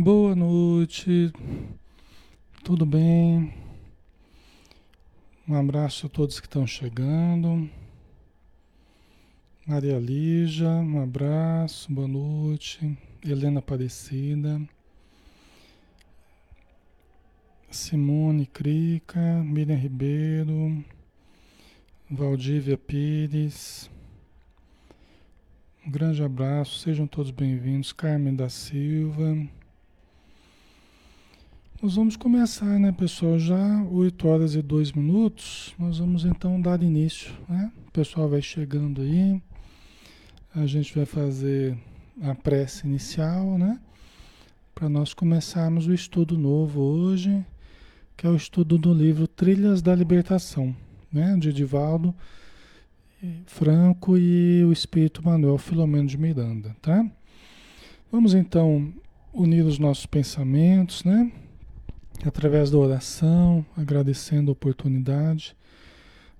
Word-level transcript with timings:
Boa 0.00 0.32
noite, 0.32 1.32
tudo 2.62 2.86
bem? 2.86 3.52
Um 5.48 5.56
abraço 5.56 6.06
a 6.06 6.08
todos 6.08 6.38
que 6.38 6.46
estão 6.46 6.64
chegando. 6.64 7.68
Maria 9.66 9.98
Lígia, 9.98 10.68
um 10.68 11.02
abraço, 11.02 11.92
boa 11.92 12.06
noite. 12.06 12.96
Helena 13.24 13.58
Aparecida. 13.58 14.62
Simone 17.68 18.46
Crica, 18.46 19.42
Miriam 19.42 19.74
Ribeiro, 19.74 20.84
Valdívia 22.08 22.78
Pires. 22.78 23.90
Um 25.84 25.90
grande 25.90 26.22
abraço, 26.22 26.78
sejam 26.78 27.08
todos 27.08 27.32
bem-vindos. 27.32 27.92
Carmen 27.92 28.36
da 28.36 28.48
Silva. 28.48 29.57
Nós 31.80 31.94
vamos 31.94 32.16
começar, 32.16 32.76
né, 32.76 32.90
pessoal? 32.90 33.38
Já 33.38 33.84
8 33.84 34.26
horas 34.26 34.56
e 34.56 34.60
2 34.60 34.90
minutos. 34.90 35.72
Nós 35.78 35.98
vamos 35.98 36.24
então 36.24 36.60
dar 36.60 36.82
início, 36.82 37.32
né? 37.48 37.70
O 37.86 37.92
pessoal 37.92 38.28
vai 38.28 38.42
chegando 38.42 39.00
aí. 39.00 39.40
A 40.52 40.66
gente 40.66 40.92
vai 40.92 41.06
fazer 41.06 41.78
a 42.20 42.34
prece 42.34 42.84
inicial, 42.84 43.56
né? 43.56 43.78
Para 44.74 44.88
nós 44.88 45.14
começarmos 45.14 45.86
o 45.86 45.94
estudo 45.94 46.36
novo 46.36 46.80
hoje, 46.80 47.46
que 48.16 48.26
é 48.26 48.28
o 48.28 48.34
estudo 48.34 48.76
do 48.76 48.92
livro 48.92 49.28
Trilhas 49.28 49.80
da 49.80 49.94
Libertação, 49.94 50.74
né? 51.12 51.36
De 51.38 51.50
Edivaldo 51.50 52.12
Franco 53.46 54.18
e 54.18 54.64
o 54.64 54.72
Espírito 54.72 55.24
Manuel 55.24 55.58
Filomeno 55.58 56.08
de 56.08 56.18
Miranda, 56.18 56.74
tá? 56.82 57.08
Vamos 58.10 58.34
então 58.34 58.92
unir 59.32 59.64
os 59.64 59.78
nossos 59.78 60.06
pensamentos, 60.06 61.04
né? 61.04 61.30
Através 62.24 62.70
da 62.70 62.78
oração, 62.78 63.64
agradecendo 63.76 64.50
a 64.50 64.52
oportunidade 64.52 65.56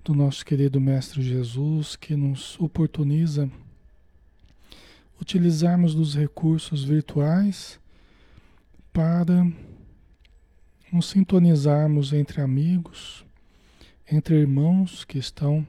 do 0.04 0.14
nosso 0.14 0.44
querido 0.44 0.80
Mestre 0.80 1.22
Jesus, 1.22 1.94
que 1.94 2.16
nos 2.16 2.58
oportuniza 2.58 3.50
utilizarmos 5.20 5.94
dos 5.94 6.14
recursos 6.14 6.82
virtuais 6.84 7.78
para 8.92 9.46
nos 10.92 11.06
sintonizarmos 11.10 12.12
entre 12.12 12.40
amigos, 12.40 13.24
entre 14.10 14.36
irmãos 14.36 15.04
que 15.04 15.18
estão 15.18 15.66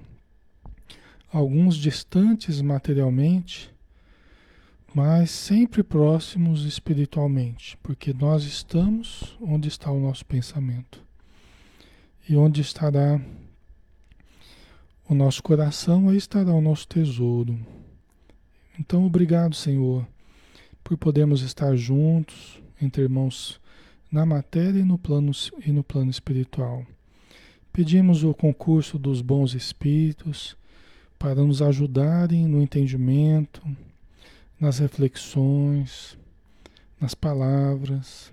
alguns 1.31 1.75
distantes 1.75 2.61
materialmente, 2.61 3.71
mas 4.93 5.29
sempre 5.29 5.83
próximos 5.83 6.65
espiritualmente, 6.65 7.77
porque 7.83 8.13
nós 8.13 8.43
estamos 8.43 9.37
onde 9.39 9.67
está 9.67 9.91
o 9.91 9.99
nosso 9.99 10.25
pensamento. 10.25 11.03
E 12.27 12.35
onde 12.35 12.61
estará 12.61 13.19
o 15.07 15.15
nosso 15.15 15.41
coração, 15.41 16.09
aí 16.09 16.17
estará 16.17 16.53
o 16.53 16.61
nosso 16.61 16.87
tesouro. 16.87 17.57
Então, 18.79 19.05
obrigado, 19.05 19.55
Senhor, 19.55 20.07
por 20.83 20.97
podermos 20.97 21.41
estar 21.41 21.75
juntos, 21.75 22.61
entre 22.81 23.03
irmãos, 23.03 23.59
na 24.11 24.25
matéria 24.25 24.79
e 24.79 24.83
no 24.83 24.97
plano, 24.97 25.31
e 25.65 25.71
no 25.71 25.83
plano 25.83 26.09
espiritual. 26.09 26.85
Pedimos 27.71 28.23
o 28.23 28.33
concurso 28.33 28.97
dos 28.97 29.21
bons 29.21 29.53
espíritos 29.53 30.55
para 31.17 31.35
nos 31.35 31.61
ajudarem 31.61 32.47
no 32.47 32.61
entendimento, 32.61 33.61
nas 34.59 34.79
reflexões, 34.79 36.17
nas 36.99 37.15
palavras 37.15 38.31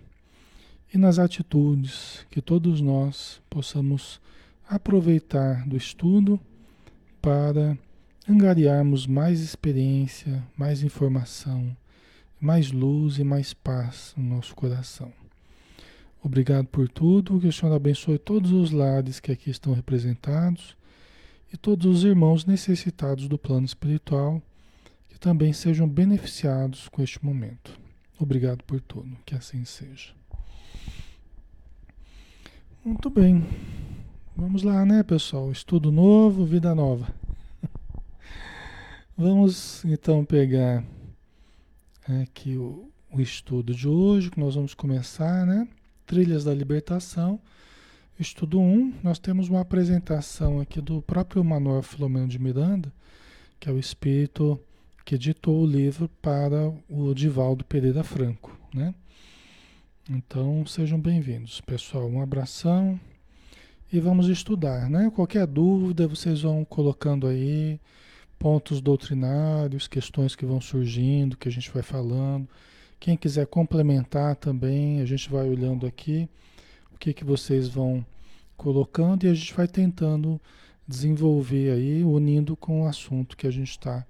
e 0.93 0.99
nas 0.99 1.19
atitudes 1.19 2.27
que 2.31 2.43
todos 2.43 2.81
nós 2.81 3.41
possamos 3.49 4.21
aproveitar 4.69 5.67
do 5.67 5.77
estudo 5.77 6.41
para 7.23 7.79
angariarmos 8.29 9.07
mais 9.07 9.41
experiência, 9.41 10.43
mais 10.57 10.83
informação, 10.83 11.77
mais 12.41 12.73
luz 12.73 13.19
e 13.19 13.25
mais 13.25 13.55
paz 13.55 14.13
no 14.17 14.37
nosso 14.37 14.55
coração. 14.55 15.13
Obrigado 16.23 16.67
por 16.67 16.89
tudo, 16.89 17.39
que 17.39 17.47
o 17.47 17.53
Senhor 17.53 17.73
abençoe 17.73 18.19
todos 18.19 18.51
os 18.51 18.73
lares 18.73 19.21
que 19.21 19.31
aqui 19.31 19.49
estão 19.49 19.73
representados 19.73 20.77
e 21.53 21.57
todos 21.57 21.87
os 21.87 22.03
irmãos 22.03 22.45
necessitados 22.45 23.29
do 23.29 23.39
plano 23.39 23.65
espiritual 23.65 24.43
que 25.17 25.21
também 25.21 25.51
sejam 25.51 25.89
beneficiados 25.89 26.89
com 26.89 27.03
este 27.03 27.25
momento. 27.25 27.81
Obrigado 28.21 28.63
por 28.65 28.83
tudo, 28.83 29.17
que 29.25 29.35
assim 29.35 29.65
seja. 29.65 30.13
Muito 32.85 33.09
bem. 33.09 33.43
Vamos 34.37 34.63
lá, 34.63 34.85
né, 34.85 35.03
pessoal? 35.03 35.51
Estudo 35.51 35.91
novo, 35.91 36.45
vida 36.45 36.75
nova. 36.75 37.09
Vamos 39.17 39.83
então 39.87 40.23
pegar 40.23 40.85
aqui 42.23 42.59
o, 42.59 42.91
o 43.11 43.19
estudo 43.19 43.75
de 43.75 43.89
hoje, 43.89 44.31
que 44.31 44.39
nós 44.39 44.55
vamos 44.55 44.75
começar, 44.75 45.47
né? 45.47 45.67
Trilhas 46.05 46.45
da 46.45 46.53
Libertação. 46.53 47.41
Estudo 48.21 48.61
1, 48.61 48.97
nós 49.03 49.19
temos 49.19 49.49
uma 49.49 49.63
apresentação 49.63 50.61
aqui 50.61 50.79
do 50.79 51.01
próprio 51.01 51.43
Manuel 51.43 51.83
Filomeno 51.83 52.29
de 52.29 52.39
Miranda, 52.39 52.93
que 53.59 53.71
é 53.71 53.73
o 53.73 53.79
espírito 53.79 54.61
que 55.07 55.15
editou 55.15 55.63
o 55.63 55.67
livro 55.67 56.11
para 56.21 56.69
o 56.89 57.15
Divaldo 57.15 57.65
Pereira 57.65 58.03
Franco, 58.03 58.51
né? 58.75 58.93
Então, 60.11 60.67
sejam 60.67 60.99
bem-vindos, 60.99 61.61
pessoal. 61.61 62.09
Um 62.09 62.21
abração 62.21 62.99
e 63.93 64.01
vamos 64.01 64.29
estudar, 64.29 64.91
né? 64.91 65.09
Qualquer 65.15 65.47
dúvida, 65.47 66.09
vocês 66.09 66.43
vão 66.43 66.65
colocando 66.65 67.29
aí 67.29 67.79
pontos 68.37 68.81
doutrinários, 68.81 69.87
questões 69.87 70.35
que 70.35 70.45
vão 70.45 70.61
surgindo, 70.61 71.37
que 71.37 71.47
a 71.47 71.53
gente 71.53 71.71
vai 71.71 71.85
falando. 71.85 72.49
Quem 72.99 73.17
quiser 73.17 73.47
complementar 73.47 74.35
também, 74.35 75.01
a 75.01 75.05
gente 75.05 75.31
vai 75.31 75.49
olhando 75.49 75.87
aqui 75.87 76.29
o 76.93 76.99
que 76.99 77.15
que 77.15 77.25
vocês 77.25 77.69
vão 77.69 78.05
colocando 78.57 79.23
e 79.23 79.29
a 79.29 79.35
gente 79.35 79.55
vai 79.55 79.69
tentando 79.69 80.41
desenvolver 80.85 81.71
aí, 81.71 82.03
unindo 82.03 82.57
com 82.57 82.83
o 82.83 82.87
assunto 82.89 83.37
que 83.37 83.47
a 83.47 83.53
gente 83.53 83.71
está 83.71 84.05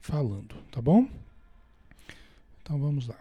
falando, 0.00 0.54
tá 0.70 0.80
bom? 0.80 1.08
Então 2.62 2.78
vamos 2.78 3.06
lá. 3.06 3.18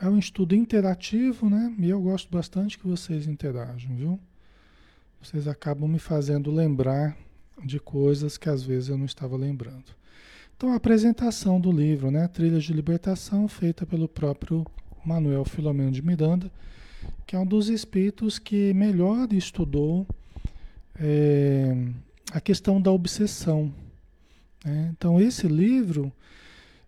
É 0.00 0.08
um 0.08 0.18
estudo 0.18 0.54
interativo, 0.54 1.48
né? 1.48 1.74
E 1.78 1.88
eu 1.88 2.00
gosto 2.00 2.28
bastante 2.28 2.76
que 2.78 2.86
vocês 2.86 3.26
interajam, 3.26 3.94
viu? 3.94 4.18
Vocês 5.22 5.46
acabam 5.46 5.88
me 5.88 6.00
fazendo 6.00 6.50
lembrar 6.50 7.16
de 7.64 7.78
coisas 7.78 8.36
que 8.36 8.48
às 8.48 8.62
vezes 8.64 8.88
eu 8.88 8.98
não 8.98 9.04
estava 9.04 9.36
lembrando. 9.36 9.84
Então, 10.56 10.72
a 10.72 10.76
apresentação 10.76 11.60
do 11.60 11.70
livro, 11.70 12.10
né? 12.10 12.26
Trilhas 12.28 12.64
de 12.64 12.72
Libertação, 12.72 13.46
feita 13.46 13.86
pelo 13.86 14.08
próprio 14.08 14.66
Manuel 15.04 15.44
Filomeno 15.44 15.92
de 15.92 16.02
Miranda, 16.02 16.50
que 17.26 17.36
é 17.36 17.38
um 17.38 17.46
dos 17.46 17.68
espíritos 17.68 18.38
que 18.38 18.72
melhor 18.74 19.32
estudou 19.32 20.06
é, 20.96 21.74
a 22.32 22.40
questão 22.40 22.80
da 22.80 22.90
obsessão. 22.90 23.72
Né? 24.64 24.90
Então, 24.96 25.20
esse 25.20 25.46
livro, 25.46 26.10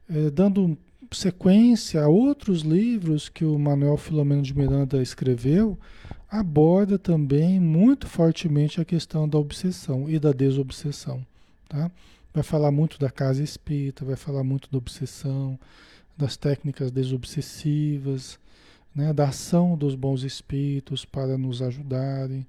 é, 0.08 0.31
dando 0.31 0.76
sequência 1.12 2.02
a 2.02 2.08
outros 2.08 2.62
livros 2.62 3.29
que 3.29 3.44
o 3.44 3.58
Manuel 3.58 3.96
Filomeno 3.96 4.43
de 4.43 4.56
Miranda 4.56 5.02
escreveu, 5.02 5.79
aborda 6.31 6.99
também 6.99 7.61
muito 7.61 8.06
fortemente 8.06 8.81
a 8.81 8.85
questão 8.85 9.29
da 9.29 9.38
obsessão 9.38 10.08
e 10.08 10.19
da 10.19 10.32
desobsessão. 10.32 11.25
Tá? 11.69 11.90
Vai 12.32 12.43
falar 12.43 12.70
muito 12.70 12.99
da 12.99 13.11
casa 13.11 13.43
espírita, 13.43 14.05
vai 14.05 14.17
falar 14.17 14.43
muito 14.43 14.70
da 14.70 14.79
obsessão, 14.79 15.58
das 16.17 16.37
técnicas 16.37 16.90
desobsessivas, 16.90 18.38
né? 18.94 19.12
da 19.12 19.29
ação 19.29 19.76
dos 19.76 19.94
bons 19.94 20.23
espíritos 20.23 21.05
para 21.05 21.37
nos 21.37 21.61
ajudarem. 21.61 22.47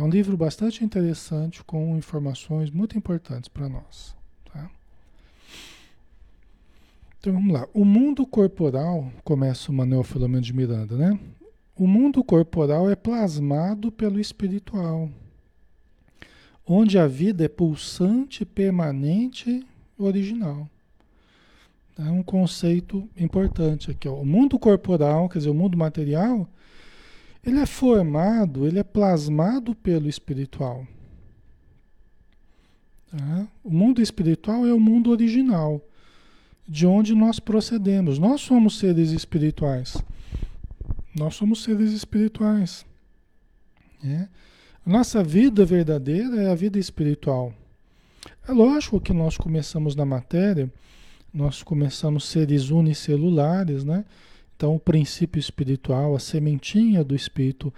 É 0.00 0.02
um 0.02 0.08
livro 0.08 0.34
bastante 0.34 0.82
interessante 0.82 1.62
com 1.62 1.94
informações 1.94 2.70
muito 2.70 2.96
importantes 2.96 3.50
para 3.50 3.68
nós. 3.68 4.16
Tá? 4.50 4.70
Então 7.18 7.34
vamos 7.34 7.52
lá. 7.52 7.68
O 7.74 7.84
mundo 7.84 8.26
corporal, 8.26 9.12
começa 9.22 9.70
o 9.70 9.74
Manuel 9.74 10.02
Filomeno 10.02 10.40
de 10.40 10.54
Miranda, 10.54 10.96
né? 10.96 11.20
O 11.76 11.86
mundo 11.86 12.24
corporal 12.24 12.88
é 12.88 12.96
plasmado 12.96 13.92
pelo 13.92 14.18
espiritual, 14.18 15.10
onde 16.66 16.98
a 16.98 17.06
vida 17.06 17.44
é 17.44 17.48
pulsante, 17.48 18.46
permanente, 18.46 19.66
original. 19.98 20.66
É 21.98 22.10
um 22.10 22.22
conceito 22.22 23.06
importante 23.18 23.90
aqui. 23.90 24.08
Ó. 24.08 24.14
O 24.14 24.24
mundo 24.24 24.58
corporal, 24.58 25.28
quer 25.28 25.40
dizer, 25.40 25.50
o 25.50 25.54
mundo 25.54 25.76
material, 25.76 26.48
ele 27.44 27.58
é 27.58 27.66
formado, 27.66 28.66
ele 28.66 28.78
é 28.78 28.82
plasmado 28.82 29.74
pelo 29.74 30.08
espiritual. 30.08 30.86
Tá? 33.10 33.48
O 33.64 33.70
mundo 33.70 34.00
espiritual 34.00 34.66
é 34.66 34.72
o 34.72 34.80
mundo 34.80 35.10
original, 35.10 35.80
de 36.68 36.86
onde 36.86 37.14
nós 37.14 37.40
procedemos. 37.40 38.18
Nós 38.18 38.40
somos 38.40 38.78
seres 38.78 39.10
espirituais. 39.10 39.96
Nós 41.16 41.34
somos 41.34 41.62
seres 41.62 41.92
espirituais. 41.92 42.84
É. 44.04 44.28
Nossa 44.86 45.22
vida 45.22 45.64
verdadeira 45.64 46.42
é 46.42 46.50
a 46.50 46.54
vida 46.54 46.78
espiritual. 46.78 47.52
É 48.46 48.52
lógico 48.52 49.00
que 49.00 49.12
nós 49.12 49.36
começamos 49.36 49.94
na 49.96 50.04
matéria, 50.04 50.70
nós 51.32 51.62
começamos 51.62 52.24
seres 52.24 52.70
unicelulares, 52.70 53.84
né? 53.84 54.04
Então, 54.60 54.74
o 54.74 54.78
princípio 54.78 55.40
espiritual, 55.40 56.14
a 56.14 56.18
sementinha 56.18 57.02
do 57.02 57.16
espírito, 57.16 57.72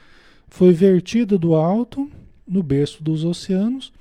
foi 0.49 0.73
vertida 0.73 1.39
do 1.39 1.55
alto, 1.55 2.11
no 2.45 2.61
berço 2.61 3.05
dos 3.05 3.25
oceanos, 3.25 3.93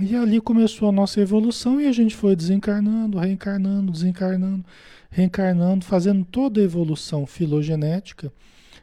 e 0.00 0.16
ali 0.16 0.40
começou 0.40 0.88
a 0.88 0.92
nossa 0.92 1.20
evolução 1.20 1.80
e 1.80 1.86
a 1.86 1.92
gente 1.92 2.16
foi 2.16 2.34
desencarnando, 2.34 3.16
reencarnando, 3.16 3.92
desencarnando, 3.92 4.64
reencarnando, 5.08 5.84
fazendo 5.84 6.24
toda 6.24 6.60
a 6.60 6.64
evolução 6.64 7.26
filogenética, 7.26 8.32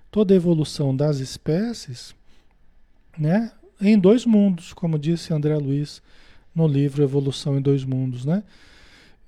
toda 0.10 0.34
a 0.34 0.38
evolução 0.38 0.96
das 0.96 1.19
espécies, 1.19 2.16
né? 3.19 3.52
Em 3.81 4.00
dois 4.00 4.25
mundos, 4.25 4.72
como 4.72 4.98
disse 4.98 5.34
André 5.34 5.58
Luiz 5.58 6.02
no 6.56 6.66
livro 6.66 7.04
Evolução 7.04 7.58
em 7.58 7.62
Dois 7.62 7.84
Mundos, 7.84 8.24
né? 8.24 8.42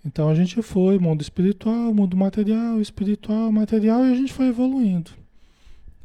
Então 0.05 0.27
a 0.29 0.35
gente 0.35 0.61
foi 0.61 1.00
mundo 1.00 1.21
espiritual, 1.21 1.94
mundo 1.94 2.17
material, 2.17 2.81
espiritual, 2.81 3.51
material 3.51 4.05
e 4.05 4.11
a 4.11 4.15
gente 4.15 4.33
foi 4.33 4.47
evoluindo, 4.47 5.11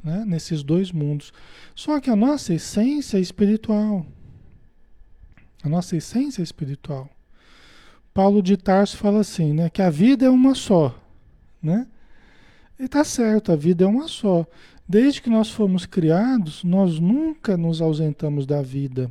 né? 0.03 0.25
Nesses 0.25 0.63
dois 0.63 0.93
mundos. 0.93 1.33
Só 1.75 2.01
que 2.01 2.09
a 2.09 2.17
nossa 2.17 2.55
essência 2.55 3.19
é 3.19 3.21
espiritual. 3.21 4.07
A 5.63 5.69
nossa 5.69 5.97
essência 5.97 6.41
é 6.41 6.45
espiritual. 6.45 7.11
Paulo 8.15 8.43
de 8.43 8.57
Tarso 8.57 8.97
fala 8.97 9.21
assim, 9.21 9.53
né? 9.53 9.69
Que 9.69 9.83
a 9.83 9.91
vida 9.91 10.27
é 10.27 10.31
uma 10.31 10.55
só, 10.55 10.97
né? 11.61 11.87
E 12.79 12.87
tá 12.87 13.03
certo, 13.03 13.51
a 13.51 13.57
vida 13.57 13.85
é 13.85 13.87
uma 13.87 14.07
só. 14.07 14.47
Desde 14.89 15.21
que 15.21 15.29
nós 15.29 15.51
fomos 15.51 15.85
criados, 15.85 16.63
nós 16.63 16.99
nunca 17.01 17.57
nos 17.57 17.81
ausentamos 17.81 18.47
da 18.47 18.63
vida. 18.63 19.11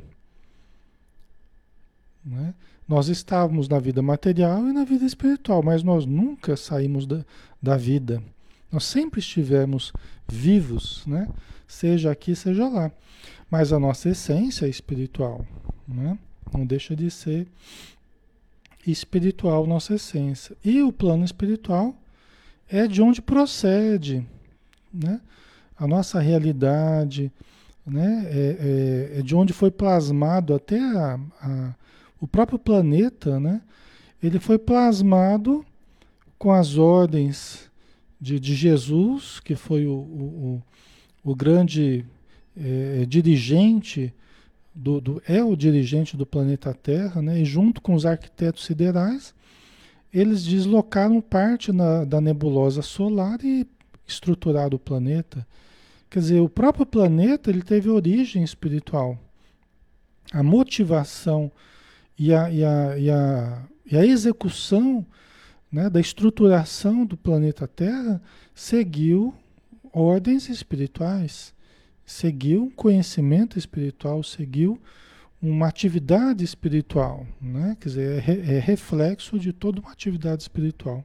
Né? 2.24 2.52
Nós 2.88 3.08
estávamos 3.08 3.68
na 3.68 3.78
vida 3.78 4.00
material 4.00 4.66
e 4.66 4.72
na 4.72 4.82
vida 4.82 5.04
espiritual, 5.04 5.62
mas 5.62 5.82
nós 5.82 6.06
nunca 6.06 6.56
saímos 6.56 7.06
da, 7.06 7.22
da 7.60 7.76
vida. 7.76 8.22
Nós 8.72 8.84
sempre 8.84 9.20
estivemos 9.20 9.92
vivos, 10.26 11.04
né? 11.06 11.28
seja 11.66 12.10
aqui, 12.10 12.34
seja 12.34 12.66
lá. 12.66 12.90
Mas 13.50 13.74
a 13.74 13.78
nossa 13.78 14.08
essência 14.08 14.64
é 14.64 14.70
espiritual. 14.70 15.44
Né? 15.86 16.18
Não 16.52 16.64
deixa 16.64 16.96
de 16.96 17.10
ser 17.10 17.46
espiritual 18.86 19.66
nossa 19.66 19.94
essência. 19.94 20.56
E 20.64 20.82
o 20.82 20.90
plano 20.90 21.26
espiritual 21.26 21.94
é 22.66 22.86
de 22.86 23.02
onde 23.02 23.20
procede 23.20 24.26
né? 24.92 25.20
a 25.78 25.86
nossa 25.86 26.20
realidade, 26.20 27.30
né? 27.86 28.26
é, 28.30 29.12
é, 29.14 29.18
é 29.18 29.22
de 29.22 29.34
onde 29.34 29.52
foi 29.52 29.70
plasmado 29.70 30.54
até 30.54 30.80
a, 30.80 31.20
a 31.42 31.74
o 32.20 32.26
próprio 32.26 32.58
planeta, 32.58 33.38
né? 33.38 33.60
Ele 34.22 34.38
foi 34.38 34.58
plasmado 34.58 35.64
com 36.38 36.50
as 36.52 36.76
ordens 36.76 37.70
de, 38.20 38.38
de 38.40 38.54
Jesus, 38.54 39.40
que 39.40 39.54
foi 39.54 39.86
o, 39.86 39.92
o, 39.92 40.62
o 41.22 41.34
grande 41.34 42.04
é, 42.56 43.04
dirigente, 43.06 44.12
do, 44.74 45.00
do, 45.00 45.22
é 45.26 45.42
o 45.42 45.56
dirigente 45.56 46.16
do 46.16 46.24
planeta 46.24 46.72
Terra, 46.72 47.20
né? 47.20 47.40
e 47.40 47.44
junto 47.44 47.80
com 47.80 47.94
os 47.94 48.06
arquitetos 48.06 48.64
siderais, 48.64 49.34
eles 50.12 50.44
deslocaram 50.44 51.20
parte 51.20 51.72
na, 51.72 52.04
da 52.04 52.20
nebulosa 52.20 52.80
solar 52.82 53.38
e 53.44 53.66
estruturaram 54.06 54.76
o 54.76 54.80
planeta. 54.80 55.46
Quer 56.08 56.20
dizer, 56.20 56.40
o 56.40 56.48
próprio 56.48 56.86
planeta 56.86 57.50
ele 57.50 57.62
teve 57.62 57.90
origem 57.90 58.42
espiritual. 58.42 59.18
A 60.32 60.42
motivação 60.42 61.50
e 62.18 62.34
a, 62.34 62.50
e 62.50 62.64
a, 62.64 62.98
e 62.98 63.10
a, 63.10 63.62
e 63.86 63.96
a 63.96 64.04
execução 64.04 65.06
né, 65.70 65.88
da 65.88 66.00
estruturação 66.00 67.06
do 67.06 67.16
planeta 67.16 67.68
Terra 67.68 68.20
seguiu 68.54 69.32
ordens 69.92 70.48
espirituais, 70.48 71.54
seguiu 72.04 72.72
conhecimento 72.74 73.58
espiritual, 73.58 74.22
seguiu 74.22 74.80
uma 75.40 75.68
atividade 75.68 76.42
espiritual, 76.42 77.24
né? 77.40 77.76
quer 77.80 77.88
dizer, 77.88 78.28
é, 78.28 78.56
é 78.56 78.58
reflexo 78.58 79.38
de 79.38 79.52
toda 79.52 79.80
uma 79.80 79.92
atividade 79.92 80.42
espiritual. 80.42 81.04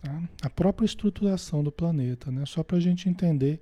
Tá? 0.00 0.22
A 0.42 0.50
própria 0.50 0.86
estruturação 0.86 1.64
do 1.64 1.72
planeta, 1.72 2.30
né? 2.30 2.44
só 2.46 2.62
para 2.62 2.76
a 2.76 2.80
gente 2.80 3.08
entender 3.08 3.60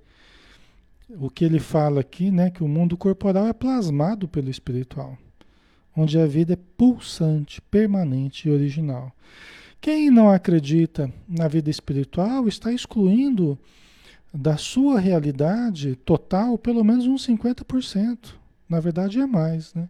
o 1.09 1.29
que 1.29 1.43
ele 1.43 1.59
fala 1.59 2.01
aqui, 2.01 2.29
né? 2.29 2.51
que 2.51 2.63
o 2.63 2.67
mundo 2.67 2.95
corporal 2.95 3.47
é 3.47 3.53
plasmado 3.53 4.27
pelo 4.27 4.49
espiritual 4.49 5.17
onde 5.95 6.19
a 6.19 6.25
vida 6.25 6.53
é 6.53 6.59
pulsante, 6.77 7.61
permanente 7.61 8.47
e 8.47 8.51
original. 8.51 9.11
Quem 9.79 10.09
não 10.09 10.29
acredita 10.29 11.11
na 11.27 11.47
vida 11.47 11.69
espiritual 11.69 12.47
está 12.47 12.71
excluindo 12.71 13.57
da 14.33 14.57
sua 14.57 14.99
realidade 14.99 15.95
total 15.97 16.57
pelo 16.57 16.83
menos 16.83 17.05
uns 17.05 17.27
50%. 17.27 18.33
Na 18.67 18.79
verdade 18.79 19.19
é 19.19 19.25
mais, 19.25 19.73
né? 19.73 19.87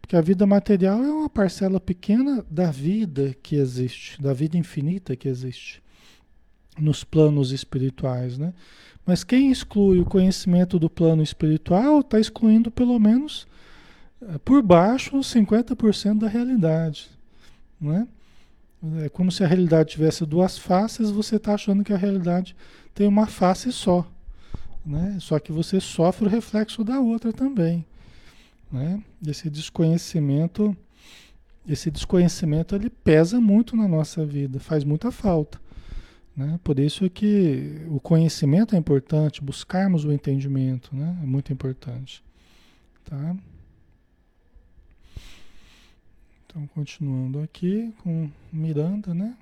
Porque 0.00 0.16
a 0.16 0.20
vida 0.20 0.46
material 0.46 1.02
é 1.02 1.12
uma 1.12 1.28
parcela 1.28 1.78
pequena 1.80 2.44
da 2.50 2.70
vida 2.70 3.36
que 3.42 3.56
existe, 3.56 4.20
da 4.20 4.32
vida 4.32 4.56
infinita 4.56 5.14
que 5.14 5.28
existe 5.28 5.82
nos 6.78 7.04
planos 7.04 7.52
espirituais, 7.52 8.38
né? 8.38 8.54
Mas 9.04 9.24
quem 9.24 9.50
exclui 9.50 10.00
o 10.00 10.04
conhecimento 10.04 10.78
do 10.78 10.88
plano 10.88 11.22
espiritual 11.22 12.00
está 12.00 12.18
excluindo 12.20 12.70
pelo 12.70 12.98
menos 12.98 13.46
por 14.44 14.62
baixo 14.62 15.18
50% 15.18 16.18
da 16.18 16.28
realidade. 16.28 17.10
Né? 17.80 18.06
É 19.04 19.08
como 19.08 19.30
se 19.30 19.44
a 19.44 19.46
realidade 19.46 19.90
tivesse 19.90 20.26
duas 20.26 20.58
faces, 20.58 21.10
você 21.10 21.36
está 21.36 21.54
achando 21.54 21.84
que 21.84 21.92
a 21.92 21.96
realidade 21.96 22.56
tem 22.94 23.06
uma 23.06 23.26
face 23.26 23.72
só. 23.72 24.06
Né? 24.84 25.16
Só 25.20 25.38
que 25.38 25.52
você 25.52 25.80
sofre 25.80 26.26
o 26.26 26.30
reflexo 26.30 26.82
da 26.82 27.00
outra 27.00 27.32
também. 27.32 27.84
Né? 28.70 29.02
Esse 29.26 29.48
desconhecimento, 29.48 30.76
esse 31.68 31.90
desconhecimento 31.90 32.74
ele 32.74 32.90
pesa 32.90 33.40
muito 33.40 33.76
na 33.76 33.86
nossa 33.86 34.24
vida, 34.24 34.58
faz 34.58 34.82
muita 34.82 35.12
falta. 35.12 35.60
Né? 36.36 36.58
Por 36.64 36.78
isso 36.80 37.04
é 37.04 37.08
que 37.08 37.82
o 37.88 38.00
conhecimento 38.00 38.74
é 38.74 38.78
importante, 38.78 39.42
buscarmos 39.42 40.04
o 40.04 40.12
entendimento 40.12 40.94
né? 40.94 41.16
é 41.22 41.26
muito 41.26 41.52
importante. 41.52 42.24
Tá? 43.04 43.36
Então, 46.52 46.66
continuando 46.66 47.40
aqui 47.40 47.94
com 48.02 48.30
Miranda, 48.52 49.14
né? 49.14 49.38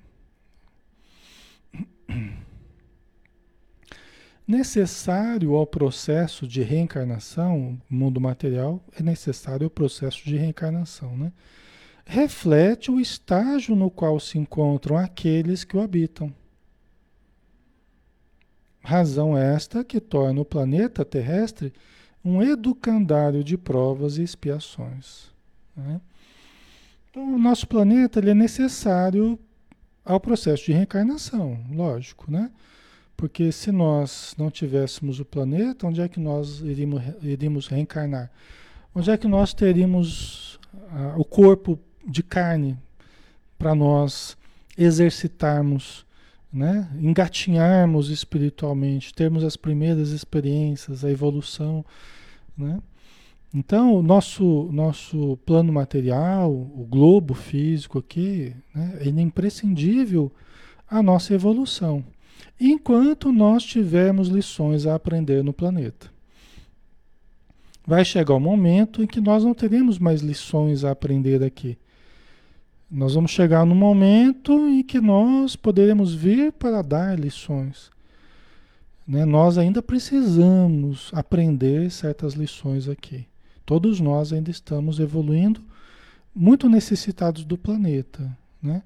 Necessário 4.47 5.53
ao 5.55 5.67
processo 5.67 6.47
de 6.47 6.61
reencarnação, 6.61 7.77
mundo 7.89 8.21
material, 8.21 8.81
é 8.97 9.03
necessário 9.03 9.67
o 9.67 9.69
processo 9.69 10.23
de 10.23 10.37
reencarnação, 10.37 11.17
né? 11.17 11.33
Reflete 12.05 12.89
o 12.89 12.97
estágio 12.97 13.75
no 13.75 13.91
qual 13.91 14.17
se 14.17 14.37
encontram 14.37 14.95
aqueles 14.95 15.65
que 15.65 15.75
o 15.75 15.81
habitam. 15.81 16.33
Razão 18.81 19.37
esta 19.37 19.83
que 19.83 19.99
torna 19.99 20.39
o 20.39 20.45
planeta 20.45 21.03
terrestre 21.03 21.73
um 22.23 22.41
educandário 22.41 23.43
de 23.43 23.57
provas 23.57 24.17
e 24.17 24.23
expiações. 24.23 25.29
Né? 25.75 25.99
Então, 27.11 27.35
o 27.35 27.37
nosso 27.37 27.67
planeta 27.67 28.19
ele 28.19 28.29
é 28.29 28.33
necessário 28.33 29.37
ao 30.03 30.17
processo 30.17 30.65
de 30.65 30.71
reencarnação, 30.71 31.59
lógico, 31.69 32.31
né? 32.31 32.49
Porque 33.17 33.51
se 33.51 33.69
nós 33.69 34.33
não 34.37 34.49
tivéssemos 34.49 35.19
o 35.19 35.25
planeta, 35.25 35.85
onde 35.85 35.99
é 35.99 36.07
que 36.07 36.21
nós 36.21 36.61
iríamos, 36.61 37.03
iríamos 37.21 37.67
reencarnar? 37.67 38.31
Onde 38.95 39.11
é 39.11 39.17
que 39.17 39.27
nós 39.27 39.53
teríamos 39.53 40.57
ah, 40.89 41.15
o 41.17 41.25
corpo 41.25 41.77
de 42.07 42.23
carne 42.23 42.77
para 43.59 43.75
nós 43.75 44.37
exercitarmos, 44.77 46.05
né? 46.51 46.89
engatinharmos 46.95 48.09
espiritualmente, 48.09 49.13
termos 49.13 49.43
as 49.43 49.57
primeiras 49.57 50.09
experiências, 50.09 51.03
a 51.03 51.11
evolução, 51.11 51.85
né? 52.57 52.79
Então, 53.53 53.95
o 53.95 54.01
nosso, 54.01 54.69
nosso 54.71 55.37
plano 55.45 55.73
material, 55.73 56.49
o 56.51 56.87
globo 56.89 57.33
físico 57.33 57.99
aqui, 57.99 58.55
né, 58.73 58.99
é 59.01 59.09
imprescindível 59.09 60.31
à 60.89 61.03
nossa 61.03 61.33
evolução, 61.33 62.03
enquanto 62.59 63.31
nós 63.31 63.63
tivermos 63.63 64.29
lições 64.29 64.85
a 64.85 64.95
aprender 64.95 65.43
no 65.43 65.51
planeta. 65.51 66.09
Vai 67.85 68.05
chegar 68.05 68.35
o 68.35 68.39
momento 68.39 69.03
em 69.03 69.07
que 69.07 69.19
nós 69.19 69.43
não 69.43 69.53
teremos 69.53 69.99
mais 69.99 70.21
lições 70.21 70.85
a 70.85 70.91
aprender 70.91 71.43
aqui. 71.43 71.77
Nós 72.89 73.15
vamos 73.15 73.31
chegar 73.31 73.65
no 73.65 73.75
momento 73.75 74.53
em 74.69 74.83
que 74.83 75.01
nós 75.01 75.57
poderemos 75.57 76.13
vir 76.13 76.53
para 76.53 76.81
dar 76.81 77.19
lições. 77.19 77.89
Né? 79.05 79.25
Nós 79.25 79.57
ainda 79.57 79.81
precisamos 79.81 81.09
aprender 81.13 81.89
certas 81.89 82.33
lições 82.33 82.87
aqui. 82.87 83.25
Todos 83.71 84.01
nós 84.01 84.33
ainda 84.33 84.51
estamos 84.51 84.99
evoluindo, 84.99 85.61
muito 86.35 86.67
necessitados 86.67 87.45
do 87.45 87.57
planeta. 87.57 88.37
Né? 88.61 88.83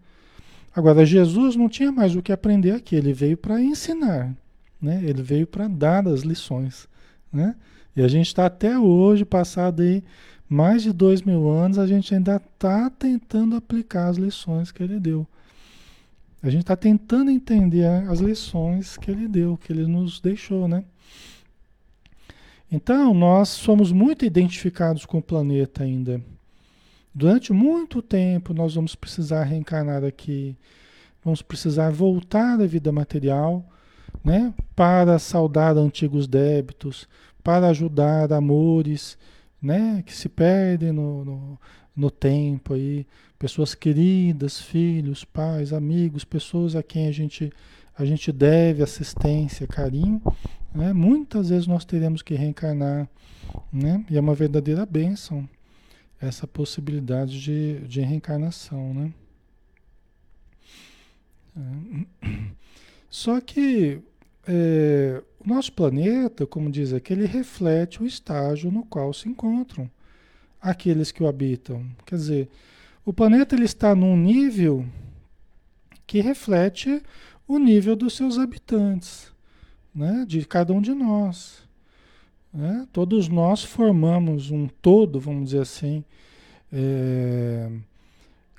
Agora, 0.76 1.04
Jesus 1.04 1.56
não 1.56 1.68
tinha 1.68 1.92
mais 1.92 2.16
o 2.16 2.22
que 2.22 2.32
aprender 2.32 2.70
aqui, 2.70 2.96
ele 2.96 3.12
veio 3.12 3.36
para 3.36 3.60
ensinar, 3.60 4.32
né? 4.80 5.02
ele 5.04 5.24
veio 5.24 5.48
para 5.48 5.68
dar 5.68 6.08
as 6.08 6.22
lições. 6.22 6.88
Né? 7.34 7.56
E 7.96 8.02
a 8.04 8.08
gente 8.08 8.28
está 8.28 8.46
até 8.46 8.78
hoje, 8.78 9.26
passado 9.26 9.82
aí 9.82 10.04
mais 10.48 10.84
de 10.84 10.94
dois 10.94 11.24
mil 11.24 11.50
anos, 11.50 11.80
a 11.80 11.88
gente 11.88 12.14
ainda 12.14 12.36
está 12.36 12.88
tentando 12.88 13.56
aplicar 13.56 14.10
as 14.10 14.18
lições 14.18 14.72
que 14.72 14.84
ele 14.84 15.00
deu. 15.00 15.26
A 16.44 16.50
gente 16.52 16.62
está 16.62 16.76
tentando 16.76 17.32
entender 17.32 17.88
as 18.08 18.20
lições 18.20 18.98
que 18.98 19.10
ele 19.10 19.28
deu, 19.28 19.58
que 19.58 19.74
ele 19.74 19.88
nos 19.88 20.20
deixou, 20.20 20.68
né? 20.68 20.84
Então, 22.72 23.14
nós 23.14 23.50
somos 23.50 23.92
muito 23.92 24.26
identificados 24.26 25.06
com 25.06 25.20
o 25.20 25.24
planeta 25.24 25.84
ainda. 25.84 26.22
Durante 27.14 27.54
muito 27.54 28.02
tempo, 28.02 28.54
nós 28.54 28.76
vamos 28.76 28.96
precisar 28.96 29.44
reencarnar 29.44 30.04
aqui, 30.04 30.56
vamos 31.24 31.42
precisar 31.42 31.92
voltar 31.92 32.60
à 32.60 32.66
vida 32.66 32.92
material, 32.92 33.66
né? 34.24 34.54
Para 34.76 35.18
saldar 35.18 35.78
antigos 35.78 36.28
débitos, 36.28 37.08
para 37.44 37.70
ajudar 37.70 38.34
amores, 38.34 39.18
né, 39.62 40.04
que 40.06 40.14
se 40.14 40.28
perdem 40.28 40.92
no, 40.92 41.26
no, 41.26 41.60
no 41.96 42.12
tempo 42.12 42.74
aí, 42.74 43.06
pessoas 43.38 43.74
queridas, 43.74 44.60
filhos, 44.60 45.24
pais, 45.24 45.72
amigos, 45.72 46.24
pessoas 46.24 46.76
a 46.76 46.84
quem 46.84 47.08
a 47.08 47.12
gente, 47.12 47.52
a 47.98 48.04
gente 48.06 48.32
deve 48.32 48.84
assistência, 48.84 49.68
carinho, 49.68 50.22
né? 50.76 50.94
muitas 50.94 51.50
vezes 51.50 51.66
nós 51.66 51.86
teremos 51.86 52.22
que 52.22 52.36
reencarnar, 52.36 53.08
né? 53.72 54.06
e 54.10 54.18
é 54.18 54.20
uma 54.20 54.36
verdadeira 54.36 54.86
bênção 54.86 55.48
essa 56.20 56.48
possibilidade 56.48 57.42
de, 57.42 57.80
de 57.88 58.02
reencarnação, 58.02 58.94
né? 58.94 59.14
Só 63.10 63.40
que 63.40 64.02
é, 64.48 65.22
o 65.40 65.48
nosso 65.48 65.72
planeta, 65.72 66.46
como 66.46 66.70
diz 66.70 66.94
aqui, 66.94 67.14
ele 67.14 67.26
reflete 67.26 68.04
o 68.04 68.06
estágio 68.06 68.72
no 68.72 68.84
qual 68.86 69.14
se 69.14 69.30
encontram 69.30 69.90
aqueles 70.62 71.12
que 71.12 71.24
o 71.24 71.28
habitam. 71.28 71.86
Quer 72.06 72.16
dizer, 72.16 72.50
o 73.06 73.14
planeta 73.14 73.56
ele 73.56 73.66
está 73.66 73.96
num 73.96 74.18
nível 74.18 74.86
que 76.06 76.20
reflete 76.22 77.02
o 77.48 77.58
nível 77.58 77.96
dos 77.96 78.16
seus 78.16 78.38
habitantes, 78.38 79.32
né? 79.96 80.26
de 80.28 80.46
cada 80.46 80.74
um 80.74 80.82
de 80.82 80.94
nós. 80.94 81.64
Né? 82.54 82.88
Todos 82.92 83.28
nós 83.28 83.64
formamos 83.64 84.52
um 84.52 84.68
todo, 84.68 85.20
vamos 85.20 85.46
dizer 85.46 85.62
assim, 85.62 86.04
é, 86.72 87.70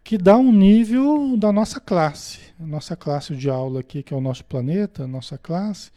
que 0.02 0.16
dá 0.16 0.36
um 0.36 0.52
nível 0.52 1.36
da 1.36 1.52
nossa 1.52 1.78
classe. 1.78 2.38
Nossa 2.58 2.96
classe 2.96 3.34
de 3.34 3.50
aula 3.50 3.80
aqui, 3.80 4.02
que 4.02 4.14
é 4.14 4.16
o 4.16 4.20
nosso 4.20 4.44
planeta, 4.44 5.06
nossa 5.06 5.36
classe, 5.36 5.90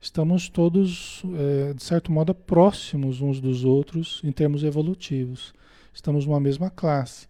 estamos 0.00 0.48
todos, 0.48 1.22
é, 1.34 1.74
de 1.74 1.82
certo 1.82 2.10
modo, 2.10 2.34
próximos 2.34 3.20
uns 3.20 3.40
dos 3.40 3.64
outros 3.64 4.20
em 4.24 4.32
termos 4.32 4.62
evolutivos. 4.62 5.52
Estamos 5.92 6.24
numa 6.24 6.40
mesma 6.40 6.70
classe. 6.70 7.26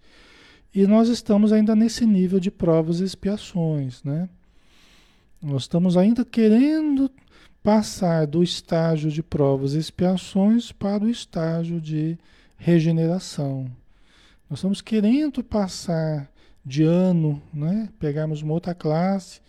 E 0.75 0.87
nós 0.87 1.09
estamos 1.09 1.53
ainda 1.53 1.75
nesse 1.75 2.05
nível 2.05 2.39
de 2.39 2.51
provas 2.51 3.01
e 3.01 3.05
expiações, 3.05 4.05
né? 4.05 4.29
Nós 5.41 5.63
estamos 5.63 5.97
ainda 5.97 6.25
querendo 6.25 7.11
passar 7.69 8.27
do 8.27 8.43
estágio 8.43 9.11
de 9.11 9.23
provas 9.23 9.75
e 9.75 9.79
expiações 9.79 10.73
para 10.73 11.05
o 11.05 11.11
estágio 11.11 11.79
de 11.79 12.17
regeneração. 12.57 13.71
Nós 14.49 14.61
estamos 14.61 14.81
querendo 14.81 15.45
passar 15.45 16.33
de 16.65 16.83
ano, 16.83 17.43
né? 17.53 17.91
pegarmos 17.99 18.41
uma 18.41 18.55
outra 18.55 18.75
classe 18.75 19.43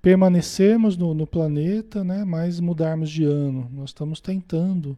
permanecermos 0.00 0.96
no, 0.96 1.12
no, 1.12 1.26
planeta, 1.26 2.02
né, 2.02 2.24
mas 2.24 2.58
mudarmos 2.58 3.10
de 3.10 3.24
ano. 3.24 3.68
Nós 3.70 3.90
estamos 3.90 4.18
tentando. 4.18 4.96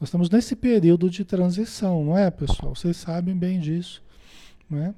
Nós 0.00 0.08
estamos 0.08 0.28
nesse 0.28 0.56
período 0.56 1.08
de 1.08 1.24
transição, 1.24 2.04
não 2.04 2.18
é, 2.18 2.30
pessoal? 2.30 2.74
Vocês 2.74 2.96
sabem 2.96 3.36
bem 3.36 3.60
disso, 3.60 4.02
não 4.68 4.78
é? 4.78 4.94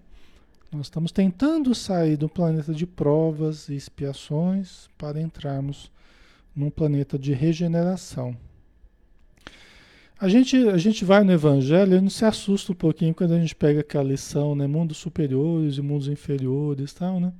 Nós 0.72 0.86
estamos 0.86 1.12
tentando 1.12 1.74
sair 1.74 2.16
do 2.16 2.30
planeta 2.30 2.72
de 2.72 2.86
provas 2.86 3.68
e 3.68 3.74
expiações 3.74 4.88
para 4.96 5.20
entrarmos 5.20 5.90
num 6.56 6.70
planeta 6.70 7.18
de 7.18 7.34
regeneração. 7.34 8.34
A 10.18 10.28
gente, 10.28 10.56
a 10.56 10.78
gente 10.78 11.04
vai 11.04 11.22
no 11.22 11.32
Evangelho 11.32 11.94
e 11.94 12.00
não 12.00 12.08
se 12.08 12.24
assusta 12.24 12.72
um 12.72 12.74
pouquinho 12.74 13.14
quando 13.14 13.34
a 13.34 13.38
gente 13.38 13.54
pega 13.54 13.80
aquela 13.80 14.04
lição, 14.04 14.54
né? 14.54 14.66
Mundos 14.66 14.96
superiores 14.96 15.76
e 15.76 15.82
mundos 15.82 16.08
inferiores 16.08 16.94
tal, 16.94 17.20
né? 17.20 17.34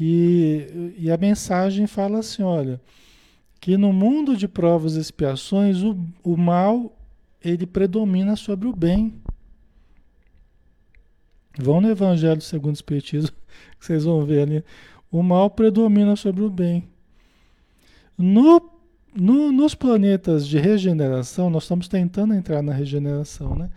E, 0.00 0.94
e 0.98 1.10
a 1.10 1.18
mensagem 1.18 1.86
fala 1.86 2.20
assim: 2.20 2.42
olha, 2.42 2.80
que 3.60 3.76
no 3.76 3.92
mundo 3.92 4.34
de 4.34 4.48
provas 4.48 4.96
e 4.96 5.00
expiações 5.00 5.82
o, 5.82 5.98
o 6.24 6.34
mal 6.34 6.96
ele 7.44 7.66
predomina 7.66 8.36
sobre 8.36 8.66
o 8.66 8.74
bem. 8.74 9.12
Vão 11.58 11.80
no 11.82 11.90
Evangelho 11.90 12.40
segundo 12.40 12.74
o 12.74 12.78
Espiritismo, 12.78 13.36
que 13.78 13.84
vocês 13.84 14.04
vão 14.04 14.24
ver 14.24 14.42
ali. 14.42 14.64
O 15.10 15.22
mal 15.22 15.50
predomina 15.50 16.16
sobre 16.16 16.42
o 16.42 16.50
bem. 16.50 16.88
No, 18.16 18.70
no, 19.14 19.52
nos 19.52 19.74
planetas 19.74 20.46
de 20.46 20.58
regeneração, 20.58 21.50
nós 21.50 21.64
estamos 21.64 21.88
tentando 21.88 22.34
entrar 22.34 22.62
na 22.62 22.72
regeneração, 22.72 23.54
né? 23.54 23.70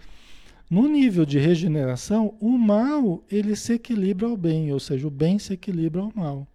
No 0.69 0.87
nível 0.87 1.25
de 1.25 1.39
regeneração, 1.39 2.35
o 2.39 2.57
mal 2.57 3.23
ele 3.29 3.55
se 3.55 3.73
equilibra 3.73 4.27
ao 4.27 4.37
bem, 4.37 4.71
ou 4.71 4.79
seja, 4.79 5.07
o 5.07 5.11
bem 5.11 5.39
se 5.39 5.53
equilibra 5.53 6.01
ao 6.01 6.11
mal. 6.15 6.47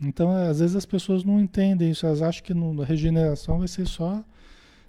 Então, 0.00 0.30
às 0.30 0.58
vezes 0.58 0.74
as 0.74 0.86
pessoas 0.86 1.22
não 1.22 1.38
entendem 1.38 1.90
isso, 1.90 2.06
elas 2.06 2.22
acham 2.22 2.42
que 2.42 2.54
na 2.54 2.84
regeneração 2.84 3.58
vai 3.58 3.68
ser 3.68 3.86
só 3.86 4.24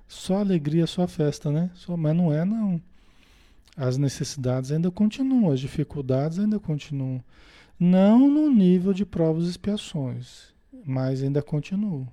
só 0.07 0.37
alegria, 0.37 0.85
só 0.85 1.07
festa, 1.07 1.51
né? 1.51 1.71
Só, 1.73 1.97
mas 1.97 2.15
não 2.15 2.31
é 2.31 2.45
não. 2.45 2.81
As 3.75 3.97
necessidades 3.97 4.71
ainda 4.71 4.91
continuam, 4.91 5.51
as 5.51 5.59
dificuldades 5.59 6.37
ainda 6.39 6.59
continuam. 6.59 7.23
Não 7.79 8.29
no 8.29 8.49
nível 8.49 8.93
de 8.93 9.05
provas 9.05 9.45
e 9.45 9.49
expiações, 9.49 10.52
mas 10.85 11.23
ainda 11.23 11.41
continuam. 11.41 12.07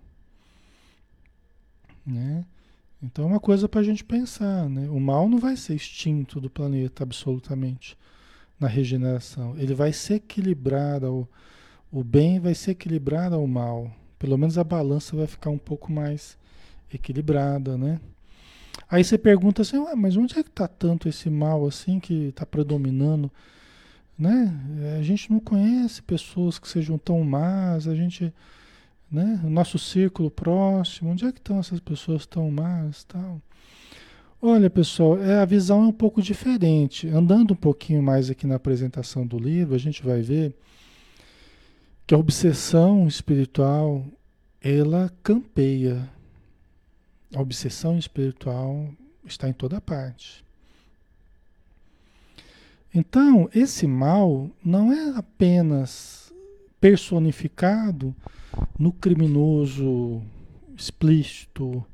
Né? 2.06 2.44
Então 3.02 3.24
é 3.24 3.28
uma 3.28 3.40
coisa 3.40 3.68
para 3.68 3.80
a 3.80 3.84
gente 3.84 4.04
pensar, 4.04 4.68
né? 4.68 4.88
O 4.90 5.00
mal 5.00 5.28
não 5.28 5.38
vai 5.38 5.56
ser 5.56 5.74
extinto 5.74 6.40
do 6.40 6.50
planeta 6.50 7.02
absolutamente 7.02 7.96
na 8.58 8.68
regeneração. 8.68 9.56
Ele 9.58 9.74
vai 9.74 9.92
se 9.92 10.14
equilibrar 10.14 11.02
ao, 11.02 11.26
o 11.90 12.04
bem 12.04 12.38
vai 12.38 12.54
se 12.54 12.70
equilibrar 12.70 13.32
ao 13.32 13.46
mal. 13.46 13.90
Pelo 14.18 14.36
menos 14.36 14.58
a 14.58 14.64
balança 14.64 15.16
vai 15.16 15.26
ficar 15.26 15.48
um 15.48 15.58
pouco 15.58 15.90
mais 15.90 16.36
equilibrada, 16.92 17.78
né? 17.78 17.98
Aí 18.88 19.02
você 19.02 19.16
pergunta 19.16 19.62
assim, 19.62 19.78
mas 19.96 20.16
onde 20.16 20.38
é 20.38 20.42
que 20.42 20.50
está 20.50 20.68
tanto 20.68 21.08
esse 21.08 21.30
mal 21.30 21.66
assim 21.66 21.98
que 21.98 22.28
está 22.28 22.44
predominando? 22.44 23.30
Né? 24.18 24.52
A 24.98 25.02
gente 25.02 25.30
não 25.30 25.40
conhece 25.40 26.02
pessoas 26.02 26.58
que 26.58 26.68
sejam 26.68 26.98
tão 26.98 27.22
más, 27.24 27.88
a 27.88 27.94
gente 27.94 28.34
né? 29.10 29.40
O 29.44 29.50
nosso 29.50 29.78
círculo 29.78 30.30
próximo, 30.30 31.10
onde 31.10 31.24
é 31.24 31.32
que 31.32 31.38
estão 31.38 31.58
essas 31.58 31.80
pessoas 31.80 32.26
tão 32.26 32.50
más, 32.50 33.04
tal? 33.04 33.40
Olha, 34.42 34.70
pessoal, 34.70 35.18
é, 35.18 35.38
a 35.40 35.44
visão 35.44 35.84
é 35.84 35.86
um 35.88 35.92
pouco 35.92 36.22
diferente. 36.22 37.06
Andando 37.08 37.52
um 37.52 37.56
pouquinho 37.56 38.02
mais 38.02 38.30
aqui 38.30 38.46
na 38.46 38.54
apresentação 38.54 39.26
do 39.26 39.38
livro, 39.38 39.74
a 39.74 39.78
gente 39.78 40.02
vai 40.02 40.22
ver 40.22 40.54
que 42.06 42.14
a 42.14 42.18
obsessão 42.18 43.06
espiritual, 43.06 44.04
ela 44.60 45.12
campeia. 45.22 46.08
A 47.34 47.40
obsessão 47.40 47.98
espiritual 47.98 48.88
está 49.24 49.48
em 49.48 49.52
toda 49.52 49.80
parte. 49.80 50.44
Então, 52.92 53.48
esse 53.54 53.86
mal 53.86 54.50
não 54.64 54.92
é 54.92 55.16
apenas 55.16 56.32
personificado 56.80 58.16
no 58.80 58.90
criminoso 58.90 60.22
explícito, 60.74 61.84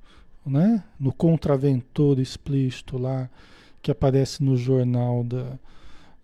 né? 0.46 0.84
no 1.00 1.12
contraventor 1.12 2.20
explícito 2.20 2.96
lá, 2.96 3.28
que 3.82 3.90
aparece 3.90 4.40
no 4.44 4.56
jornal 4.56 5.24
da, 5.24 5.58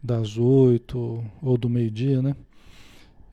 das 0.00 0.38
oito 0.38 1.24
ou 1.42 1.58
do 1.58 1.68
meio-dia, 1.68 2.22
né? 2.22 2.36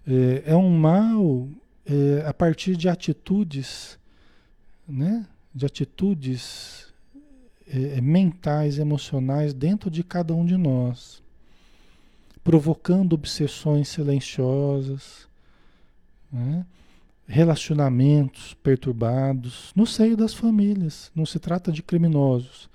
É, 0.08 0.54
é, 0.54 0.56
um 0.56 0.76
mal 0.76 1.48
é, 1.86 2.26
a 2.26 2.34
partir 2.34 2.76
de 2.76 2.90
atitudes, 2.90 4.00
né? 4.88 5.28
De 5.54 5.68
atitudes 5.68 6.92
é, 7.68 8.02
mentais, 8.02 8.80
emocionais 8.80 9.54
dentro 9.54 9.92
de 9.92 10.04
cada 10.04 10.34
um 10.34 10.44
de 10.44 10.58
nós, 10.58 11.22
provocando 12.44 13.14
obsessões 13.14 13.88
silenciosas, 13.88 15.28
né? 16.32 16.66
Relacionamentos 17.30 18.56
perturbados 18.56 19.72
no 19.76 19.86
seio 19.86 20.18
das 20.18 20.34
famílias. 20.34 21.12
Não 21.16 21.28
se 21.28 21.38
trata 21.38 21.72
de 21.72 21.84
criminosos. 21.84 22.68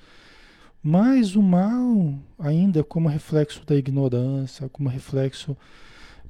Mas 0.81 1.35
o 1.35 1.43
mal, 1.43 2.15
ainda 2.39 2.85
como 2.85 3.09
reflexo 3.09 3.67
da 3.67 3.75
ignorância, 3.75 4.69
como 4.69 4.89
reflexo 4.89 5.57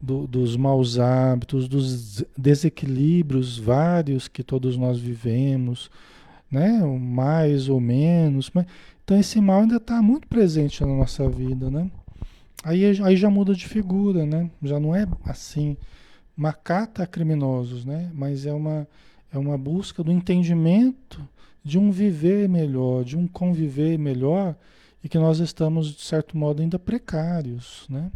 do, 0.01 0.27
dos 0.27 0.57
maus 0.57 0.99
hábitos, 0.99 1.69
dos 1.69 2.25
desequilíbrios 2.37 3.59
vários 3.59 4.27
que 4.27 4.43
todos 4.43 4.77
nós 4.77 4.99
vivemos, 4.99 5.91
né? 6.51 6.81
mais 6.83 7.69
ou 7.69 7.81
menos. 7.81 8.51
Mas, 8.55 8.65
então 9.05 9.19
esse 9.19 9.39
mal 9.39 9.61
ainda 9.61 9.77
está 9.77 10.01
muito 10.01 10.27
presente 10.29 10.81
na 10.83 10.95
nossa 10.95 11.29
vida, 11.29 11.69
né? 11.69 11.91
Aí, 12.63 12.85
aí 13.03 13.17
já 13.17 13.29
muda 13.29 13.55
de 13.55 13.69
figura, 13.69 14.25
né? 14.25 14.51
Já 14.63 14.81
não 14.81 14.97
é 14.97 15.07
assim 15.27 15.77
macata 16.37 17.07
criminosos, 17.07 17.85
né? 17.85 18.11
Mas 18.15 18.47
é 18.47 18.53
uma, 18.53 18.87
é 19.33 19.39
uma 19.39 19.57
busca 19.57 20.03
do 20.03 20.13
entendimento 20.13 21.27
de 21.65 21.79
um 21.79 21.91
viver 21.91 22.49
melhor, 22.49 23.05
de 23.05 23.17
um 23.17 23.27
conviver 23.27 23.99
melhor 23.99 24.55
e 25.03 25.09
que 25.09 25.19
nós 25.19 25.39
estamos, 25.39 25.95
de 25.95 26.03
certo 26.03 26.37
modo, 26.37 26.63
ainda 26.63 26.79
precários, 26.79 27.87
né? 27.89 28.11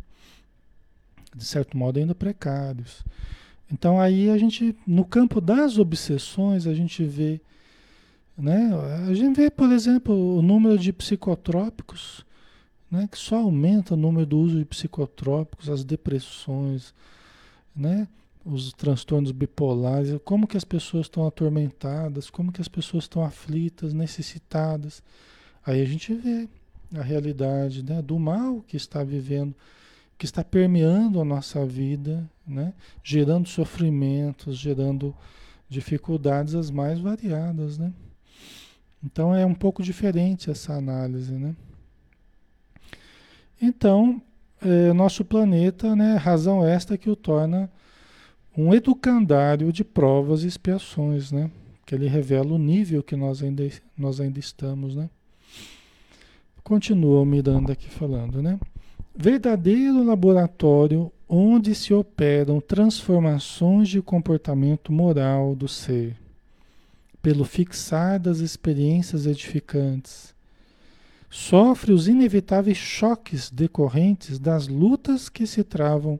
De 1.34 1.44
certo 1.44 1.76
modo, 1.76 1.98
ainda 1.98 2.14
precários. 2.14 3.04
Então 3.70 4.00
aí 4.00 4.30
a 4.30 4.38
gente, 4.38 4.74
no 4.86 5.04
campo 5.04 5.40
das 5.40 5.78
obsessões, 5.78 6.66
a 6.66 6.74
gente 6.74 7.04
vê, 7.04 7.40
né? 8.36 8.70
A 9.08 9.14
gente 9.14 9.36
vê, 9.36 9.50
por 9.50 9.70
exemplo, 9.70 10.38
o 10.38 10.42
número 10.42 10.78
de 10.78 10.92
psicotrópicos, 10.92 12.24
né? 12.90 13.08
Que 13.10 13.18
só 13.18 13.36
aumenta 13.36 13.94
o 13.94 13.96
número 13.96 14.26
do 14.26 14.38
uso 14.38 14.58
de 14.58 14.64
psicotrópicos, 14.64 15.68
as 15.68 15.84
depressões, 15.84 16.94
né? 17.78 18.08
Os 18.44 18.72
transtornos 18.72 19.30
bipolares, 19.30 20.18
como 20.24 20.46
que 20.46 20.56
as 20.56 20.64
pessoas 20.64 21.06
estão 21.06 21.26
atormentadas, 21.26 22.30
como 22.30 22.50
que 22.50 22.60
as 22.60 22.68
pessoas 22.68 23.04
estão 23.04 23.22
aflitas, 23.22 23.92
necessitadas. 23.92 25.02
Aí 25.64 25.82
a 25.82 25.84
gente 25.84 26.14
vê 26.14 26.48
a 26.94 27.02
realidade 27.02 27.84
né, 27.84 28.00
do 28.00 28.18
mal 28.18 28.62
que 28.62 28.76
está 28.76 29.04
vivendo, 29.04 29.54
que 30.16 30.24
está 30.24 30.42
permeando 30.42 31.20
a 31.20 31.24
nossa 31.24 31.64
vida, 31.66 32.28
né, 32.46 32.72
gerando 33.04 33.48
sofrimentos, 33.48 34.56
gerando 34.56 35.14
dificuldades 35.68 36.54
as 36.54 36.70
mais 36.70 36.98
variadas. 36.98 37.76
Né? 37.76 37.92
Então 39.04 39.34
é 39.34 39.44
um 39.44 39.54
pouco 39.54 39.82
diferente 39.82 40.50
essa 40.50 40.72
análise. 40.72 41.32
Né? 41.32 41.54
Então, 43.60 44.22
é, 44.62 44.92
nosso 44.92 45.24
planeta, 45.24 45.94
né, 45.94 46.16
razão 46.16 46.66
esta 46.66 46.98
que 46.98 47.10
o 47.10 47.16
torna 47.16 47.70
um 48.56 48.74
educandário 48.74 49.72
de 49.72 49.84
provas 49.84 50.42
e 50.42 50.48
expiações, 50.48 51.30
né? 51.30 51.48
Que 51.86 51.94
ele 51.94 52.08
revela 52.08 52.52
o 52.52 52.58
nível 52.58 53.04
que 53.04 53.14
nós 53.14 53.40
ainda, 53.40 53.62
nós 53.96 54.20
ainda 54.20 54.40
estamos, 54.40 54.96
né? 54.96 55.08
Continua 56.64 57.20
o 57.20 57.24
Miranda 57.24 57.72
aqui 57.72 57.88
falando, 57.88 58.42
né? 58.42 58.58
Verdadeiro 59.16 60.02
laboratório 60.02 61.10
onde 61.28 61.74
se 61.74 61.94
operam 61.94 62.60
transformações 62.60 63.88
de 63.88 64.02
comportamento 64.02 64.90
moral 64.90 65.54
do 65.54 65.68
ser, 65.68 66.16
pelo 67.22 67.44
fixar 67.44 68.18
das 68.18 68.38
experiências 68.38 69.24
edificantes, 69.24 70.34
sofre 71.30 71.92
os 71.92 72.08
inevitáveis 72.08 72.76
choques 72.76 73.50
decorrentes 73.50 74.38
das 74.38 74.68
lutas 74.68 75.28
que 75.28 75.46
se 75.46 75.62
travam 75.62 76.18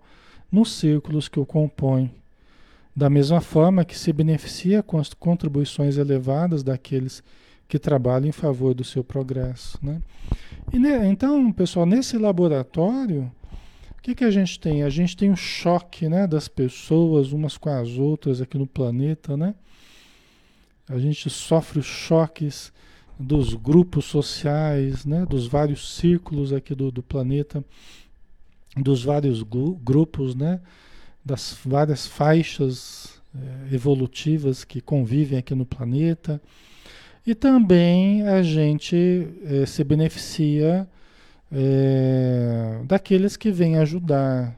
nos 0.51 0.73
círculos 0.73 1.29
que 1.29 1.41
o 1.41 1.47
compõem. 1.47 2.13
Da 2.95 3.09
mesma 3.09 3.41
forma 3.41 3.85
que 3.85 3.97
se 3.97 4.13
beneficia 4.13 4.83
com 4.83 4.99
as 4.99 5.15
contribuições 5.15 5.97
elevadas 5.97 6.63
daqueles 6.63 7.23
que 7.69 7.79
trabalham 7.79 8.29
em 8.29 8.33
favor 8.33 8.75
do 8.75 8.83
seu 8.83 9.05
progresso. 9.05 9.79
Né? 9.81 10.01
E, 10.73 10.79
então, 11.07 11.53
pessoal, 11.53 11.87
nesse 11.87 12.17
laboratório, 12.17 13.31
o 13.97 14.03
que, 14.03 14.15
que 14.15 14.25
a 14.25 14.31
gente 14.31 14.59
tem? 14.59 14.83
A 14.83 14.91
gente 14.91 15.17
tem 15.17 15.31
um 15.31 15.37
choque 15.37 16.09
né, 16.09 16.27
das 16.27 16.49
pessoas 16.49 17.31
umas 17.33 17.57
com 17.57 17.69
as 17.69 17.91
outras 17.91 18.41
aqui 18.41 18.57
no 18.57 18.67
planeta. 18.67 19.37
Né? 19.37 19.55
A 20.89 20.99
gente 20.99 21.29
sofre 21.29 21.79
os 21.79 21.87
choques 21.87 22.73
dos 23.19 23.55
grupos 23.55 24.05
sociais, 24.05 25.05
né, 25.05 25.27
dos 25.27 25.47
vários 25.47 25.97
círculos 25.97 26.53
aqui 26.53 26.75
do, 26.75 26.91
do 26.91 27.03
planeta, 27.03 27.65
dos 28.77 29.03
vários 29.03 29.43
grupos, 29.43 30.35
né, 30.35 30.61
das 31.25 31.59
várias 31.65 32.07
faixas 32.07 33.21
é, 33.35 33.75
evolutivas 33.75 34.65
que 34.65 34.81
convivem 34.81 35.39
aqui 35.39 35.55
no 35.55 35.67
planeta. 35.67 36.41
E 37.27 37.35
também 37.35 38.27
a 38.27 38.43
gente 38.43 39.29
é, 39.45 39.67
se 39.67 39.83
beneficia 39.83 40.89
é, 41.51 42.81
daqueles 42.85 43.37
que 43.37 43.51
vêm 43.51 43.77
ajudar, 43.77 44.57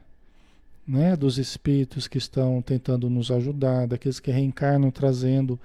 né, 0.87 1.15
dos 1.15 1.37
espíritos 1.37 2.07
que 2.07 2.17
estão 2.17 2.61
tentando 2.61 3.09
nos 3.09 3.31
ajudar, 3.31 3.87
daqueles 3.87 4.19
que 4.19 4.31
reencarnam 4.31 4.91
trazendo 4.91 5.59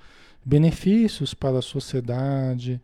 benefícios 0.46 1.34
para 1.34 1.58
a 1.58 1.62
sociedade, 1.62 2.80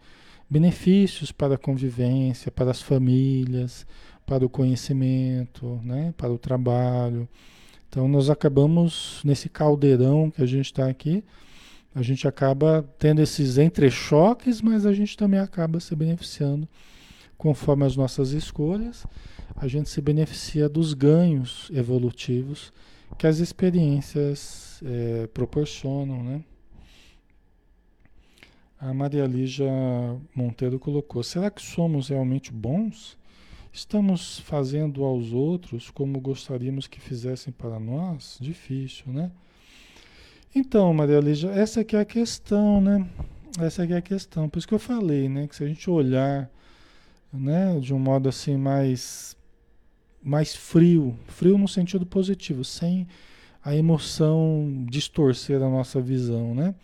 benefícios 0.51 1.31
para 1.31 1.55
a 1.55 1.59
convivência, 1.59 2.51
para 2.51 2.73
as 2.73 2.83
famílias, 2.83 3.87
para 4.27 4.45
o 4.45 4.49
conhecimento, 4.49 5.81
né, 5.85 6.13
para 6.17 6.33
o 6.33 6.39
trabalho. 6.39 7.29
Então 7.89 8.09
nós 8.09 8.29
acabamos 8.29 9.21
nesse 9.25 9.49
caldeirão 9.49 10.29
que 10.29 10.43
a 10.43 10.47
gente 10.47 10.67
está 10.67 10.89
aqui, 10.89 11.23
a 11.95 12.03
gente 12.03 12.27
acaba 12.27 12.85
tendo 12.99 13.23
esses 13.23 13.59
entrechoques, 13.59 14.61
mas 14.61 14.85
a 14.85 14.93
gente 14.93 15.17
também 15.17 15.39
acaba 15.39 15.79
se 15.79 15.95
beneficiando 15.95 16.69
conforme 17.39 17.85
as 17.85 17.97
nossas 17.97 18.33
escolhas, 18.33 19.07
a 19.55 19.69
gente 19.69 19.89
se 19.89 20.01
beneficia 20.01 20.69
dos 20.69 20.95
ganhos 20.95 21.71
evolutivos 21.73 22.73
que 23.19 23.27
as 23.27 23.39
experiências 23.39 24.81
é, 24.85 25.27
proporcionam, 25.29 26.25
né? 26.25 26.43
A 28.83 28.93
Maria 28.93 29.25
Lígia 29.27 29.71
Monteiro 30.35 30.77
colocou: 30.77 31.23
será 31.23 31.49
que 31.53 31.63
somos 31.63 32.09
realmente 32.09 32.53
bons? 32.53 33.17
Estamos 33.73 34.41
fazendo 34.41 35.05
aos 35.05 35.33
outros 35.33 35.89
como 35.89 36.21
gostaríamos 36.21 36.89
que 36.89 37.01
fizessem 37.01 37.53
para 37.53 37.79
nós? 37.79 38.39
Difícil, 38.41 39.13
né? 39.13 39.31
Então, 40.53 40.93
Maria 40.93 41.21
Lígia, 41.21 41.51
essa 41.51 41.83
aqui 41.83 41.95
é 41.95 42.01
a 42.01 42.05
questão, 42.05 42.81
né? 42.81 43.09
Essa 43.61 43.85
aqui 43.85 43.93
é 43.93 43.99
a 43.99 44.03
questão. 44.03 44.49
Por 44.49 44.59
isso 44.59 44.67
que 44.67 44.75
eu 44.75 44.81
falei, 44.81 45.29
né? 45.29 45.47
Que 45.47 45.55
se 45.55 45.63
a 45.63 45.69
gente 45.69 45.89
olhar, 45.89 46.51
né, 47.33 47.79
de 47.79 47.95
um 47.95 48.01
modo 48.01 48.29
assim 48.29 48.57
mais 48.57 49.37
mais 50.21 50.57
frio, 50.57 51.17
frio 51.29 51.57
no 51.57 51.69
sentido 51.69 52.05
positivo, 52.05 52.65
sem 52.65 53.07
a 53.65 53.77
emoção 53.77 54.85
distorcer 54.91 55.63
a 55.63 55.71
nossa 55.71 56.01
visão, 56.01 56.53
né? 56.53 56.75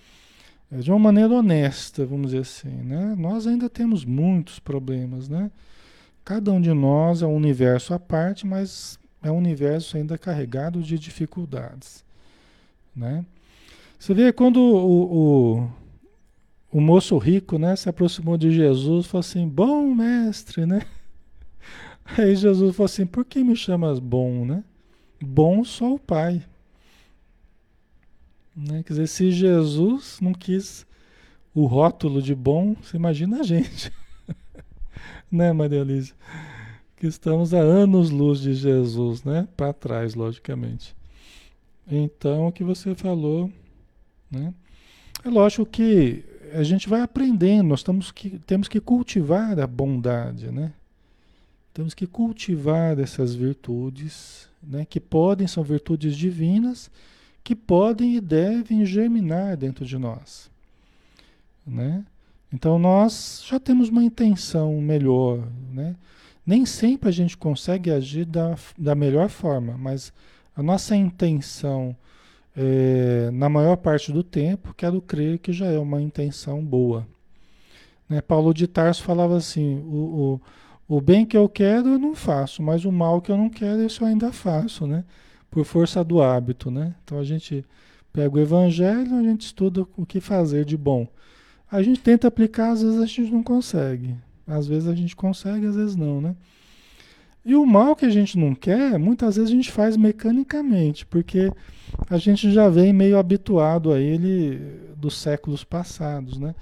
É, 0.71 0.79
de 0.79 0.91
uma 0.91 0.99
maneira 0.99 1.33
honesta, 1.33 2.05
vamos 2.05 2.27
dizer 2.27 2.43
assim, 2.43 2.69
né? 2.69 3.15
Nós 3.17 3.47
ainda 3.47 3.71
temos 3.71 4.05
muitos 4.05 4.59
problemas, 4.59 5.29
né? 5.29 5.51
Cada 6.25 6.53
um 6.53 6.61
de 6.61 6.73
nós 6.73 7.23
é 7.23 7.27
um 7.27 7.35
universo 7.35 7.95
à 7.95 7.99
parte, 7.99 8.47
mas 8.47 8.99
é 9.23 9.31
um 9.33 9.39
universo 9.39 9.97
ainda 9.97 10.19
carregado 10.19 10.83
de 10.83 10.99
dificuldades, 10.99 12.05
né? 12.95 13.25
Você 13.99 14.15
vê 14.15 14.33
quando 14.33 14.61
o, 14.61 15.63
o, 15.63 15.71
o 16.71 16.81
moço 16.81 17.17
rico, 17.19 17.59
né, 17.59 17.75
se 17.75 17.89
aproximou 17.89 18.37
de 18.37 18.51
Jesus, 18.51 19.07
falou 19.07 19.21
assim: 19.21 19.49
"Bom 19.49 19.95
mestre", 19.95 20.67
né? 20.67 20.83
Aí 22.17 22.37
Jesus 22.37 22.77
falou 22.77 22.87
assim: 22.87 23.07
"Por 23.07 23.25
que 23.25 23.43
me 23.43 23.57
chamas 23.57 23.99
bom, 23.99 24.45
né? 24.45 24.63
Bom 25.21 25.65
só 25.65 25.95
o 25.95 25.99
Pai." 25.99 26.43
Né? 28.59 28.83
Quer 28.83 28.95
dizer, 28.95 29.07
se 29.07 29.31
Jesus 29.31 30.19
não 30.21 30.33
quis 30.33 30.85
o 31.55 31.67
rótulo 31.67 32.21
de 32.21 32.35
bom, 32.35 32.75
você 32.83 32.97
imagina 32.97 33.39
a 33.39 33.43
gente. 33.45 33.93
né, 35.31 35.53
Maria 35.53 35.79
Elisa? 35.79 36.13
Que 36.97 37.07
estamos 37.07 37.55
a 37.55 37.61
anos-luz 37.61 38.41
de 38.41 38.55
Jesus, 38.55 39.23
né? 39.23 39.47
Para 39.57 39.73
trás, 39.73 40.17
logicamente. 40.17 40.97
Então, 41.87 42.49
o 42.49 42.53
que 42.53 42.65
você 42.65 42.97
falou, 42.97 43.49
né? 44.29 44.53
É 45.25 45.29
lógico 45.29 45.65
que 45.65 46.25
a 46.53 46.65
gente 46.65 46.89
vai 46.89 47.01
aprendendo, 47.01 47.69
nós 47.69 47.85
temos 47.85 48.11
que, 48.11 48.41
temos 48.41 48.67
que 48.67 48.81
cultivar 48.81 49.59
a 49.61 49.67
bondade, 49.69 50.51
né? 50.51 50.73
Temos 51.73 51.95
que 51.95 52.09
cultivar 52.09 52.99
essas 52.99 53.37
virtudes, 53.37 54.49
né? 54.61 54.85
Que 54.85 54.99
podem, 54.99 55.47
são 55.47 55.63
virtudes 55.63 56.17
divinas, 56.17 56.91
que 57.49 57.57
podem 57.57 58.15
e 58.15 58.21
devem 58.21 58.85
germinar 58.85 59.57
dentro 59.57 59.83
de 59.87 59.97
nós, 59.97 60.51
né? 61.67 62.05
Então 62.53 62.79
nós 62.79 63.43
já 63.49 63.59
temos 63.59 63.89
uma 63.89 64.05
intenção 64.05 64.79
melhor, 64.83 65.49
né? 65.73 65.97
Nem 66.45 66.67
sempre 66.67 67.09
a 67.09 67.13
gente 67.13 67.39
consegue 67.39 67.91
agir 67.91 68.27
da, 68.27 68.55
da 68.77 68.95
melhor 68.95 69.31
forma, 69.31 69.79
mas 69.79 70.13
a 70.55 70.63
nossa 70.63 70.95
intenção, 70.95 71.97
é, 72.55 73.31
na 73.33 73.49
maior 73.49 73.79
parte 73.79 74.13
do 74.13 74.23
tempo, 74.23 74.75
quero 74.75 75.01
crer 75.01 75.39
que 75.39 75.51
já 75.51 75.69
é 75.69 75.79
uma 75.79 76.03
intenção 76.03 76.63
boa. 76.63 77.09
Né? 78.11 78.21
Paulo 78.21 78.53
de 78.53 78.67
Tarso 78.67 79.03
falava 79.03 79.39
assim: 79.39 79.79
o, 79.87 80.41
o, 80.87 80.97
o 80.97 81.01
bem 81.01 81.25
que 81.25 81.37
eu 81.37 81.49
quero 81.49 81.89
eu 81.89 81.99
não 81.99 82.15
faço, 82.15 82.63
mas 82.63 82.85
o 82.85 82.93
mal 82.93 83.23
que 83.23 83.33
eu 83.33 83.39
não 83.39 83.49
quero, 83.49 83.87
isso 83.87 84.05
eu 84.05 84.09
ainda 84.09 84.31
faço, 84.33 84.87
né? 84.87 85.03
Por 85.51 85.65
força 85.65 86.05
do 86.05 86.21
hábito, 86.21 86.71
né? 86.71 86.95
Então 87.03 87.19
a 87.19 87.25
gente 87.25 87.65
pega 88.13 88.35
o 88.35 88.41
evangelho, 88.41 89.17
a 89.17 89.23
gente 89.23 89.43
estuda 89.43 89.87
o 89.97 90.05
que 90.05 90.21
fazer 90.21 90.65
de 90.65 90.77
bom. 90.77 91.07
A 91.71 91.83
gente 91.83 92.01
tenta 92.01 92.29
aplicar, 92.29 92.71
às 92.71 92.83
vezes 92.83 93.01
a 93.01 93.07
gente 93.07 93.31
não 93.31 93.43
consegue. 93.43 94.15
Às 94.47 94.67
vezes 94.67 94.89
a 94.89 94.95
gente 94.95 95.15
consegue, 95.15 95.67
às 95.67 95.77
vezes 95.77 95.97
não, 95.97 96.21
né? 96.21 96.35
E 97.45 97.55
o 97.55 97.65
mal 97.65 97.95
que 97.95 98.05
a 98.05 98.11
gente 98.11 98.37
não 98.39 98.55
quer, 98.55 98.99
muitas 98.99 99.37
vezes 99.37 99.51
a 99.51 99.55
gente 99.55 99.71
faz 99.71 99.97
mecanicamente, 99.97 101.07
porque 101.07 101.51
a 102.09 102.19
gente 102.19 102.51
já 102.51 102.69
vem 102.69 102.93
meio 102.93 103.19
habituado 103.19 103.93
a 103.93 104.01
ele 104.01 104.59
dos 104.97 105.17
séculos 105.17 105.65
passados, 105.65 106.39
né? 106.39 106.55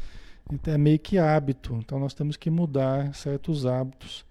Então 0.53 0.75
é 0.75 0.79
meio 0.79 0.99
que 0.99 1.19
hábito. 1.19 1.75
Então 1.75 1.99
nós 1.99 2.15
temos 2.15 2.37
que 2.37 2.51
mudar 2.51 3.15
certos 3.15 3.67
hábitos 3.67 4.25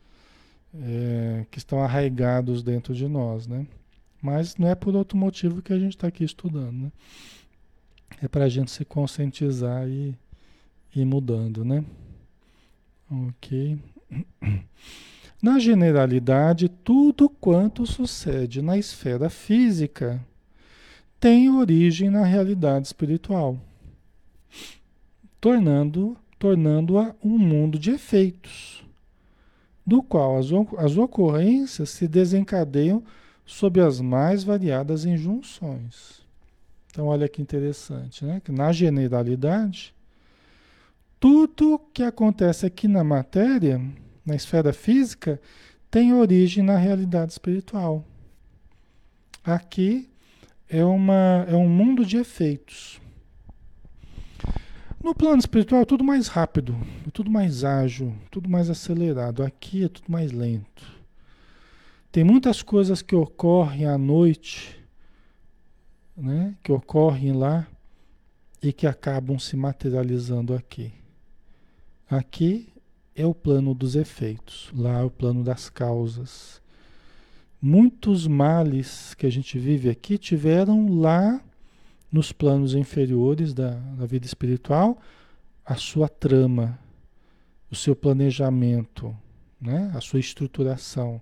é, 0.73 1.45
que 1.51 1.57
estão 1.57 1.81
arraigados 1.81 2.63
dentro 2.63 2.93
de 2.93 3.07
nós, 3.07 3.47
né? 3.47 3.65
Mas 4.25 4.57
não 4.57 4.67
é 4.67 4.73
por 4.73 4.95
outro 4.95 5.15
motivo 5.15 5.61
que 5.61 5.71
a 5.71 5.77
gente 5.77 5.95
está 5.95 6.07
aqui 6.07 6.23
estudando, 6.23 6.73
né? 6.73 6.91
É 8.23 8.27
para 8.27 8.45
a 8.45 8.49
gente 8.49 8.71
se 8.71 8.83
conscientizar 8.83 9.87
e 9.87 10.15
ir 10.95 11.05
mudando, 11.05 11.63
né? 11.63 11.85
Ok. 13.11 13.77
Na 15.39 15.59
generalidade, 15.59 16.67
tudo 16.67 17.29
quanto 17.29 17.85
sucede 17.85 18.63
na 18.63 18.79
esfera 18.79 19.29
física 19.29 20.19
tem 21.19 21.51
origem 21.51 22.09
na 22.09 22.23
realidade 22.23 22.87
espiritual, 22.87 23.59
tornando 25.39 26.17
tornando-a 26.39 27.15
um 27.23 27.37
mundo 27.37 27.77
de 27.77 27.91
efeitos, 27.91 28.83
do 29.85 30.01
qual 30.01 30.37
as, 30.37 30.47
as 30.77 30.97
ocorrências 30.97 31.89
se 31.89 32.07
desencadeiam 32.07 33.03
sob 33.45 33.79
as 33.79 34.01
mais 34.01 34.43
variadas 34.43 35.05
injunções. 35.05 36.25
Então, 36.89 37.07
olha 37.07 37.27
que 37.27 37.41
interessante, 37.41 38.25
né? 38.25 38.41
Que 38.43 38.51
na 38.51 38.71
generalidade, 38.71 39.93
tudo 41.19 41.79
que 41.93 42.03
acontece 42.03 42.65
aqui 42.65 42.87
na 42.87 43.03
matéria, 43.03 43.81
na 44.25 44.35
esfera 44.35 44.73
física, 44.73 45.39
tem 45.91 46.13
origem 46.13 46.63
na 46.63 46.77
realidade 46.77 47.33
espiritual. 47.33 48.03
Aqui 49.43 50.09
é, 50.69 50.83
uma, 50.83 51.45
é 51.47 51.55
um 51.55 51.69
mundo 51.69 52.05
de 52.05 52.17
efeitos. 52.17 52.99
No 55.03 55.13
plano 55.13 55.37
espiritual 55.37 55.81
é 55.81 55.85
tudo 55.85 56.03
mais 56.03 56.27
rápido, 56.27 56.75
é 57.07 57.11
tudo 57.11 57.29
mais 57.29 57.63
ágil, 57.63 58.15
tudo 58.31 58.49
mais 58.49 58.69
acelerado. 58.69 59.43
Aqui 59.43 59.83
é 59.83 59.87
tudo 59.87 60.11
mais 60.11 60.31
lento. 60.31 60.94
Tem 62.15 62.23
muitas 62.23 62.63
coisas 62.63 63.01
que 63.01 63.13
ocorrem 63.13 63.85
à 63.85 63.97
noite, 63.97 64.81
né, 66.15 66.55
que 66.63 66.71
ocorrem 66.71 67.33
lá 67.33 67.67
e 68.63 68.71
que 68.71 68.87
acabam 68.87 69.37
se 69.37 69.57
materializando 69.57 70.53
aqui. 70.53 70.93
Aqui 72.09 72.71
é 73.13 73.25
o 73.25 73.35
plano 73.35 73.73
dos 73.75 73.97
efeitos, 73.97 74.71
lá 74.73 75.01
é 75.01 75.03
o 75.03 75.11
plano 75.11 75.43
das 75.43 75.69
causas. 75.69 76.61
Muitos 77.61 78.27
males 78.27 79.13
que 79.15 79.25
a 79.25 79.29
gente 79.29 79.59
vive 79.59 79.89
aqui 79.89 80.17
tiveram 80.17 80.87
lá 80.97 81.41
nos 82.09 82.31
planos 82.31 82.75
inferiores 82.75 83.53
da, 83.53 83.71
da 83.71 84.05
vida 84.05 84.25
espiritual 84.25 84.97
a 85.65 85.75
sua 85.75 86.07
trama, 86.07 86.79
o 87.69 87.75
seu 87.75 87.93
planejamento, 87.93 89.13
né? 89.59 89.91
a 89.93 89.99
sua 89.99 90.21
estruturação. 90.21 91.21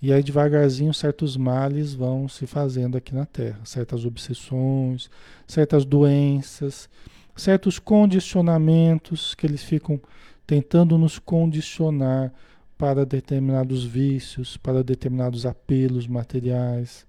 E 0.00 0.12
aí 0.12 0.22
devagarzinho 0.22 0.94
certos 0.94 1.36
males 1.36 1.92
vão 1.92 2.28
se 2.28 2.46
fazendo 2.46 2.96
aqui 2.96 3.14
na 3.14 3.26
Terra, 3.26 3.58
certas 3.64 4.04
obsessões, 4.04 5.10
certas 5.46 5.84
doenças, 5.84 6.88
certos 7.34 7.78
condicionamentos 7.78 9.34
que 9.34 9.46
eles 9.46 9.62
ficam 9.62 10.00
tentando 10.46 10.96
nos 10.96 11.18
condicionar 11.18 12.32
para 12.76 13.04
determinados 13.04 13.84
vícios, 13.84 14.56
para 14.56 14.84
determinados 14.84 15.44
apelos 15.44 16.06
materiais. 16.06 17.04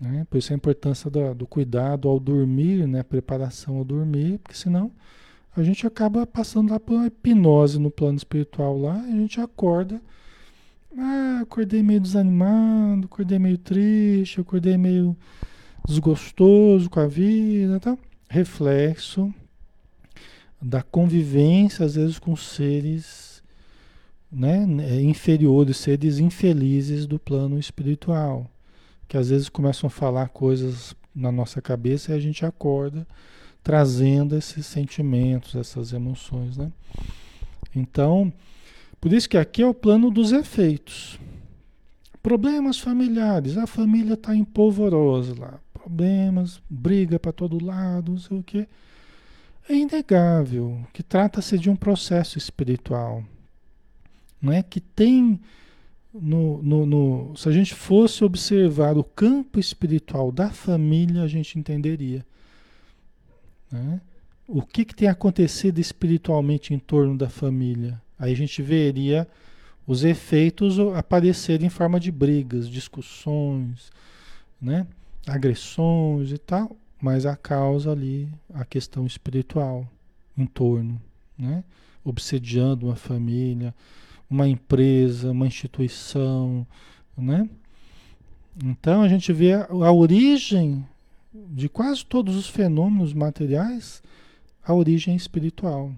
Né? 0.00 0.26
Por 0.28 0.38
isso 0.38 0.52
a 0.52 0.56
importância 0.56 1.08
do, 1.08 1.34
do, 1.34 1.46
cuidado 1.46 2.08
ao 2.08 2.18
dormir, 2.18 2.86
né? 2.88 3.02
preparação 3.04 3.76
ao 3.76 3.84
dormir, 3.84 4.38
porque 4.38 4.58
senão 4.58 4.90
a 5.56 5.62
gente 5.62 5.86
acaba 5.86 6.26
passando 6.26 6.72
lá 6.72 6.80
por 6.80 6.94
uma 6.94 7.06
hipnose 7.06 7.78
no 7.78 7.90
plano 7.90 8.16
espiritual 8.16 8.76
lá, 8.76 8.94
a 8.94 9.10
gente 9.10 9.40
acorda, 9.40 10.00
ah, 10.96 11.40
acordei 11.42 11.82
meio 11.82 12.00
desanimado, 12.00 13.06
acordei 13.06 13.38
meio 13.38 13.58
triste, 13.58 14.40
acordei 14.40 14.76
meio 14.76 15.16
desgostoso 15.86 16.90
com 16.90 17.00
a 17.00 17.06
vida, 17.06 17.80
tá? 17.80 17.96
reflexo 18.30 19.34
da 20.62 20.82
convivência, 20.82 21.84
às 21.84 21.96
vezes, 21.96 22.18
com 22.18 22.36
seres 22.36 23.42
né, 24.30 24.64
inferiores, 25.02 25.78
seres 25.78 26.18
infelizes 26.18 27.06
do 27.06 27.18
plano 27.18 27.58
espiritual, 27.58 28.48
que 29.08 29.16
às 29.16 29.30
vezes 29.30 29.48
começam 29.48 29.88
a 29.88 29.90
falar 29.90 30.28
coisas 30.28 30.94
na 31.14 31.32
nossa 31.32 31.60
cabeça 31.60 32.12
e 32.12 32.14
a 32.14 32.20
gente 32.20 32.46
acorda 32.46 33.06
trazendo 33.62 34.36
esses 34.36 34.64
sentimentos, 34.64 35.54
essas 35.54 35.92
emoções, 35.92 36.56
né? 36.56 36.70
Então, 37.74 38.32
por 39.00 39.12
isso 39.12 39.28
que 39.28 39.36
aqui 39.36 39.62
é 39.62 39.66
o 39.66 39.74
plano 39.74 40.10
dos 40.10 40.32
efeitos. 40.32 41.18
Problemas 42.22 42.78
familiares, 42.78 43.56
a 43.56 43.66
família 43.66 44.14
está 44.14 44.36
empolvorosa 44.36 45.34
lá, 45.38 45.58
problemas, 45.72 46.60
briga 46.68 47.18
para 47.18 47.32
todo 47.32 47.64
lado, 47.64 48.12
não 48.12 48.18
sei 48.18 48.38
o 48.38 48.42
quê. 48.42 48.68
É 49.68 49.74
inegável 49.74 50.84
que 50.92 51.02
trata-se 51.02 51.58
de 51.58 51.70
um 51.70 51.76
processo 51.76 52.36
espiritual, 52.36 53.24
não 54.40 54.52
é 54.52 54.62
que 54.62 54.80
tem 54.80 55.40
no, 56.12 56.62
no, 56.62 56.86
no, 56.86 57.36
se 57.36 57.48
a 57.48 57.52
gente 57.52 57.74
fosse 57.74 58.24
observar 58.24 58.98
o 58.98 59.04
campo 59.04 59.60
espiritual 59.60 60.32
da 60.32 60.50
família, 60.50 61.22
a 61.22 61.28
gente 61.28 61.58
entenderia 61.58 62.26
né? 63.70 64.00
o 64.46 64.62
que, 64.62 64.84
que 64.84 64.94
tem 64.94 65.08
acontecido 65.08 65.78
espiritualmente 65.78 66.74
em 66.74 66.78
torno 66.78 67.16
da 67.16 67.28
família. 67.28 68.00
Aí 68.20 68.32
a 68.32 68.36
gente 68.36 68.60
veria 68.60 69.26
os 69.86 70.04
efeitos 70.04 70.78
aparecerem 70.94 71.66
em 71.66 71.70
forma 71.70 71.98
de 71.98 72.12
brigas, 72.12 72.68
discussões, 72.68 73.90
né? 74.60 74.86
agressões 75.26 76.30
e 76.30 76.38
tal, 76.38 76.76
mas 77.00 77.24
a 77.24 77.34
causa 77.34 77.90
ali, 77.90 78.28
a 78.52 78.64
questão 78.64 79.06
espiritual 79.06 79.88
em 80.36 80.44
torno, 80.44 81.00
né? 81.36 81.64
obsediando 82.04 82.86
uma 82.86 82.96
família, 82.96 83.74
uma 84.28 84.46
empresa, 84.46 85.32
uma 85.32 85.46
instituição, 85.46 86.66
né? 87.16 87.48
Então 88.62 89.02
a 89.02 89.08
gente 89.08 89.32
vê 89.32 89.54
a, 89.54 89.66
a 89.70 89.92
origem 89.92 90.86
de 91.32 91.68
quase 91.68 92.04
todos 92.04 92.36
os 92.36 92.48
fenômenos 92.48 93.12
materiais, 93.12 94.02
a 94.62 94.74
origem 94.74 95.16
espiritual. 95.16 95.92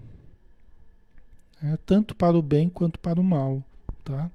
É, 1.62 1.76
tanto 1.86 2.14
para 2.14 2.36
o 2.36 2.42
bem 2.42 2.68
quanto 2.68 2.98
para 2.98 3.20
o 3.20 3.24
mal, 3.24 3.62
tá? 4.02 4.30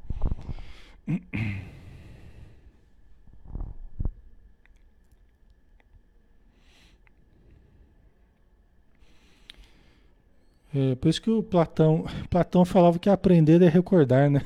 É, 10.74 10.96
por 10.96 11.10
isso 11.10 11.22
que 11.22 11.30
o 11.30 11.44
Platão, 11.44 12.06
Platão 12.30 12.64
falava 12.64 13.00
que 13.00 13.10
aprender 13.10 13.62
é 13.62 13.68
recordar, 13.68 14.30
né? 14.30 14.42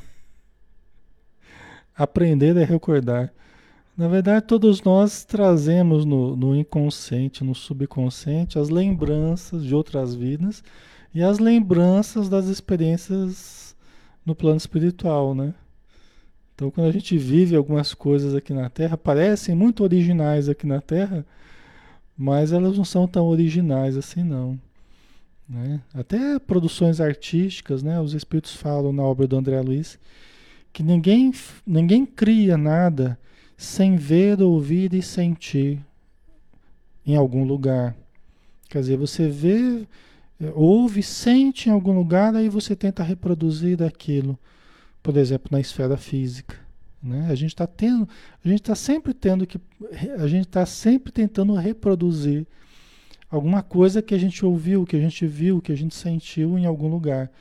Aprender 1.95 2.55
é 2.57 2.63
recordar. 2.63 3.31
Na 3.97 4.07
verdade, 4.07 4.47
todos 4.47 4.81
nós 4.81 5.23
trazemos 5.23 6.05
no, 6.05 6.35
no 6.35 6.55
inconsciente, 6.55 7.43
no 7.43 7.53
subconsciente, 7.53 8.57
as 8.57 8.69
lembranças 8.69 9.63
de 9.63 9.75
outras 9.75 10.15
vidas 10.15 10.63
e 11.13 11.21
as 11.21 11.39
lembranças 11.39 12.29
das 12.29 12.45
experiências 12.45 13.75
no 14.25 14.35
plano 14.35 14.57
espiritual, 14.57 15.35
né? 15.35 15.53
Então, 16.55 16.69
quando 16.69 16.87
a 16.87 16.91
gente 16.91 17.17
vive 17.17 17.55
algumas 17.55 17.93
coisas 17.93 18.35
aqui 18.35 18.53
na 18.53 18.69
Terra, 18.69 18.97
parecem 18.97 19.55
muito 19.55 19.83
originais 19.83 20.47
aqui 20.47 20.67
na 20.67 20.79
Terra, 20.79 21.25
mas 22.15 22.51
elas 22.51 22.77
não 22.77 22.85
são 22.85 23.07
tão 23.07 23.25
originais 23.25 23.97
assim, 23.97 24.23
não. 24.23 24.59
Né? 25.49 25.81
Até 25.93 26.37
produções 26.39 27.01
artísticas, 27.01 27.81
né? 27.81 27.99
os 27.99 28.13
espíritos 28.13 28.55
falam 28.55 28.93
na 28.93 29.03
obra 29.03 29.27
do 29.27 29.35
André 29.35 29.59
Luiz 29.59 29.97
que 30.73 30.83
ninguém, 30.83 31.33
ninguém 31.65 32.05
cria 32.05 32.57
nada 32.57 33.19
sem 33.57 33.95
ver, 33.95 34.41
ouvir 34.41 34.93
e 34.93 35.01
sentir 35.01 35.79
em 37.05 37.15
algum 37.15 37.43
lugar. 37.43 37.95
Quer 38.69 38.79
dizer, 38.79 38.97
você 38.97 39.27
vê, 39.27 39.85
ouve, 40.53 41.03
sente 41.03 41.69
em 41.69 41.71
algum 41.71 41.93
lugar, 41.93 42.35
aí 42.35 42.49
você 42.49 42.75
tenta 42.75 43.03
reproduzir 43.03 43.77
daquilo. 43.77 44.37
Por 45.03 45.17
exemplo, 45.17 45.49
na 45.51 45.59
esfera 45.59 45.97
física. 45.97 46.55
Né? 47.01 47.27
A 47.29 47.35
gente 47.35 47.49
está 47.49 47.65
tendo, 47.65 48.07
a 48.43 48.47
gente 48.47 48.61
está 48.61 48.75
sempre 48.75 49.13
tendo 49.13 49.47
que, 49.47 49.59
a 50.19 50.27
gente 50.27 50.47
está 50.47 50.65
sempre 50.65 51.11
tentando 51.11 51.53
reproduzir 51.55 52.45
alguma 53.29 53.63
coisa 53.63 54.01
que 54.01 54.13
a 54.13 54.17
gente 54.17 54.45
ouviu, 54.45 54.85
que 54.85 54.95
a 54.95 54.99
gente 54.99 55.25
viu, 55.25 55.61
que 55.61 55.71
a 55.71 55.75
gente 55.75 55.95
sentiu 55.95 56.57
em 56.57 56.65
algum 56.65 56.87
lugar. 56.87 57.31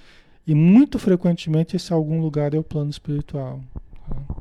E 0.47 0.55
muito 0.55 0.99
frequentemente 0.99 1.77
esse 1.77 1.93
algum 1.93 2.21
lugar 2.21 2.55
é 2.55 2.59
o 2.59 2.63
plano 2.63 2.91
espiritual. 2.91 3.61
Tá? 4.09 4.40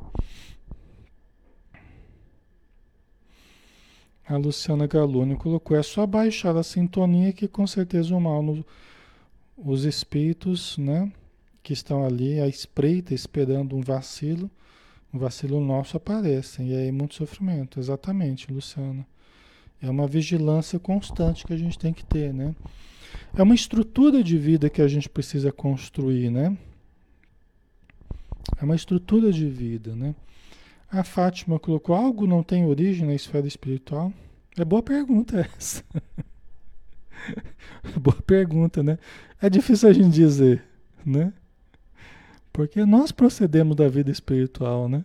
A 4.30 4.36
Luciana 4.36 4.86
Galone 4.86 5.34
colocou: 5.34 5.76
é 5.76 5.82
só 5.82 6.06
baixar 6.06 6.56
a 6.56 6.62
sintonia 6.62 7.32
que 7.32 7.48
com 7.48 7.66
certeza 7.66 8.14
o 8.14 8.20
mal, 8.20 8.40
no, 8.40 8.64
os 9.58 9.84
espíritos, 9.84 10.78
né, 10.78 11.10
que 11.64 11.72
estão 11.72 12.04
ali 12.04 12.40
à 12.40 12.46
espreita, 12.46 13.12
esperando 13.12 13.74
um 13.74 13.80
vacilo, 13.80 14.48
um 15.12 15.18
vacilo 15.18 15.60
nosso 15.60 15.96
aparecem. 15.96 16.68
E 16.68 16.76
aí 16.76 16.92
muito 16.92 17.16
sofrimento. 17.16 17.80
Exatamente, 17.80 18.52
Luciana. 18.52 19.04
É 19.82 19.90
uma 19.90 20.06
vigilância 20.06 20.78
constante 20.78 21.44
que 21.44 21.52
a 21.52 21.56
gente 21.56 21.76
tem 21.76 21.92
que 21.92 22.04
ter, 22.04 22.32
né? 22.32 22.54
É 23.34 23.42
uma 23.42 23.54
estrutura 23.54 24.22
de 24.22 24.38
vida 24.38 24.70
que 24.70 24.80
a 24.80 24.86
gente 24.86 25.08
precisa 25.08 25.50
construir, 25.50 26.30
né? 26.30 26.56
É 28.60 28.64
uma 28.64 28.76
estrutura 28.76 29.32
de 29.32 29.48
vida, 29.48 29.96
né? 29.96 30.14
A 30.90 31.04
Fátima 31.04 31.58
colocou: 31.58 31.94
algo 31.94 32.26
não 32.26 32.42
tem 32.42 32.66
origem 32.66 33.06
na 33.06 33.14
esfera 33.14 33.46
espiritual? 33.46 34.12
É 34.58 34.64
boa 34.64 34.82
pergunta 34.82 35.48
essa. 35.56 35.84
boa 37.96 38.20
pergunta, 38.22 38.82
né? 38.82 38.98
É 39.40 39.48
difícil 39.48 39.88
a 39.88 39.92
gente 39.92 40.10
dizer, 40.10 40.64
né? 41.06 41.32
Porque 42.52 42.84
nós 42.84 43.12
procedemos 43.12 43.76
da 43.76 43.88
vida 43.88 44.10
espiritual, 44.10 44.88
né? 44.88 45.04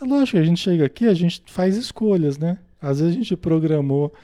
É 0.00 0.04
lógico 0.04 0.36
que 0.36 0.42
a 0.42 0.46
gente 0.46 0.60
chega 0.60 0.86
aqui, 0.86 1.06
a 1.06 1.14
gente 1.14 1.42
faz 1.46 1.76
escolhas, 1.76 2.38
né? 2.38 2.58
Às 2.80 3.00
vezes 3.00 3.14
a 3.14 3.18
gente 3.18 3.36
programou 3.36 4.14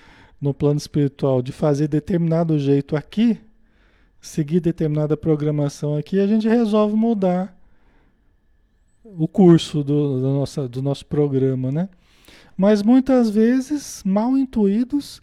no 0.40 0.54
plano 0.54 0.78
espiritual 0.78 1.42
de 1.42 1.50
fazer 1.50 1.88
determinado 1.88 2.58
jeito 2.58 2.94
aqui, 2.94 3.38
seguir 4.20 4.60
determinada 4.60 5.16
programação 5.16 5.96
aqui, 5.96 6.20
a 6.20 6.26
gente 6.26 6.48
resolve 6.48 6.94
mudar 6.94 7.55
o 9.18 9.28
curso 9.28 9.84
do, 9.84 10.20
do, 10.20 10.32
nossa, 10.32 10.68
do 10.68 10.82
nosso 10.82 11.06
programa, 11.06 11.70
né? 11.70 11.88
Mas 12.56 12.82
muitas 12.82 13.30
vezes 13.30 14.02
mal 14.04 14.36
intuídos 14.36 15.20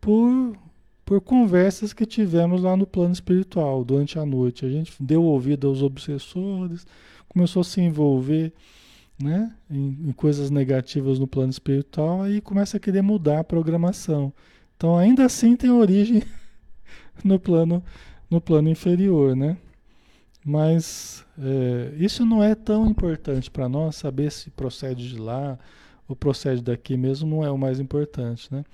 por, 0.00 0.56
por 1.04 1.20
conversas 1.20 1.92
que 1.92 2.06
tivemos 2.06 2.62
lá 2.62 2.76
no 2.76 2.86
plano 2.86 3.12
espiritual 3.12 3.84
durante 3.84 4.18
a 4.18 4.24
noite. 4.24 4.64
A 4.64 4.70
gente 4.70 4.94
deu 5.00 5.22
ouvido 5.22 5.68
aos 5.68 5.82
obsessores, 5.82 6.86
começou 7.28 7.60
a 7.60 7.64
se 7.64 7.80
envolver 7.80 8.52
né, 9.20 9.52
em, 9.70 10.08
em, 10.08 10.12
coisas 10.12 10.50
negativas 10.50 11.18
no 11.18 11.26
plano 11.26 11.50
espiritual, 11.50 12.22
aí 12.22 12.40
começa 12.40 12.78
a 12.78 12.80
querer 12.80 13.02
mudar 13.02 13.40
a 13.40 13.44
programação. 13.44 14.32
Então, 14.76 14.96
ainda 14.96 15.26
assim, 15.26 15.56
tem 15.56 15.70
origem 15.70 16.22
no 17.22 17.38
plano, 17.38 17.84
no 18.30 18.40
plano 18.40 18.70
inferior, 18.70 19.36
né? 19.36 19.58
Mas 20.44 21.24
é, 21.38 21.94
isso 21.96 22.24
não 22.24 22.42
é 22.42 22.54
tão 22.54 22.86
importante 22.86 23.50
para 23.50 23.68
nós 23.68 23.96
saber 23.96 24.32
se 24.32 24.50
procede 24.50 25.08
de 25.08 25.18
lá 25.18 25.58
ou 26.08 26.16
procede 26.16 26.62
daqui 26.62 26.96
mesmo, 26.96 27.28
não 27.28 27.44
é 27.44 27.50
o 27.50 27.58
mais 27.58 27.78
importante, 27.78 28.52
né? 28.52 28.64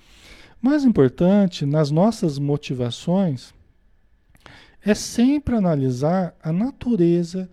Mais 0.61 0.85
importante 0.85 1.67
nas 1.67 1.91
nossas 1.91 2.39
motivações 2.39 3.53
é 4.83 4.95
sempre 4.95 5.57
analisar 5.57 6.35
a 6.43 6.53
natureza 6.53 7.51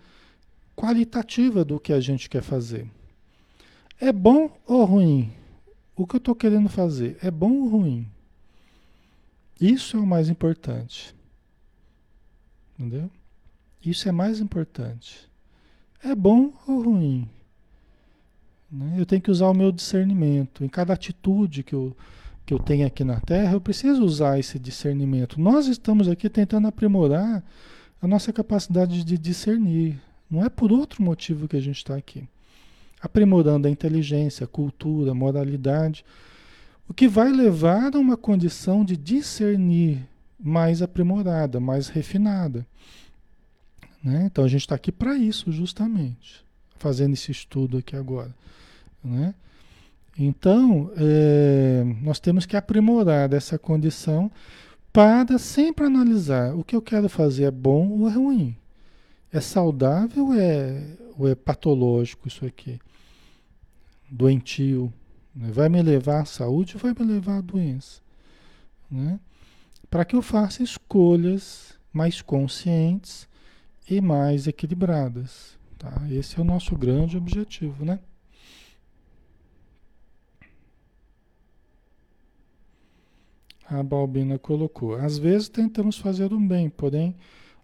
qualitativa 0.75 1.65
do 1.65 1.79
que 1.79 1.91
a 1.91 1.99
gente 1.99 2.29
quer 2.29 2.43
fazer. 2.43 2.87
É 3.99 4.11
bom 4.11 4.49
ou 4.65 4.85
ruim? 4.85 5.31
O 5.95 6.07
que 6.07 6.15
eu 6.15 6.19
estou 6.19 6.35
querendo 6.35 6.69
fazer 6.69 7.17
é 7.21 7.29
bom 7.29 7.51
ou 7.51 7.67
ruim? 7.67 8.07
Isso 9.59 9.97
é 9.97 9.99
o 9.99 10.05
mais 10.05 10.29
importante. 10.29 11.15
Entendeu? 12.77 13.09
Isso 13.85 14.07
é 14.07 14.11
mais 14.11 14.39
importante. 14.39 15.29
É 16.03 16.15
bom 16.15 16.51
ou 16.67 16.83
ruim? 16.83 17.27
Né? 18.71 18.95
Eu 18.97 19.05
tenho 19.05 19.21
que 19.21 19.31
usar 19.31 19.47
o 19.49 19.53
meu 19.53 19.71
discernimento. 19.71 20.63
Em 20.63 20.67
cada 20.67 20.93
atitude 20.93 21.63
que 21.63 21.73
eu, 21.73 21.95
que 22.45 22.53
eu 22.53 22.59
tenho 22.59 22.87
aqui 22.87 23.03
na 23.03 23.19
Terra, 23.19 23.53
eu 23.53 23.61
preciso 23.61 24.03
usar 24.03 24.39
esse 24.39 24.57
discernimento. 24.57 25.39
Nós 25.39 25.67
estamos 25.67 26.07
aqui 26.07 26.29
tentando 26.29 26.67
aprimorar 26.67 27.43
a 28.01 28.07
nossa 28.07 28.33
capacidade 28.33 29.03
de 29.03 29.17
discernir. 29.17 29.99
Não 30.29 30.43
é 30.43 30.49
por 30.49 30.71
outro 30.71 31.03
motivo 31.03 31.47
que 31.47 31.55
a 31.55 31.61
gente 31.61 31.77
está 31.77 31.95
aqui. 31.95 32.27
Aprimorando 33.01 33.67
a 33.67 33.71
inteligência, 33.71 34.45
a 34.45 34.47
cultura, 34.47 35.11
a 35.11 35.15
moralidade, 35.15 36.03
o 36.87 36.93
que 36.93 37.07
vai 37.07 37.31
levar 37.31 37.95
a 37.95 37.99
uma 37.99 38.17
condição 38.17 38.83
de 38.83 38.97
discernir 38.97 40.07
mais 40.39 40.81
aprimorada, 40.81 41.59
mais 41.59 41.87
refinada. 41.87 42.65
Né? 44.03 44.25
Então 44.25 44.43
a 44.43 44.47
gente 44.47 44.61
está 44.61 44.75
aqui 44.75 44.91
para 44.91 45.15
isso, 45.15 45.51
justamente, 45.51 46.43
fazendo 46.75 47.13
esse 47.13 47.31
estudo 47.31 47.77
aqui 47.77 47.95
agora. 47.95 48.35
Né? 49.03 49.33
Então, 50.17 50.91
é, 50.95 51.83
nós 52.01 52.19
temos 52.19 52.45
que 52.45 52.55
aprimorar 52.55 53.31
essa 53.33 53.57
condição 53.57 54.29
para 54.91 55.39
sempre 55.39 55.85
analisar 55.85 56.53
o 56.53 56.63
que 56.63 56.75
eu 56.75 56.81
quero 56.81 57.09
fazer 57.09 57.45
é 57.45 57.51
bom 57.51 57.89
ou 57.89 58.09
é 58.09 58.13
ruim. 58.13 58.55
É 59.31 59.39
saudável 59.39 60.27
ou 60.27 60.33
é, 60.35 60.83
ou 61.17 61.27
é 61.27 61.33
patológico 61.33 62.27
isso 62.27 62.45
aqui? 62.45 62.79
Doentio. 64.07 64.93
Né? 65.33 65.49
Vai 65.51 65.69
me 65.69 65.81
levar 65.81 66.21
à 66.21 66.25
saúde 66.25 66.75
ou 66.75 66.79
vai 66.79 66.93
me 66.93 67.11
levar 67.11 67.37
à 67.37 67.41
doença? 67.41 68.01
Né? 68.91 69.19
Para 69.89 70.05
que 70.05 70.15
eu 70.15 70.21
faça 70.21 70.61
escolhas 70.61 71.73
mais 71.91 72.21
conscientes 72.21 73.27
e 73.89 74.01
mais 74.01 74.47
equilibradas. 74.47 75.57
Tá? 75.77 75.91
Esse 76.09 76.37
é 76.39 76.41
o 76.41 76.45
nosso 76.45 76.75
grande 76.75 77.17
objetivo, 77.17 77.83
né? 77.83 77.99
A 83.65 83.81
Balbina 83.81 84.37
colocou. 84.37 84.95
Às 84.95 85.17
vezes 85.17 85.49
tentamos 85.49 85.97
fazer 85.97 86.31
o 86.31 86.39
bem, 86.39 86.69
porém 86.69 87.15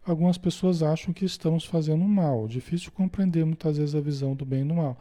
algumas 0.04 0.38
pessoas 0.38 0.82
acham 0.82 1.14
que 1.14 1.26
estamos 1.26 1.66
fazendo 1.66 2.04
mal. 2.04 2.48
Difícil 2.48 2.92
compreender 2.92 3.46
muitas 3.46 3.78
vezes 3.78 3.96
a 3.96 4.02
visão 4.02 4.36
do 4.36 4.46
bem 4.46 4.62
e 4.62 4.68
do 4.68 4.74
mal. 4.74 4.98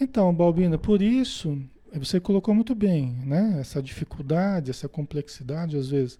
Então, 0.00 0.34
Balbina, 0.34 0.78
por 0.78 1.00
isso, 1.00 1.58
você 1.94 2.18
colocou 2.18 2.54
muito 2.54 2.74
bem, 2.74 3.12
né? 3.24 3.58
Essa 3.60 3.82
dificuldade, 3.82 4.70
essa 4.70 4.88
complexidade, 4.88 5.76
às 5.76 5.88
vezes. 5.88 6.18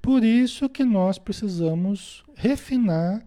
Por 0.00 0.24
isso 0.24 0.68
que 0.68 0.84
nós 0.84 1.18
precisamos 1.18 2.24
refinar 2.34 3.22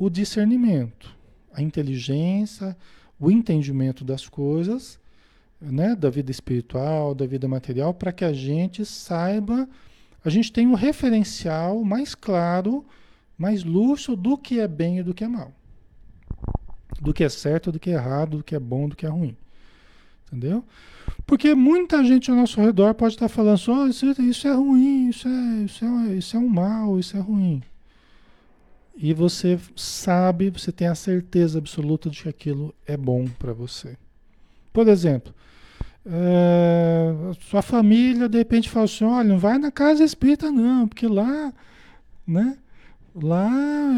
o 0.00 0.08
discernimento, 0.08 1.14
a 1.52 1.60
inteligência, 1.60 2.74
o 3.18 3.30
entendimento 3.30 4.02
das 4.02 4.26
coisas, 4.26 4.98
né? 5.60 5.94
Da 5.94 6.08
vida 6.08 6.30
espiritual, 6.30 7.14
da 7.14 7.26
vida 7.26 7.46
material, 7.46 7.92
para 7.92 8.10
que 8.10 8.24
a 8.24 8.32
gente 8.32 8.82
saiba, 8.86 9.68
a 10.24 10.30
gente 10.30 10.50
tenha 10.50 10.68
um 10.68 10.74
referencial 10.74 11.84
mais 11.84 12.14
claro 12.14 12.84
mais 13.36 13.64
luxo 13.64 14.14
do 14.14 14.36
que 14.36 14.60
é 14.60 14.68
bem 14.68 14.98
e 14.98 15.02
do 15.02 15.14
que 15.14 15.24
é 15.24 15.28
mal. 15.28 15.50
Do 17.00 17.14
que 17.14 17.24
é 17.24 17.28
certo, 17.30 17.72
do 17.72 17.80
que 17.80 17.88
é 17.88 17.94
errado, 17.94 18.36
do 18.36 18.44
que 18.44 18.54
é 18.54 18.58
bom, 18.58 18.86
do 18.86 18.94
que 18.94 19.06
é 19.06 19.08
ruim. 19.08 19.34
Entendeu? 20.26 20.62
Porque 21.26 21.54
muita 21.54 22.04
gente 22.04 22.30
ao 22.30 22.36
nosso 22.36 22.60
redor 22.60 22.92
pode 22.92 23.14
estar 23.14 23.28
falando 23.28 23.56
só, 23.56 23.84
oh, 23.84 23.86
isso, 23.86 24.04
isso, 24.20 24.46
é 24.46 24.52
ruim, 24.52 25.08
isso 25.08 25.26
é, 25.26 25.64
isso, 25.64 25.84
é, 25.84 26.14
isso 26.16 26.36
é 26.36 26.40
um 26.40 26.48
mal, 26.48 26.98
isso 26.98 27.16
é 27.16 27.20
ruim. 27.20 27.62
E 29.02 29.14
você 29.14 29.58
sabe, 29.74 30.50
você 30.50 30.70
tem 30.70 30.86
a 30.86 30.94
certeza 30.94 31.58
absoluta 31.58 32.10
de 32.10 32.22
que 32.22 32.28
aquilo 32.28 32.74
é 32.86 32.98
bom 32.98 33.26
para 33.38 33.54
você. 33.54 33.96
Por 34.74 34.86
exemplo, 34.88 35.34
é, 36.04 37.14
sua 37.40 37.62
família 37.62 38.28
de 38.28 38.36
repente 38.36 38.68
fala 38.68 38.84
assim, 38.84 39.04
olha, 39.04 39.26
não 39.26 39.38
vai 39.38 39.56
na 39.56 39.70
casa 39.70 40.04
espírita 40.04 40.52
não, 40.52 40.86
porque 40.86 41.06
lá, 41.06 41.50
né? 42.26 42.58
Lá 43.14 43.50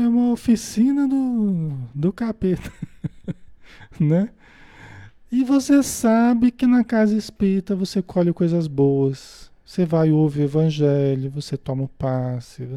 é 0.04 0.06
uma 0.06 0.30
oficina 0.30 1.08
do, 1.08 1.72
do 1.92 2.12
capeta, 2.12 2.72
né? 3.98 4.30
E 5.32 5.42
você 5.42 5.82
sabe 5.82 6.52
que 6.52 6.66
na 6.66 6.84
casa 6.84 7.16
espírita 7.16 7.74
você 7.74 8.00
colhe 8.00 8.32
coisas 8.32 8.68
boas. 8.68 9.50
Você 9.72 9.87
vai 9.87 10.11
ouvir 10.12 10.42
o 10.42 10.44
evangelho, 10.44 11.30
você 11.30 11.56
toma 11.56 11.85
o 11.85 11.88
passe, 11.88 12.68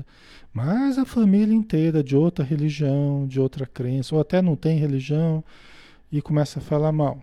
mas 0.54 0.98
a 0.98 1.04
família 1.04 1.54
inteira 1.54 2.02
de 2.02 2.16
outra 2.16 2.46
religião, 2.46 3.28
de 3.28 3.38
outra 3.38 3.66
crença, 3.66 4.16
ou 4.16 4.22
até 4.22 4.42
não 4.42 4.56
tem 4.56 4.78
religião, 4.78 5.44
e 6.10 6.22
começa 6.22 6.60
a 6.60 6.62
falar 6.62 6.94
mal. 6.94 7.22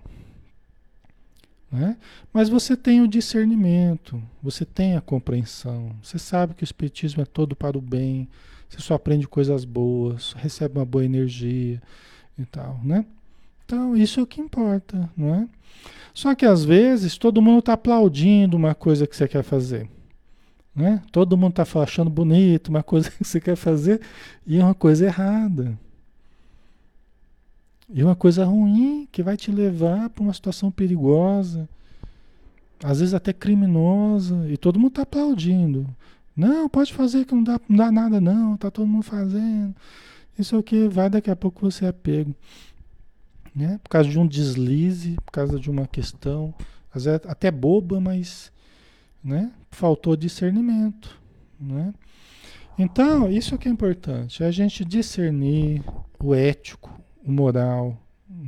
Né? 1.71 1.97
Mas 2.35 2.51
você 2.51 2.77
tem 2.77 3.01
o 3.01 3.09
discernimento, 3.09 4.23
você 4.43 4.67
tem 4.67 4.95
a 4.95 5.01
compreensão, 5.01 5.97
você 6.03 6.19
sabe 6.19 6.53
que 6.53 6.63
o 6.63 6.67
Espiritismo 6.67 7.23
é 7.23 7.25
todo 7.25 7.57
para 7.57 7.79
o 7.79 7.81
bem, 7.81 8.29
você 8.69 8.79
só 8.79 8.93
aprende 8.93 9.27
coisas 9.27 9.65
boas, 9.65 10.35
recebe 10.35 10.79
uma 10.79 10.85
boa 10.85 11.03
energia 11.03 11.81
e 12.39 12.45
tal, 12.45 12.79
né? 12.85 13.07
Então, 13.73 13.97
isso 13.97 14.21
é 14.21 14.23
o 14.23 14.27
que 14.27 14.39
importa, 14.39 15.09
não 15.17 15.35
é? 15.35 15.49
Só 16.13 16.35
que 16.35 16.45
às 16.45 16.63
vezes 16.63 17.17
todo 17.17 17.41
mundo 17.41 17.61
está 17.61 17.73
aplaudindo 17.73 18.55
uma 18.55 18.75
coisa 18.75 19.07
que 19.07 19.17
você 19.17 19.27
quer 19.27 19.43
fazer. 19.43 19.89
Né? 20.77 21.03
Todo 21.11 21.39
mundo 21.39 21.59
está 21.59 21.81
achando 21.81 22.11
bonito 22.11 22.69
uma 22.69 22.83
coisa 22.83 23.09
que 23.17 23.25
você 23.25 23.41
quer 23.41 23.57
fazer 23.57 24.03
e 24.47 24.59
uma 24.59 24.75
coisa 24.75 25.07
errada. 25.07 25.79
E 27.89 28.05
uma 28.05 28.15
coisa 28.15 28.45
ruim 28.45 29.09
que 29.11 29.23
vai 29.23 29.39
te 29.39 29.51
levar 29.51 30.11
para 30.11 30.23
uma 30.23 30.35
situação 30.35 30.71
perigosa, 30.71 31.67
às 32.85 33.01
vezes 33.01 33.15
até 33.15 33.33
criminosa, 33.33 34.47
e 34.51 34.59
todo 34.59 34.79
mundo 34.79 34.91
está 34.91 35.03
aplaudindo. 35.03 35.87
Não, 36.37 36.69
pode 36.69 36.93
fazer 36.93 37.25
que 37.25 37.35
não 37.35 37.43
dá, 37.43 37.59
não 37.67 37.77
dá 37.79 37.91
nada, 37.91 38.21
não, 38.21 38.55
tá 38.55 38.71
todo 38.71 38.87
mundo 38.87 39.05
fazendo. 39.05 39.75
Isso 40.39 40.55
é 40.55 40.59
o 40.59 40.63
que 40.63 40.89
vai 40.89 41.09
daqui 41.09 41.31
a 41.31 41.37
pouco 41.37 41.71
você 41.71 41.87
é 41.87 41.93
pego. 41.93 42.35
Né? 43.55 43.79
Por 43.83 43.91
causa 43.91 44.09
de 44.09 44.19
um 44.19 44.27
deslize, 44.27 45.17
por 45.25 45.33
causa 45.33 45.59
de 45.59 45.71
uma 45.71 45.87
questão, 45.87 46.55
às 46.93 47.05
vezes 47.05 47.21
até 47.27 47.51
boba, 47.51 48.01
mas 48.01 48.51
né? 49.23 49.53
faltou 49.71 50.17
discernimento. 50.17 51.21
Né? 51.61 51.93
Então, 52.79 53.31
isso 53.31 53.55
é 53.55 53.59
que 53.59 53.69
é 53.69 53.71
importante, 53.71 54.43
é 54.43 54.47
a 54.47 54.51
gente 54.51 54.85
discernir 54.85 55.83
o 56.19 56.35
ético, 56.35 56.91
o 57.25 57.31
moral, 57.31 57.97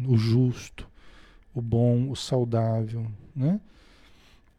o 0.09 0.17
justo, 0.17 0.89
o 1.55 1.61
bom, 1.61 2.11
o 2.11 2.17
saudável, 2.17 3.07
né? 3.35 3.61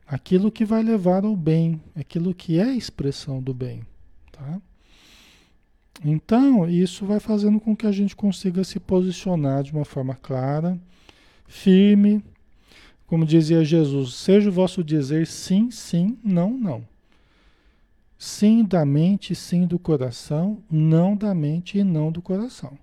Aquilo 0.08 0.52
que 0.52 0.64
vai 0.64 0.84
levar 0.84 1.26
ao 1.26 1.36
bem, 1.36 1.82
aquilo 1.96 2.34
que 2.34 2.60
é 2.60 2.64
a 2.64 2.76
expressão 2.76 3.42
do 3.42 3.54
bem, 3.54 3.82
tá? 4.32 4.62
Então, 6.04 6.70
isso 6.70 7.06
vai 7.06 7.20
fazendo 7.20 7.60
com 7.60 7.76
que 7.76 7.88
a 7.88 7.92
gente 7.92 8.16
consiga 8.16 8.64
se 8.64 8.80
posicionar 8.80 9.64
de 9.64 9.72
uma 9.72 9.86
forma 9.86 10.16
clara, 10.16 10.80
firme, 11.48 12.24
como 13.08 13.26
dizia 13.26 13.64
Jesus, 13.64 14.14
seja 14.14 14.50
o 14.50 14.54
vosso 14.54 14.84
dizer 14.84 15.26
sim, 15.26 15.72
sim, 15.72 16.18
não, 16.24 16.50
não. 16.50 16.84
Sim 18.18 18.64
da 18.64 18.86
mente, 18.86 19.36
sim 19.36 19.66
do 19.66 19.78
coração, 19.78 20.64
não 20.70 21.16
da 21.16 21.34
mente 21.34 21.78
e 21.78 21.84
não 21.84 22.12
do 22.12 22.22
coração 22.22 22.78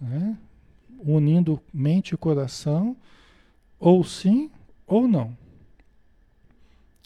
né? 0.00 0.36
unindo 0.98 1.60
mente 1.72 2.14
e 2.14 2.16
coração, 2.16 2.96
ou 3.78 4.02
sim 4.02 4.50
ou 4.86 5.06
não. 5.06 5.36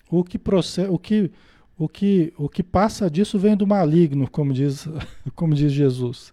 O 0.08 0.22
que, 0.22 0.38
procede, 0.38 0.90
o 0.90 0.98
que, 0.98 1.30
o 1.76 1.88
que, 1.88 2.32
o 2.36 2.48
que 2.48 2.62
passa 2.62 3.10
disso 3.10 3.38
vem 3.38 3.56
do 3.56 3.66
maligno, 3.66 4.28
como 4.30 4.52
diz, 4.52 4.88
como 5.34 5.54
diz 5.54 5.72
Jesus. 5.72 6.32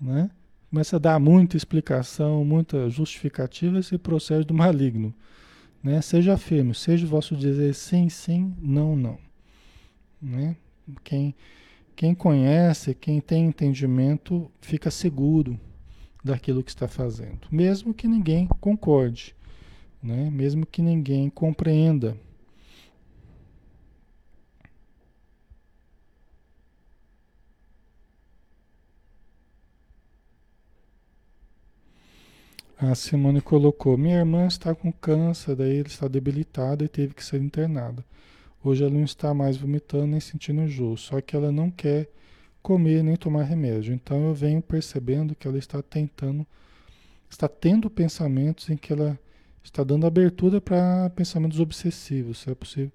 Né? 0.00 0.30
Começa 0.70 0.96
a 0.96 0.98
dar 0.98 1.18
muita 1.18 1.56
explicação, 1.56 2.44
muita 2.44 2.88
justificativa, 2.88 3.78
esse 3.78 3.96
procede 3.98 4.46
do 4.46 4.54
maligno. 4.54 5.14
Né? 5.82 6.00
Seja 6.02 6.36
firme, 6.36 6.74
seja 6.74 7.06
o 7.06 7.08
vosso 7.08 7.34
dizer 7.34 7.74
sim, 7.74 8.08
sim, 8.08 8.54
não, 8.60 8.94
não. 8.94 9.18
Né? 10.20 10.56
Quem, 11.02 11.34
quem 11.96 12.14
conhece, 12.14 12.94
quem 12.94 13.20
tem 13.20 13.46
entendimento, 13.46 14.50
fica 14.60 14.90
seguro 14.90 15.58
daquilo 16.22 16.62
que 16.62 16.70
está 16.70 16.86
fazendo, 16.86 17.40
mesmo 17.50 17.94
que 17.94 18.06
ninguém 18.06 18.46
concorde, 18.46 19.34
né? 20.02 20.28
mesmo 20.30 20.66
que 20.66 20.82
ninguém 20.82 21.30
compreenda. 21.30 22.16
A 32.82 32.94
Simone 32.94 33.42
colocou: 33.42 33.98
Minha 33.98 34.20
irmã 34.20 34.46
está 34.46 34.74
com 34.74 34.90
câncer, 34.90 35.54
daí 35.54 35.80
ela 35.80 35.86
está 35.86 36.08
debilitada 36.08 36.82
e 36.82 36.88
teve 36.88 37.12
que 37.12 37.22
ser 37.22 37.38
internada. 37.38 38.02
Hoje 38.64 38.82
ela 38.82 38.92
não 38.92 39.04
está 39.04 39.34
mais 39.34 39.58
vomitando 39.58 40.06
nem 40.06 40.20
sentindo 40.20 40.62
enjoo, 40.62 40.96
só 40.96 41.20
que 41.20 41.36
ela 41.36 41.52
não 41.52 41.70
quer 41.70 42.08
comer 42.62 43.04
nem 43.04 43.16
tomar 43.16 43.42
remédio. 43.42 43.92
Então 43.92 44.28
eu 44.28 44.34
venho 44.34 44.62
percebendo 44.62 45.34
que 45.34 45.46
ela 45.46 45.58
está 45.58 45.82
tentando, 45.82 46.46
está 47.28 47.46
tendo 47.48 47.90
pensamentos 47.90 48.70
em 48.70 48.78
que 48.78 48.94
ela 48.94 49.18
está 49.62 49.84
dando 49.84 50.06
abertura 50.06 50.58
para 50.58 51.10
pensamentos 51.10 51.60
obsessivos, 51.60 52.38
se 52.38 52.50
é 52.50 52.54
possível. 52.54 52.92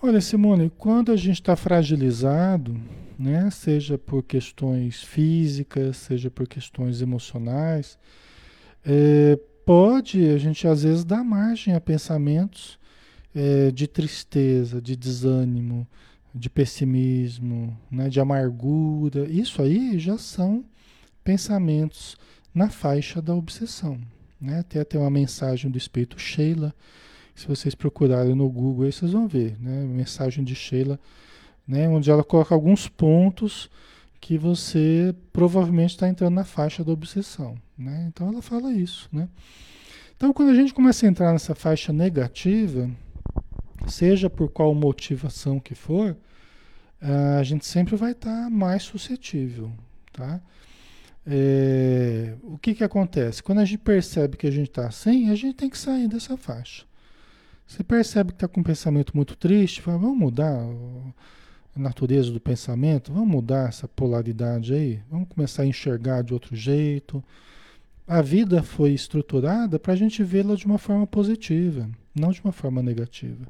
Olha, 0.00 0.20
Simone, 0.20 0.70
quando 0.70 1.10
a 1.10 1.16
gente 1.16 1.40
está 1.40 1.56
fragilizado, 1.56 2.80
né, 3.18 3.50
seja 3.50 3.98
por 3.98 4.22
questões 4.22 5.02
físicas, 5.02 5.96
seja 5.96 6.30
por 6.30 6.46
questões 6.46 7.02
emocionais, 7.02 7.98
é, 8.84 9.38
pode 9.64 10.28
a 10.28 10.38
gente 10.38 10.66
às 10.66 10.82
vezes 10.82 11.04
dar 11.04 11.24
margem 11.24 11.74
a 11.74 11.80
pensamentos 11.80 12.78
é, 13.34 13.70
de 13.70 13.86
tristeza, 13.86 14.80
de 14.80 14.94
desânimo, 14.94 15.86
de 16.34 16.50
pessimismo, 16.50 17.76
né, 17.90 18.08
de 18.08 18.20
amargura, 18.20 19.26
isso 19.28 19.62
aí 19.62 19.98
já 19.98 20.18
são 20.18 20.64
pensamentos 21.22 22.16
na 22.54 22.68
faixa 22.68 23.22
da 23.22 23.34
obsessão. 23.34 24.00
Né? 24.40 24.60
Até 24.60 24.84
tem 24.84 25.00
uma 25.00 25.10
mensagem 25.10 25.70
do 25.70 25.78
espírito 25.78 26.18
Sheila, 26.18 26.74
se 27.34 27.48
vocês 27.48 27.74
procurarem 27.74 28.34
no 28.34 28.48
Google 28.48 28.84
aí 28.84 28.92
vocês 28.92 29.12
vão 29.12 29.26
ver, 29.26 29.56
né? 29.60 29.84
mensagem 29.84 30.44
de 30.44 30.54
Sheila, 30.54 31.00
né? 31.66 31.88
onde 31.88 32.10
ela 32.10 32.22
coloca 32.22 32.54
alguns 32.54 32.88
pontos 32.88 33.70
que 34.20 34.38
você 34.38 35.14
provavelmente 35.32 35.90
está 35.90 36.08
entrando 36.08 36.34
na 36.34 36.44
faixa 36.44 36.84
da 36.84 36.92
obsessão. 36.92 37.56
Né? 37.76 38.06
Então 38.08 38.28
ela 38.28 38.42
fala 38.42 38.72
isso. 38.72 39.08
Né? 39.12 39.28
Então 40.16 40.32
quando 40.32 40.50
a 40.50 40.54
gente 40.54 40.72
começa 40.72 41.06
a 41.06 41.08
entrar 41.08 41.32
nessa 41.32 41.54
faixa 41.54 41.92
negativa, 41.92 42.90
seja 43.86 44.30
por 44.30 44.48
qual 44.48 44.74
motivação 44.74 45.60
que 45.60 45.74
for, 45.74 46.16
a 47.38 47.42
gente 47.42 47.66
sempre 47.66 47.96
vai 47.96 48.12
estar 48.12 48.44
tá 48.44 48.50
mais 48.50 48.82
suscetível, 48.82 49.70
tá? 50.12 50.40
É, 51.26 52.34
o 52.42 52.58
que 52.58 52.74
que 52.74 52.84
acontece? 52.84 53.42
Quando 53.42 53.60
a 53.60 53.64
gente 53.64 53.78
percebe 53.78 54.36
que 54.36 54.46
a 54.46 54.50
gente 54.50 54.68
está 54.68 54.86
assim, 54.86 55.30
a 55.30 55.34
gente 55.34 55.54
tem 55.54 55.70
que 55.70 55.78
sair 55.78 56.08
dessa 56.08 56.36
faixa. 56.36 56.84
Você 57.66 57.82
percebe 57.82 58.30
que 58.30 58.36
está 58.36 58.48
com 58.48 58.60
um 58.60 58.64
pensamento 58.64 59.16
muito 59.16 59.36
triste, 59.36 59.80
fala, 59.80 59.98
vamos 59.98 60.18
mudar 60.18 60.52
a 60.52 61.78
natureza 61.78 62.30
do 62.30 62.40
pensamento, 62.40 63.12
vamos 63.12 63.28
mudar 63.28 63.68
essa 63.68 63.88
polaridade 63.88 64.74
aí, 64.74 65.02
vamos 65.10 65.28
começar 65.28 65.62
a 65.62 65.66
enxergar 65.66 66.22
de 66.22 66.34
outro 66.34 66.54
jeito. 66.54 67.24
A 68.06 68.20
vida 68.20 68.62
foi 68.62 68.92
estruturada 68.92 69.78
para 69.78 69.94
a 69.94 69.96
gente 69.96 70.22
vê-la 70.22 70.54
de 70.56 70.66
uma 70.66 70.76
forma 70.76 71.06
positiva, 71.06 71.88
não 72.14 72.30
de 72.30 72.40
uma 72.42 72.52
forma 72.52 72.82
negativa. 72.82 73.46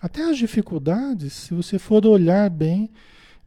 Até 0.00 0.28
as 0.28 0.38
dificuldades, 0.38 1.32
se 1.32 1.54
você 1.54 1.78
for 1.78 2.04
olhar 2.04 2.50
bem, 2.50 2.90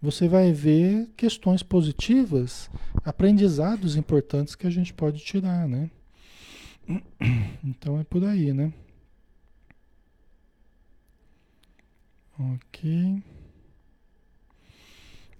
você 0.02 0.28
vai 0.28 0.54
ver 0.54 1.10
questões 1.18 1.62
positivas, 1.62 2.70
aprendizados 3.04 3.96
importantes 3.96 4.56
que 4.56 4.68
a 4.68 4.70
gente 4.70 4.94
pode 4.94 5.20
tirar, 5.20 5.68
né? 5.68 5.90
Então 7.64 8.00
é 8.00 8.04
por 8.04 8.24
aí, 8.26 8.54
né? 8.54 8.74
Ok. 12.38 13.24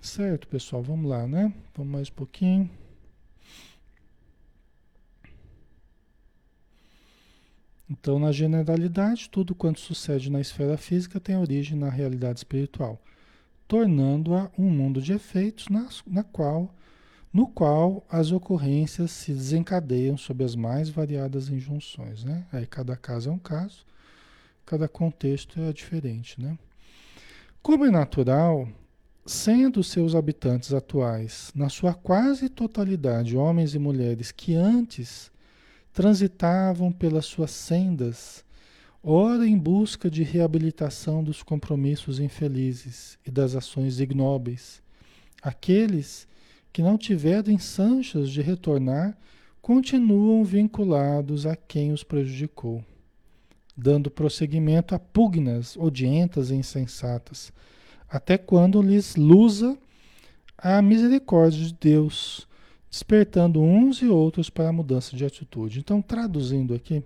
Certo, 0.02 0.48
pessoal, 0.48 0.82
vamos 0.82 1.10
lá, 1.10 1.28
né? 1.28 1.54
Vamos 1.76 1.92
mais 1.92 2.10
um 2.10 2.14
pouquinho. 2.14 2.70
Então, 7.94 8.18
na 8.18 8.32
generalidade, 8.32 9.30
tudo 9.30 9.54
quanto 9.54 9.80
sucede 9.80 10.32
na 10.32 10.42
esfera 10.42 10.78
física 10.78 11.20
tem 11.20 11.38
origem 11.38 11.78
na 11.78 11.90
realidade 11.90 12.40
espiritual, 12.40 13.00
tornando-a 13.68 14.50
um 14.58 14.68
mundo 14.68 15.00
de 15.00 15.14
efeitos 15.14 15.68
na, 15.70 15.88
na 16.08 16.24
qual, 16.24 16.74
no 17.32 17.48
qual 17.48 18.04
as 18.10 18.32
ocorrências 18.32 19.12
se 19.12 19.32
desencadeiam 19.32 20.18
sob 20.18 20.44
as 20.44 20.56
mais 20.56 20.90
variadas 20.90 21.50
injunções. 21.50 22.24
Né? 22.24 22.44
Aí 22.52 22.66
cada 22.66 22.98
caso 22.98 23.30
é 23.30 23.32
um 23.32 23.38
caso, 23.38 23.86
cada 24.66 24.88
contexto 24.88 25.62
é 25.62 25.72
diferente. 25.72 26.42
Né? 26.42 26.58
Como 27.62 27.86
é 27.86 27.92
natural, 27.92 28.68
sendo 29.24 29.84
seus 29.84 30.16
habitantes 30.16 30.74
atuais, 30.74 31.52
na 31.54 31.70
sua 31.70 31.94
quase 31.94 32.50
totalidade, 32.50 33.38
homens 33.38 33.76
e 33.76 33.80
mulheres 33.80 34.32
que 34.32 34.56
antes 34.56 35.32
transitavam 35.94 36.92
pelas 36.92 37.26
suas 37.26 37.52
sendas 37.52 38.44
ora 39.04 39.46
em 39.46 39.58
busca 39.58 40.10
de 40.10 40.24
reabilitação 40.24 41.22
dos 41.22 41.44
compromissos 41.44 42.20
infelizes 42.20 43.20
e 43.26 43.30
das 43.30 43.54
ações 43.54 44.00
ignóbeis. 44.00 44.82
Aqueles 45.42 46.26
que 46.72 46.82
não 46.82 46.98
tiverem 46.98 47.60
sanchas 47.60 48.30
de 48.30 48.42
retornar 48.42 49.18
continuam 49.62 50.44
vinculados 50.44 51.46
a 51.46 51.56
quem 51.56 51.92
os 51.92 52.04
prejudicou, 52.04 52.84
dando 53.76 54.10
prosseguimento 54.10 54.96
a 54.96 55.00
pugnas 55.00 55.76
odientas 55.76 56.50
e 56.50 56.56
insensatas, 56.56 57.52
até 58.10 58.38
quando 58.38 58.82
lhes 58.82 59.16
lusa 59.16 59.78
a 60.58 60.82
misericórdia 60.82 61.66
de 61.66 61.74
Deus, 61.74 62.48
despertando 62.94 63.60
uns 63.60 64.04
e 64.04 64.08
outros 64.08 64.52
para 64.52 64.70
a 64.70 64.72
mudança 64.72 65.18
de 65.18 65.26
atitude. 65.26 65.80
Então, 65.80 66.00
traduzindo 66.00 66.76
aqui, 66.76 67.02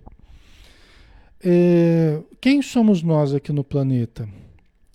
é, 1.42 2.22
quem 2.42 2.62
somos 2.62 3.02
nós 3.02 3.34
aqui 3.34 3.54
no 3.54 3.64
planeta? 3.64 4.28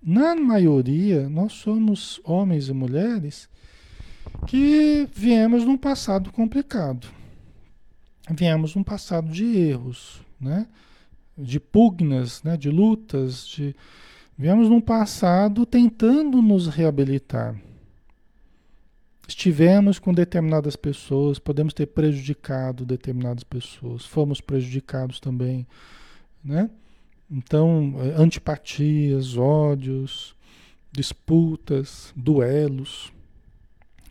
Na 0.03 0.37
maioria, 0.37 1.31
nós 1.31 1.55
somos 1.55 2.21
homens 2.23 2.69
e 2.69 2.75
mulheres 2.75 3.49
que 4.47 5.09
viemos 5.15 5.65
num 5.65 5.79
passado 5.79 6.31
complicado. 6.31 7.09
Viemos 8.31 8.75
num 8.75 8.85
passado 8.85 9.31
de 9.31 9.47
erros, 9.47 10.21
né? 10.39 10.67
de 11.39 11.59
pugnas, 11.59 12.43
né? 12.43 12.55
de 12.55 12.69
lutas, 12.69 13.49
de... 13.49 13.75
viemos 14.37 14.69
num 14.69 14.81
passado 14.81 15.65
tentando 15.65 16.43
nos 16.43 16.67
reabilitar. 16.67 17.59
Estivemos 19.33 19.99
com 19.99 20.13
determinadas 20.13 20.77
pessoas, 20.77 21.39
podemos 21.39 21.73
ter 21.73 21.87
prejudicado 21.87 22.85
determinadas 22.85 23.43
pessoas, 23.43 24.05
fomos 24.05 24.43
prejudicados 24.43 25.19
também 25.19 25.67
né? 26.45 26.69
Então, 27.31 27.95
é, 27.99 28.21
antipatias, 28.21 29.39
ódios, 29.39 30.37
disputas, 30.91 32.13
duelos, 32.15 33.11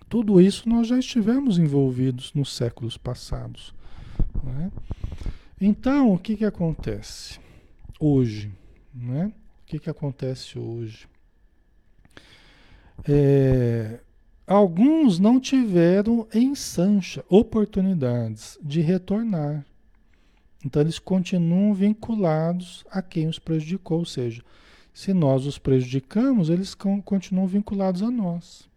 tudo 0.09 0.41
isso 0.41 0.67
nós 0.67 0.87
já 0.87 0.97
estivemos 0.97 1.59
envolvidos 1.59 2.33
nos 2.33 2.55
séculos 2.55 2.97
passados. 2.97 3.75
Né? 4.43 4.71
Então, 5.59 6.13
o 6.13 6.17
que, 6.17 6.35
que 6.35 6.45
acontece 6.45 7.39
hoje? 7.99 8.51
Né? 8.91 9.31
O 9.61 9.65
que, 9.67 9.77
que 9.77 9.89
acontece 9.89 10.57
hoje? 10.57 11.07
É, 13.07 13.99
alguns 14.51 15.19
não 15.19 15.39
tiveram 15.39 16.27
em 16.33 16.53
Sancha 16.55 17.23
oportunidades 17.29 18.57
de 18.61 18.81
retornar 18.81 19.65
então 20.65 20.81
eles 20.81 20.99
continuam 20.99 21.73
vinculados 21.73 22.85
a 22.89 23.01
quem 23.01 23.27
os 23.27 23.39
prejudicou, 23.39 23.99
ou 23.99 24.05
seja, 24.05 24.43
se 24.93 25.13
nós 25.13 25.45
os 25.45 25.57
prejudicamos, 25.57 26.49
eles 26.49 26.75
continuam 26.75 27.47
vinculados 27.47 28.03
a 28.03 28.11
nós. 28.11 28.69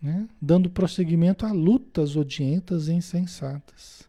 Né? 0.00 0.28
Dando 0.40 0.70
prosseguimento 0.70 1.44
a 1.46 1.52
lutas 1.52 2.14
odientas 2.14 2.88
e 2.88 2.92
insensatas. 2.92 4.08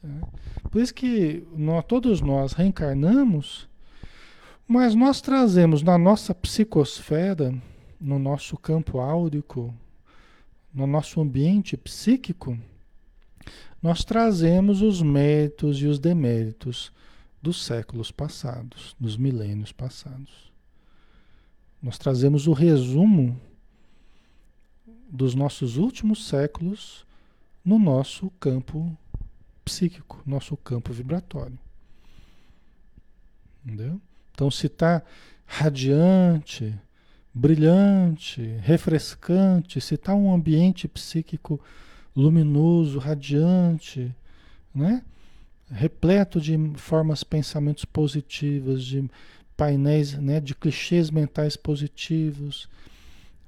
Tá? 0.00 0.28
Por 0.70 0.80
isso 0.80 0.94
que 0.94 1.46
nós, 1.54 1.84
todos 1.84 2.20
nós 2.20 2.52
reencarnamos, 2.52 3.68
mas 4.66 4.94
nós 4.94 5.20
trazemos 5.20 5.82
na 5.82 5.98
nossa 5.98 6.34
psicosfera, 6.34 7.54
no 8.00 8.18
nosso 8.18 8.56
campo 8.56 9.00
áurico, 9.00 9.74
no 10.72 10.86
nosso 10.86 11.20
ambiente 11.20 11.76
psíquico, 11.76 12.58
nós 13.82 14.04
trazemos 14.04 14.82
os 14.82 15.00
méritos 15.02 15.80
e 15.80 15.86
os 15.86 15.98
deméritos 15.98 16.92
dos 17.40 17.64
séculos 17.64 18.10
passados, 18.10 18.94
dos 18.98 19.16
milênios 19.16 19.72
passados. 19.72 20.52
Nós 21.80 21.96
trazemos 21.96 22.46
o 22.46 22.52
resumo 22.52 23.40
dos 25.08 25.34
nossos 25.34 25.76
últimos 25.76 26.26
séculos 26.26 27.06
no 27.64 27.78
nosso 27.78 28.30
campo 28.40 28.96
psíquico, 29.64 30.22
nosso 30.26 30.56
campo 30.56 30.92
vibratório. 30.92 31.58
Entendeu? 33.64 34.00
Então, 34.32 34.50
se 34.50 34.66
está 34.66 35.02
radiante, 35.46 36.78
brilhante, 37.32 38.42
refrescante, 38.62 39.80
se 39.80 39.94
está 39.94 40.14
um 40.14 40.32
ambiente 40.32 40.88
psíquico 40.88 41.60
luminoso, 42.14 42.98
radiante, 42.98 44.14
né? 44.74 45.02
repleto 45.70 46.40
de 46.40 46.56
formas, 46.76 47.22
pensamentos 47.22 47.84
positivas, 47.84 48.82
de 48.82 49.08
painéis, 49.56 50.14
né? 50.14 50.40
de 50.40 50.54
clichês 50.54 51.10
mentais 51.10 51.56
positivos, 51.56 52.68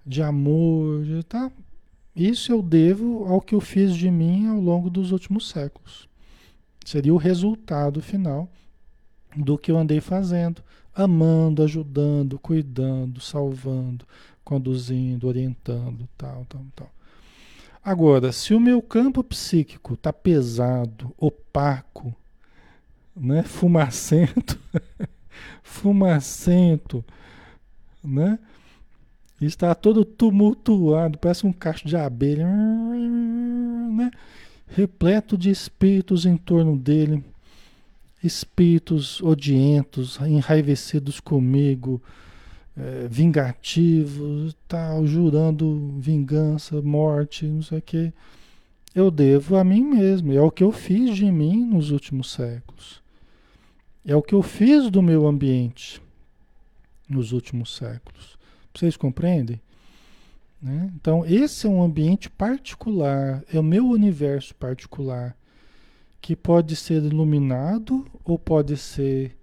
de 0.07 0.23
amor, 0.23 1.05
de, 1.05 1.23
tá? 1.23 1.51
Isso 2.15 2.53
eu 2.53 2.63
devo 2.63 3.25
ao 3.27 3.41
que 3.41 3.55
eu 3.55 3.61
fiz 3.61 3.95
de 3.95 4.11
mim 4.11 4.49
ao 4.49 4.61
longo 4.61 4.91
dos 4.91 5.13
últimos 5.13 5.49
séculos. 5.49 6.09
Seria 6.85 7.15
o 7.15 7.19
resultado 7.19 8.03
final 8.03 8.49
do 9.37 9.57
que 9.57 9.71
eu 9.71 9.79
andei 9.79 10.01
fazendo, 10.01 10.63
amando, 10.95 11.63
ajudando, 11.63 12.39
cuidando, 12.39 13.21
salvando, 13.21 14.05
conduzindo, 14.45 15.29
orientando, 15.29 16.09
tal, 16.17 16.45
tal, 16.49 16.65
tal. 16.75 16.91
Agora, 17.83 18.31
se 18.31 18.53
o 18.53 18.61
meu 18.61 18.83
campo 18.83 19.25
psíquico 19.25 19.95
está 19.95 20.13
pesado, 20.13 21.15
opaco, 21.17 22.15
né, 23.17 23.43
fumacento, 23.45 24.59
fumacento, 25.63 27.05
né, 28.05 28.39
está 29.41 29.75
todo 29.75 30.05
tumultuado, 30.05 31.19
parece 31.19 31.47
um 31.47 31.53
cacho 31.53 31.89
de 31.89 31.97
abelha, 31.97 32.47
né, 32.47 34.11
repleto 34.67 35.39
de 35.39 35.51
espíritos 35.51 36.27
em 36.27 36.37
torno 36.37 36.77
dele, 36.77 37.25
espíritos 38.23 39.23
odientos, 39.23 40.19
enraivecidos 40.21 41.21
comigo, 41.21 42.03
é, 42.77 43.07
vingativos, 43.09 44.57
tal, 44.69 45.07
jurando 45.07 45.95
vingança, 45.99 46.81
morte, 46.83 47.47
não 47.47 47.63
sei 47.63 47.79
o 47.79 47.83
que. 47.83 48.13
Eu 48.95 49.11
devo 49.11 49.57
a 49.57 49.65
mim 49.65 49.83
mesmo. 49.83 50.33
É 50.33 50.41
o 50.41 50.51
que 50.51 50.65
eu 50.65 50.73
fiz 50.73 51.15
de 51.15 51.31
mim 51.31 51.65
nos 51.65 51.91
últimos 51.91 52.31
séculos. 52.31 53.01
É 54.05 54.17
o 54.17 54.23
que 54.23 54.35
eu 54.35 54.43
fiz 54.43 54.91
do 54.91 55.03
meu 55.03 55.27
ambiente 55.27 56.01
nos 57.09 57.33
últimos 57.33 57.75
séculos. 57.77 58.39
Vocês 58.75 58.97
compreendem? 58.97 59.61
Né? 60.61 60.91
Então, 60.95 61.25
esse 61.25 61.67
é 61.67 61.71
um 61.71 61.83
ambiente 61.83 62.29
particular, 62.29 63.43
é 63.53 63.59
o 63.59 63.63
meu 63.63 63.87
universo 63.87 64.55
particular, 64.55 65.37
que 66.21 66.37
pode 66.37 66.77
ser 66.77 67.03
iluminado 67.03 68.07
ou 68.25 68.39
pode 68.39 68.77
ser 68.77 69.37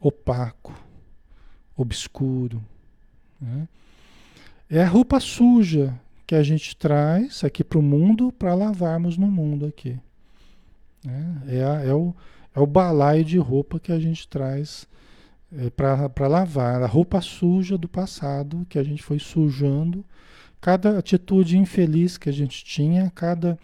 opaco 0.00 0.88
obscuro. 1.78 2.62
Né? 3.40 3.68
É 4.68 4.82
a 4.82 4.88
roupa 4.88 5.20
suja 5.20 5.98
que 6.26 6.34
a 6.34 6.42
gente 6.42 6.76
traz 6.76 7.42
aqui 7.44 7.62
para 7.62 7.78
o 7.78 7.82
mundo 7.82 8.32
para 8.32 8.54
lavarmos 8.54 9.16
no 9.16 9.28
mundo 9.28 9.64
aqui. 9.64 9.98
Né? 11.04 11.42
É, 11.46 11.64
a, 11.64 11.84
é, 11.84 11.94
o, 11.94 12.14
é 12.54 12.60
o 12.60 12.66
balaio 12.66 13.24
de 13.24 13.38
roupa 13.38 13.78
que 13.78 13.92
a 13.92 13.98
gente 13.98 14.28
traz 14.28 14.86
é, 15.56 15.70
para 15.70 16.28
lavar. 16.28 16.82
A 16.82 16.86
roupa 16.86 17.20
suja 17.20 17.78
do 17.78 17.88
passado 17.88 18.66
que 18.68 18.78
a 18.78 18.82
gente 18.82 19.02
foi 19.02 19.18
sujando. 19.18 20.04
Cada 20.60 20.98
atitude 20.98 21.56
infeliz 21.56 22.18
que 22.18 22.28
a 22.28 22.32
gente 22.32 22.64
tinha, 22.64 23.12
cada 23.14 23.56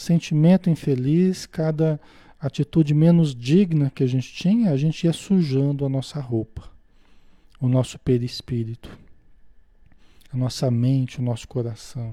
sentimento 0.00 0.70
infeliz, 0.70 1.46
cada 1.46 2.00
atitude 2.40 2.94
menos 2.94 3.34
digna 3.34 3.90
que 3.90 4.02
a 4.02 4.06
gente 4.06 4.32
tinha, 4.32 4.70
a 4.70 4.76
gente 4.76 5.04
ia 5.04 5.12
sujando 5.12 5.84
a 5.84 5.88
nossa 5.88 6.20
roupa 6.20 6.70
o 7.60 7.68
nosso 7.68 7.98
perispírito, 7.98 8.98
a 10.32 10.36
nossa 10.36 10.70
mente, 10.70 11.20
o 11.20 11.22
nosso 11.22 11.46
coração. 11.46 12.10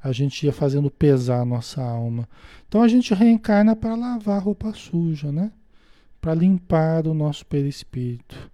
A 0.00 0.12
gente 0.12 0.46
ia 0.46 0.52
fazendo 0.52 0.90
pesar 0.90 1.40
a 1.40 1.44
nossa 1.44 1.82
alma. 1.82 2.28
Então 2.68 2.82
a 2.82 2.86
gente 2.86 3.12
reencarna 3.12 3.74
para 3.74 3.96
lavar 3.96 4.36
a 4.36 4.40
roupa 4.40 4.72
suja, 4.72 5.32
né? 5.32 5.50
Para 6.20 6.34
limpar 6.34 7.06
o 7.08 7.14
nosso 7.14 7.44
perispírito. 7.44 8.50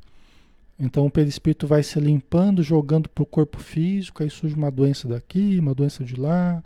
Então 0.81 1.05
o 1.05 1.11
perispírito 1.11 1.67
vai 1.67 1.83
se 1.83 2.01
limpando, 2.01 2.63
jogando 2.63 3.09
para 3.09 3.23
o 3.23 3.27
corpo 3.27 3.61
físico, 3.61 4.23
aí 4.23 4.31
surge 4.31 4.57
uma 4.57 4.71
doença 4.71 5.07
daqui, 5.07 5.59
uma 5.59 5.75
doença 5.75 6.03
de 6.03 6.17
lá, 6.17 6.65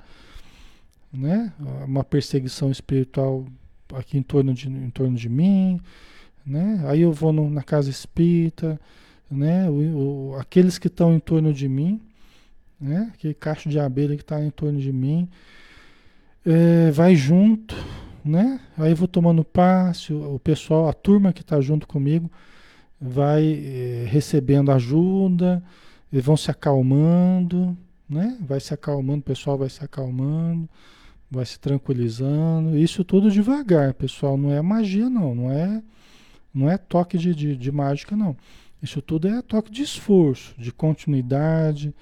né? 1.12 1.52
Uma 1.86 2.04
perseguição 2.04 2.70
espiritual 2.70 3.46
aqui 3.94 4.18
em 4.18 4.22
torno 4.22 4.52
de, 4.52 4.68
em 4.68 4.90
torno 4.90 5.16
de 5.16 5.28
mim, 5.28 5.80
né? 6.44 6.82
Aí 6.86 7.02
eu 7.02 7.12
vou 7.12 7.32
no, 7.32 7.48
na 7.48 7.62
casa 7.62 7.90
espírita, 7.90 8.80
né? 9.30 9.68
O, 9.68 10.32
o, 10.32 10.36
aqueles 10.36 10.78
que 10.78 10.88
estão 10.88 11.14
em 11.14 11.20
torno 11.20 11.52
de 11.52 11.68
mim, 11.68 12.00
né? 12.80 13.11
Aquele 13.14 13.34
cacho 13.34 13.68
de 13.68 13.78
abelha 13.78 14.16
que 14.16 14.22
está 14.22 14.42
em 14.42 14.50
torno 14.50 14.78
de 14.78 14.92
mim, 14.92 15.28
é, 16.44 16.90
vai 16.90 17.14
junto, 17.14 17.74
né? 18.24 18.61
Aí 18.76 18.94
vou 18.94 19.09
tomando 19.09 19.44
passe, 19.44 20.12
o 20.12 20.38
pessoal, 20.38 20.88
a 20.88 20.92
turma 20.92 21.32
que 21.32 21.40
está 21.42 21.61
junto 21.61 21.86
comigo 21.86 22.30
vai 23.00 23.44
eh, 23.44 24.06
recebendo 24.09 24.72
ajuda, 24.72 25.62
eles 26.12 26.24
vão 26.24 26.36
se 26.36 26.50
acalmando, 26.50 27.76
né? 28.09 28.36
Vai 28.40 28.61
se 28.61 28.74
acalmando, 28.74 29.20
o 29.20 29.22
pessoal 29.22 29.56
vai 29.56 29.68
se 29.68 29.84
acalmando, 29.84 30.68
vai 31.30 31.44
se 31.44 31.58
tranquilizando. 31.58 32.76
Isso 32.76 33.04
tudo 33.04 33.30
devagar, 33.30 33.94
pessoal. 33.94 34.36
Não 34.36 34.50
é 34.52 34.60
magia, 34.62 35.10
não. 35.10 35.34
Não 35.34 35.50
é, 35.50 35.82
não 36.52 36.70
é 36.70 36.78
toque 36.78 37.18
de, 37.18 37.34
de, 37.34 37.56
de 37.56 37.72
mágica, 37.72 38.16
não. 38.16 38.36
Isso 38.82 39.02
tudo 39.02 39.28
é 39.28 39.42
toque 39.42 39.70
de 39.70 39.82
esforço, 39.82 40.54
de 40.56 40.72
continuidade, 40.72 41.94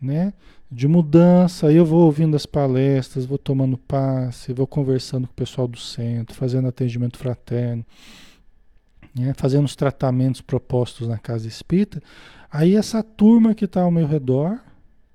né? 0.00 0.32
De 0.70 0.86
mudança. 0.86 1.68
Aí 1.68 1.76
eu 1.76 1.86
vou 1.86 2.04
ouvindo 2.04 2.36
as 2.36 2.46
palestras, 2.46 3.24
vou 3.24 3.38
tomando 3.38 3.76
passe, 3.76 4.52
vou 4.52 4.66
conversando 4.66 5.26
com 5.26 5.32
o 5.32 5.36
pessoal 5.36 5.66
do 5.66 5.78
centro, 5.78 6.36
fazendo 6.36 6.68
atendimento 6.68 7.18
fraterno, 7.18 7.84
né? 9.14 9.32
fazendo 9.36 9.64
os 9.64 9.76
tratamentos 9.76 10.40
propostos 10.40 11.08
na 11.08 11.18
casa 11.18 11.48
espírita. 11.48 12.02
Aí 12.50 12.76
essa 12.76 13.02
turma 13.02 13.54
que 13.54 13.64
está 13.64 13.82
ao 13.82 13.90
meu 13.90 14.06
redor, 14.06 14.60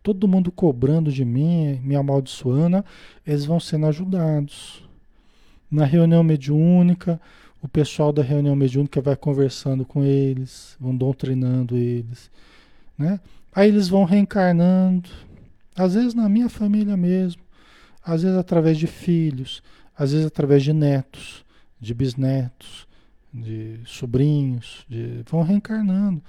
todo 0.07 0.25
mundo 0.25 0.53
cobrando 0.53 1.11
de 1.11 1.25
mim, 1.25 1.81
me 1.83 1.93
amaldiçoando, 1.93 2.81
eles 3.25 3.43
vão 3.43 3.59
sendo 3.59 3.87
ajudados. 3.87 4.81
Na 5.69 5.83
reunião 5.83 6.23
mediúnica, 6.23 7.19
o 7.61 7.67
pessoal 7.67 8.13
da 8.13 8.23
reunião 8.23 8.55
mediúnica 8.55 9.01
vai 9.01 9.17
conversando 9.17 9.83
com 9.83 10.05
eles, 10.05 10.77
vão 10.79 10.95
doutrinando 10.95 11.75
eles, 11.75 12.31
né? 12.97 13.19
Aí 13.53 13.67
eles 13.67 13.89
vão 13.89 14.05
reencarnando, 14.05 15.09
às 15.75 15.93
vezes 15.93 16.13
na 16.13 16.29
minha 16.29 16.47
família 16.47 16.95
mesmo, 16.95 17.41
às 18.01 18.23
vezes 18.23 18.37
através 18.37 18.77
de 18.77 18.87
filhos, 18.87 19.61
às 19.93 20.13
vezes 20.13 20.25
através 20.25 20.63
de 20.63 20.71
netos, 20.71 21.43
de 21.81 21.93
bisnetos, 21.93 22.87
de 23.33 23.81
sobrinhos, 23.85 24.85
de... 24.87 25.21
vão 25.29 25.43
reencarnando. 25.43 26.21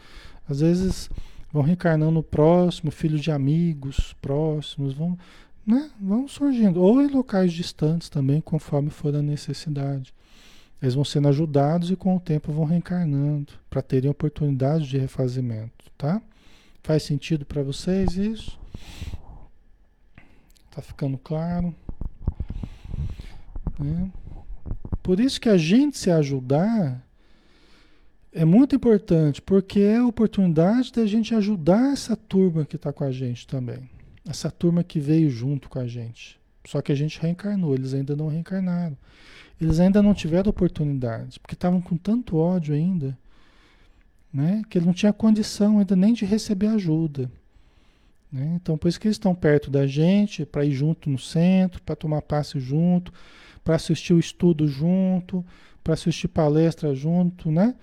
Às 0.48 0.58
vezes 0.58 1.08
vão 1.52 1.62
reencarnando 1.62 2.22
próximo, 2.22 2.90
filhos 2.90 3.20
de 3.20 3.30
amigos 3.30 4.14
próximos, 4.20 4.94
vão, 4.94 5.18
né, 5.66 5.90
vão 6.00 6.28
surgindo. 6.28 6.80
Ou 6.82 7.00
em 7.00 7.08
locais 7.08 7.52
distantes 7.52 8.08
também, 8.08 8.40
conforme 8.40 8.90
for 8.90 9.14
a 9.14 9.22
necessidade. 9.22 10.14
Eles 10.80 10.94
vão 10.94 11.04
sendo 11.04 11.28
ajudados 11.28 11.90
e 11.90 11.96
com 11.96 12.16
o 12.16 12.20
tempo 12.20 12.52
vão 12.52 12.64
reencarnando 12.64 13.52
para 13.68 13.82
terem 13.82 14.10
oportunidade 14.10 14.88
de 14.88 14.96
refazimento, 14.96 15.90
tá? 15.96 16.22
Faz 16.82 17.02
sentido 17.02 17.44
para 17.44 17.62
vocês 17.62 18.16
isso? 18.16 18.58
Tá 20.70 20.80
ficando 20.80 21.18
claro? 21.18 21.74
É. 23.80 24.08
Por 25.02 25.18
isso 25.18 25.40
que 25.40 25.48
a 25.48 25.56
gente 25.56 25.98
se 25.98 26.10
ajudar 26.10 27.02
é 28.32 28.44
muito 28.44 28.76
importante, 28.76 29.40
porque 29.40 29.80
é 29.80 29.96
a 29.96 30.06
oportunidade 30.06 30.92
da 30.92 31.06
gente 31.06 31.34
ajudar 31.34 31.92
essa 31.92 32.16
turma 32.16 32.64
que 32.64 32.76
está 32.76 32.92
com 32.92 33.04
a 33.04 33.10
gente 33.10 33.46
também. 33.46 33.88
Essa 34.28 34.50
turma 34.50 34.84
que 34.84 35.00
veio 35.00 35.30
junto 35.30 35.68
com 35.68 35.78
a 35.78 35.86
gente. 35.86 36.38
Só 36.66 36.82
que 36.82 36.92
a 36.92 36.94
gente 36.94 37.18
reencarnou, 37.20 37.74
eles 37.74 37.94
ainda 37.94 38.14
não 38.14 38.28
reencarnaram. 38.28 38.96
Eles 39.60 39.80
ainda 39.80 40.02
não 40.02 40.14
tiveram 40.14 40.50
oportunidade, 40.50 41.40
porque 41.40 41.54
estavam 41.54 41.80
com 41.80 41.96
tanto 41.96 42.36
ódio 42.36 42.74
ainda, 42.74 43.18
né? 44.32 44.62
Que 44.68 44.78
ele 44.78 44.86
não 44.86 44.92
tinha 44.92 45.12
condição 45.12 45.78
ainda 45.78 45.96
nem 45.96 46.12
de 46.12 46.24
receber 46.24 46.68
ajuda. 46.68 47.30
Né? 48.30 48.52
Então, 48.56 48.76
por 48.76 48.88
isso 48.88 49.00
que 49.00 49.08
eles 49.08 49.16
estão 49.16 49.34
perto 49.34 49.70
da 49.70 49.86
gente, 49.86 50.44
para 50.44 50.64
ir 50.64 50.72
junto 50.72 51.08
no 51.08 51.18
centro, 51.18 51.82
para 51.82 51.96
tomar 51.96 52.22
passe 52.22 52.60
junto, 52.60 53.12
para 53.64 53.74
assistir 53.74 54.12
o 54.12 54.18
estudo 54.18 54.68
junto, 54.68 55.44
para 55.82 55.94
assistir 55.94 56.28
palestra 56.28 56.94
junto, 56.94 57.50
né? 57.50 57.74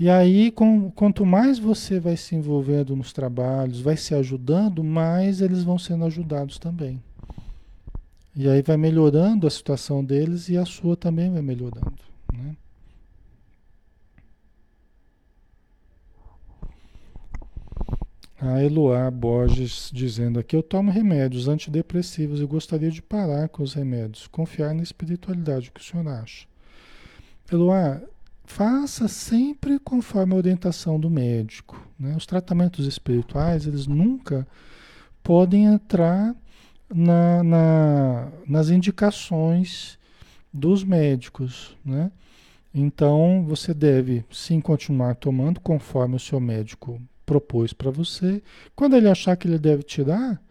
E 0.00 0.08
aí, 0.08 0.50
com, 0.50 0.90
quanto 0.90 1.26
mais 1.26 1.58
você 1.58 2.00
vai 2.00 2.16
se 2.16 2.34
envolvendo 2.34 2.96
nos 2.96 3.12
trabalhos, 3.12 3.82
vai 3.82 3.98
se 3.98 4.14
ajudando, 4.14 4.82
mais 4.82 5.42
eles 5.42 5.62
vão 5.62 5.78
sendo 5.78 6.06
ajudados 6.06 6.58
também. 6.58 7.02
E 8.34 8.48
aí 8.48 8.62
vai 8.62 8.78
melhorando 8.78 9.46
a 9.46 9.50
situação 9.50 10.02
deles 10.02 10.48
e 10.48 10.56
a 10.56 10.64
sua 10.64 10.96
também 10.96 11.30
vai 11.30 11.42
melhorando. 11.42 11.98
Né? 12.32 12.56
A 18.40 18.64
Eloá 18.64 19.10
Borges 19.10 19.90
dizendo 19.92 20.40
aqui: 20.40 20.56
Eu 20.56 20.62
tomo 20.62 20.90
remédios 20.90 21.46
antidepressivos 21.46 22.40
e 22.40 22.46
gostaria 22.46 22.90
de 22.90 23.02
parar 23.02 23.50
com 23.50 23.62
os 23.62 23.74
remédios, 23.74 24.26
confiar 24.28 24.74
na 24.74 24.82
espiritualidade. 24.82 25.68
O 25.68 25.72
que 25.72 25.80
o 25.80 25.84
senhor 25.84 26.08
acha? 26.08 26.46
Eloá, 27.52 28.00
faça 28.50 29.06
sempre 29.06 29.78
conforme 29.78 30.34
a 30.34 30.36
orientação 30.36 30.98
do 30.98 31.08
médico. 31.08 31.80
Né? 31.98 32.14
Os 32.16 32.26
tratamentos 32.26 32.84
espirituais, 32.84 33.64
eles 33.64 33.86
nunca 33.86 34.46
podem 35.22 35.66
entrar 35.66 36.34
na, 36.92 37.44
na, 37.44 38.28
nas 38.46 38.68
indicações 38.68 39.96
dos 40.52 40.82
médicos, 40.82 41.76
né? 41.84 42.10
Então 42.74 43.44
você 43.46 43.72
deve 43.72 44.24
sim 44.30 44.60
continuar 44.60 45.14
tomando 45.14 45.60
conforme 45.60 46.16
o 46.16 46.20
seu 46.20 46.40
médico 46.40 47.00
propôs 47.24 47.72
para 47.72 47.90
você. 47.90 48.42
Quando 48.74 48.96
ele 48.96 49.08
achar 49.08 49.36
que 49.36 49.46
ele 49.46 49.58
deve 49.58 49.84
tirar, 49.84 50.42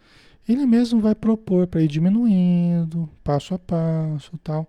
ele 0.47 0.65
mesmo 0.65 1.01
vai 1.01 1.15
propor 1.15 1.67
para 1.67 1.81
ir 1.81 1.87
diminuindo, 1.87 3.09
passo 3.23 3.53
a 3.53 3.59
passo, 3.59 4.37
tal. 4.41 4.67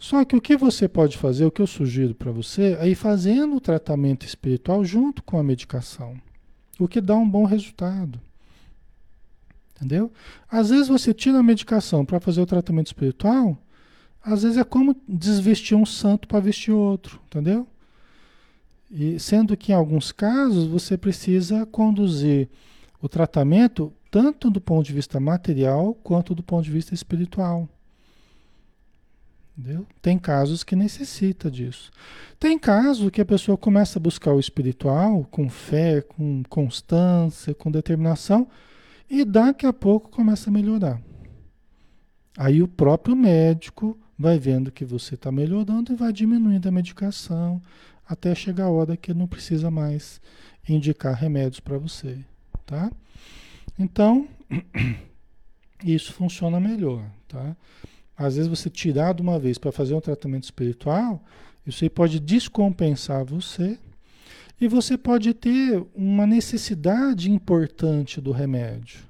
Só 0.00 0.24
que 0.24 0.34
o 0.34 0.40
que 0.40 0.56
você 0.56 0.88
pode 0.88 1.18
fazer, 1.18 1.44
o 1.44 1.50
que 1.50 1.60
eu 1.60 1.66
sugiro 1.66 2.14
para 2.14 2.32
você, 2.32 2.74
é 2.80 2.88
ir 2.88 2.94
fazendo 2.94 3.54
o 3.56 3.60
tratamento 3.60 4.24
espiritual 4.24 4.82
junto 4.82 5.22
com 5.22 5.38
a 5.38 5.42
medicação, 5.44 6.16
o 6.78 6.88
que 6.88 7.02
dá 7.02 7.14
um 7.14 7.28
bom 7.28 7.44
resultado. 7.44 8.18
Entendeu? 9.76 10.10
Às 10.50 10.70
vezes 10.70 10.88
você 10.88 11.12
tira 11.12 11.38
a 11.38 11.42
medicação 11.42 12.02
para 12.02 12.18
fazer 12.18 12.40
o 12.40 12.46
tratamento 12.46 12.86
espiritual, 12.86 13.58
às 14.24 14.42
vezes 14.42 14.56
é 14.56 14.64
como 14.64 14.96
desvestir 15.06 15.76
um 15.76 15.84
santo 15.84 16.26
para 16.26 16.40
vestir 16.40 16.72
outro, 16.72 17.20
entendeu? 17.26 17.68
E 18.90 19.20
sendo 19.20 19.54
que 19.54 19.70
em 19.70 19.74
alguns 19.74 20.12
casos 20.12 20.66
você 20.66 20.96
precisa 20.96 21.66
conduzir 21.66 22.48
o 23.02 23.08
tratamento 23.08 23.92
tanto 24.10 24.50
do 24.50 24.62
ponto 24.62 24.86
de 24.86 24.94
vista 24.94 25.20
material 25.20 25.94
quanto 26.02 26.34
do 26.34 26.42
ponto 26.42 26.64
de 26.64 26.70
vista 26.70 26.94
espiritual. 26.94 27.68
Entendeu? 29.60 29.86
Tem 30.00 30.18
casos 30.18 30.64
que 30.64 30.74
necessita 30.74 31.50
disso. 31.50 31.90
Tem 32.38 32.58
casos 32.58 33.10
que 33.10 33.20
a 33.20 33.26
pessoa 33.26 33.58
começa 33.58 33.98
a 33.98 34.02
buscar 34.02 34.32
o 34.32 34.40
espiritual 34.40 35.26
com 35.30 35.50
fé, 35.50 36.00
com 36.00 36.42
constância, 36.48 37.54
com 37.54 37.70
determinação, 37.70 38.48
e 39.08 39.22
daqui 39.22 39.66
a 39.66 39.72
pouco 39.72 40.08
começa 40.08 40.48
a 40.48 40.52
melhorar. 40.52 40.98
Aí 42.38 42.62
o 42.62 42.68
próprio 42.68 43.14
médico 43.14 43.98
vai 44.18 44.38
vendo 44.38 44.72
que 44.72 44.82
você 44.82 45.14
está 45.14 45.30
melhorando 45.30 45.92
e 45.92 45.96
vai 45.96 46.10
diminuindo 46.10 46.66
a 46.66 46.72
medicação 46.72 47.60
até 48.08 48.34
chegar 48.34 48.64
a 48.64 48.70
hora 48.70 48.96
que 48.96 49.12
não 49.12 49.26
precisa 49.26 49.70
mais 49.70 50.22
indicar 50.66 51.14
remédios 51.14 51.60
para 51.60 51.76
você, 51.76 52.18
tá? 52.64 52.90
Então, 53.78 54.26
isso 55.84 56.14
funciona 56.14 56.58
melhor, 56.58 57.04
tá? 57.28 57.54
Às 58.20 58.36
vezes 58.36 58.50
você 58.50 58.68
tirar 58.68 59.14
de 59.14 59.22
uma 59.22 59.38
vez 59.38 59.56
para 59.56 59.72
fazer 59.72 59.94
um 59.94 60.00
tratamento 60.00 60.44
espiritual, 60.44 61.24
isso 61.66 61.82
aí 61.82 61.88
pode 61.88 62.20
descompensar 62.20 63.24
você 63.24 63.78
e 64.60 64.68
você 64.68 64.98
pode 64.98 65.32
ter 65.32 65.82
uma 65.94 66.26
necessidade 66.26 67.30
importante 67.30 68.20
do 68.20 68.30
remédio. 68.30 69.00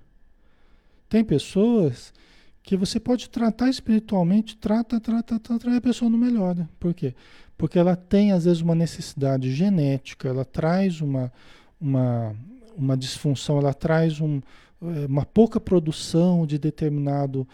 Tem 1.09 1.25
pessoas 1.25 2.15
que 2.63 2.77
você 2.77 3.01
pode 3.01 3.29
tratar 3.29 3.69
espiritualmente, 3.69 4.57
trata, 4.57 5.01
trata, 5.01 5.41
trata, 5.41 5.71
e 5.71 5.77
a 5.77 5.81
pessoa 5.81 6.09
não 6.09 6.17
melhora. 6.17 6.71
Por 6.79 6.95
quê? 6.95 7.13
Porque 7.59 7.81
ela 7.81 7.97
tem, 7.97 8.31
às 8.31 8.45
vezes, 8.45 8.63
uma 8.63 8.77
necessidade 8.77 9.53
genética, 9.53 10.29
ela 10.29 10.45
traz 10.45 11.01
uma, 11.01 11.33
uma, 11.81 12.33
uma 12.77 12.97
disfunção, 12.97 13.59
ela 13.59 13.75
traz 13.75 14.21
um, 14.21 14.41
eh, 14.81 15.07
uma 15.09 15.27
pouca 15.27 15.59
produção 15.59 16.47
de 16.47 16.59
determinado 16.59 17.45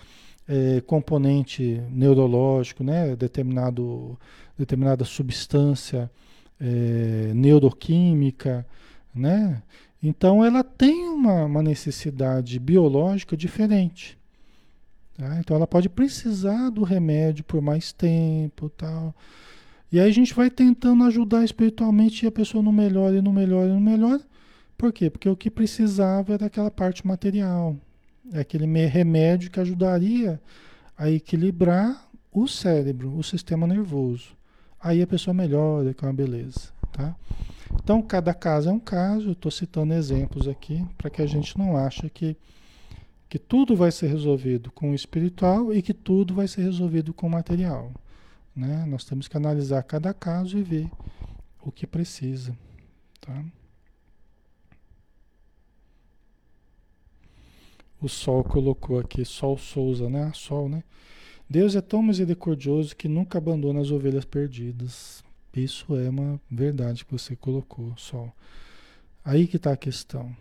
é, 0.48 0.80
componente 0.80 1.82
neurológico, 1.90 2.84
né? 2.84 3.16
Determinado, 3.16 4.18
determinada 4.56 5.04
substância 5.04 6.10
é, 6.60 7.32
neuroquímica, 7.34 8.66
né? 9.14 9.62
Então 10.02 10.44
ela 10.44 10.62
tem 10.62 11.08
uma, 11.08 11.44
uma 11.44 11.62
necessidade 11.62 12.58
biológica 12.58 13.36
diferente. 13.36 14.18
Tá? 15.16 15.38
Então 15.40 15.56
ela 15.56 15.66
pode 15.66 15.88
precisar 15.88 16.70
do 16.70 16.82
remédio 16.82 17.42
por 17.44 17.60
mais 17.60 17.92
tempo 17.92 18.68
tal. 18.68 19.14
E 19.90 19.98
aí 19.98 20.08
a 20.08 20.12
gente 20.12 20.34
vai 20.34 20.50
tentando 20.50 21.04
ajudar 21.04 21.44
espiritualmente 21.44 22.24
e 22.24 22.28
a 22.28 22.32
pessoa 22.32 22.62
não 22.62 22.72
melhora 22.72 23.16
e 23.16 23.22
não 23.22 23.32
melhora 23.32 23.68
e 23.68 23.72
não 23.72 23.80
melhora. 23.80 24.20
Por 24.76 24.92
quê? 24.92 25.08
Porque 25.08 25.28
o 25.28 25.36
que 25.36 25.50
precisava 25.50 26.34
era 26.34 26.46
aquela 26.46 26.70
parte 26.70 27.06
material. 27.06 27.76
É 28.32 28.40
aquele 28.40 28.66
remédio 28.86 29.50
que 29.50 29.60
ajudaria 29.60 30.40
a 30.96 31.10
equilibrar 31.10 32.08
o 32.32 32.46
cérebro, 32.46 33.16
o 33.16 33.22
sistema 33.22 33.66
nervoso. 33.66 34.36
Aí 34.80 35.00
a 35.00 35.06
pessoa 35.06 35.32
melhora, 35.32 35.94
que 35.94 36.04
é 36.04 36.08
uma 36.08 36.14
beleza, 36.14 36.70
tá? 36.92 37.16
Então, 37.74 38.02
cada 38.02 38.34
caso 38.34 38.68
é 38.68 38.72
um 38.72 38.78
caso, 38.78 39.28
eu 39.28 39.32
estou 39.32 39.50
citando 39.50 39.94
exemplos 39.94 40.46
aqui, 40.46 40.84
para 40.98 41.10
que 41.10 41.22
a 41.22 41.26
gente 41.26 41.56
não 41.58 41.76
ache 41.76 42.10
que, 42.10 42.36
que 43.28 43.38
tudo 43.38 43.76
vai 43.76 43.90
ser 43.90 44.08
resolvido 44.08 44.70
com 44.70 44.90
o 44.90 44.94
espiritual 44.94 45.72
e 45.72 45.82
que 45.82 45.94
tudo 45.94 46.34
vai 46.34 46.46
ser 46.48 46.62
resolvido 46.62 47.12
com 47.14 47.26
o 47.26 47.30
material. 47.30 47.92
Né? 48.54 48.84
Nós 48.86 49.04
temos 49.04 49.28
que 49.28 49.36
analisar 49.36 49.82
cada 49.82 50.12
caso 50.14 50.58
e 50.58 50.62
ver 50.62 50.90
o 51.62 51.70
que 51.70 51.86
precisa. 51.86 52.56
Tá? 53.20 53.44
O 58.00 58.08
Sol 58.08 58.44
colocou 58.44 58.98
aqui, 58.98 59.24
Sol 59.24 59.56
Souza, 59.56 60.08
né? 60.10 60.30
Sol, 60.34 60.68
né? 60.68 60.82
Deus 61.48 61.76
é 61.76 61.80
tão 61.80 62.02
misericordioso 62.02 62.94
que 62.94 63.08
nunca 63.08 63.38
abandona 63.38 63.80
as 63.80 63.90
ovelhas 63.90 64.24
perdidas. 64.24 65.24
Isso 65.54 65.96
é 65.96 66.10
uma 66.10 66.40
verdade 66.50 67.04
que 67.04 67.12
você 67.12 67.34
colocou, 67.34 67.94
Sol. 67.96 68.32
Aí 69.24 69.46
que 69.46 69.56
está 69.56 69.72
a 69.72 69.76
questão, 69.76 70.36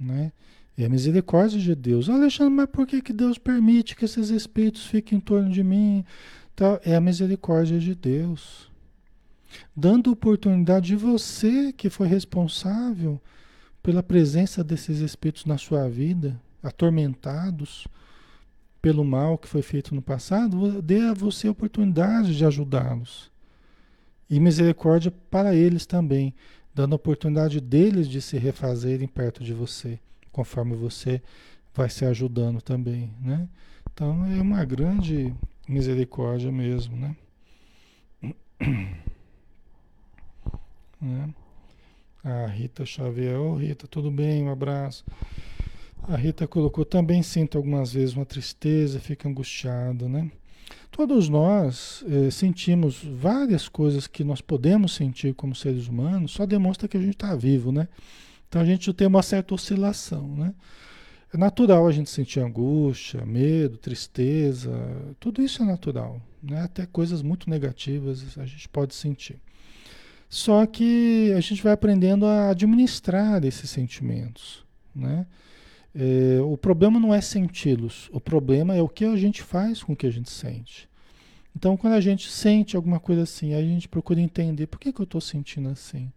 né? 0.00 0.32
É 0.78 0.84
a 0.84 0.88
misericórdia 0.88 1.58
de 1.58 1.74
Deus. 1.74 2.08
Alexandre, 2.08 2.54
mas 2.54 2.68
por 2.70 2.86
que, 2.86 3.00
que 3.00 3.12
Deus 3.12 3.38
permite 3.38 3.96
que 3.96 4.04
esses 4.04 4.30
espíritos 4.30 4.86
fiquem 4.86 5.18
em 5.18 5.20
torno 5.20 5.50
de 5.50 5.62
mim? 5.62 6.04
É 6.84 6.96
a 6.96 7.00
misericórdia 7.00 7.78
de 7.78 7.94
Deus. 7.94 8.70
Dando 9.74 10.10
oportunidade 10.12 10.88
de 10.88 10.96
você, 10.96 11.72
que 11.72 11.88
foi 11.88 12.08
responsável 12.08 13.20
pela 13.82 14.02
presença 14.02 14.64
desses 14.64 14.98
espíritos 14.98 15.44
na 15.44 15.56
sua 15.56 15.88
vida, 15.88 16.38
atormentados 16.66 17.86
pelo 18.82 19.04
mal 19.04 19.38
que 19.38 19.48
foi 19.48 19.62
feito 19.62 19.94
no 19.94 20.02
passado, 20.02 20.80
dê 20.82 21.00
a 21.00 21.14
você 21.14 21.48
a 21.48 21.50
oportunidade 21.50 22.36
de 22.36 22.44
ajudá-los. 22.44 23.30
E 24.28 24.38
misericórdia 24.40 25.12
para 25.30 25.54
eles 25.54 25.86
também, 25.86 26.34
dando 26.74 26.92
a 26.92 26.96
oportunidade 26.96 27.60
deles 27.60 28.08
de 28.08 28.20
se 28.20 28.36
refazerem 28.36 29.06
perto 29.08 29.42
de 29.42 29.52
você, 29.52 29.98
conforme 30.32 30.74
você 30.74 31.22
vai 31.74 31.88
se 31.88 32.04
ajudando 32.04 32.60
também, 32.60 33.10
né? 33.20 33.48
Então 33.92 34.26
é 34.26 34.40
uma 34.40 34.64
grande 34.64 35.34
misericórdia 35.68 36.50
mesmo, 36.50 36.96
né? 36.96 37.16
né? 41.00 41.34
A 42.24 42.46
Rita 42.46 42.84
Xavier, 42.84 43.38
ô 43.38 43.52
oh, 43.52 43.56
Rita, 43.56 43.86
tudo 43.86 44.10
bem? 44.10 44.42
Um 44.42 44.50
abraço. 44.50 45.04
A 46.08 46.16
Rita 46.16 46.46
colocou, 46.46 46.84
também 46.84 47.20
sinto 47.20 47.58
algumas 47.58 47.92
vezes 47.92 48.14
uma 48.14 48.24
tristeza, 48.24 49.00
fica 49.00 49.28
angustiado, 49.28 50.08
né? 50.08 50.30
Todos 50.88 51.28
nós 51.28 52.04
eh, 52.08 52.30
sentimos 52.30 53.02
várias 53.02 53.68
coisas 53.68 54.06
que 54.06 54.22
nós 54.22 54.40
podemos 54.40 54.94
sentir 54.94 55.34
como 55.34 55.52
seres 55.52 55.88
humanos, 55.88 56.30
só 56.30 56.46
demonstra 56.46 56.86
que 56.86 56.96
a 56.96 57.00
gente 57.00 57.14
está 57.14 57.34
vivo, 57.34 57.72
né? 57.72 57.88
Então 58.48 58.62
a 58.62 58.64
gente 58.64 58.92
tem 58.94 59.08
uma 59.08 59.22
certa 59.22 59.52
oscilação, 59.52 60.28
né? 60.36 60.54
É 61.34 61.36
natural 61.36 61.88
a 61.88 61.92
gente 61.92 62.08
sentir 62.08 62.38
angústia, 62.38 63.26
medo, 63.26 63.76
tristeza, 63.76 64.72
tudo 65.18 65.42
isso 65.42 65.60
é 65.60 65.66
natural, 65.66 66.22
né? 66.40 66.62
Até 66.62 66.86
coisas 66.86 67.20
muito 67.20 67.50
negativas 67.50 68.38
a 68.38 68.46
gente 68.46 68.68
pode 68.68 68.94
sentir. 68.94 69.40
Só 70.28 70.64
que 70.66 71.32
a 71.36 71.40
gente 71.40 71.62
vai 71.64 71.72
aprendendo 71.72 72.26
a 72.26 72.50
administrar 72.50 73.44
esses 73.44 73.68
sentimentos, 73.68 74.64
né? 74.94 75.26
É, 75.98 76.42
o 76.42 76.58
problema 76.58 77.00
não 77.00 77.14
é 77.14 77.22
senti-los, 77.22 78.10
o 78.12 78.20
problema 78.20 78.76
é 78.76 78.82
o 78.82 78.88
que 78.88 79.06
a 79.06 79.16
gente 79.16 79.42
faz 79.42 79.82
com 79.82 79.94
o 79.94 79.96
que 79.96 80.06
a 80.06 80.10
gente 80.10 80.30
sente. 80.30 80.86
Então, 81.56 81.74
quando 81.74 81.94
a 81.94 82.00
gente 82.02 82.30
sente 82.30 82.76
alguma 82.76 83.00
coisa 83.00 83.22
assim, 83.22 83.54
a 83.54 83.62
gente 83.62 83.88
procura 83.88 84.20
entender 84.20 84.66
por 84.66 84.78
que, 84.78 84.92
que 84.92 85.00
eu 85.00 85.04
estou 85.04 85.22
sentindo 85.22 85.70
assim. 85.70 86.12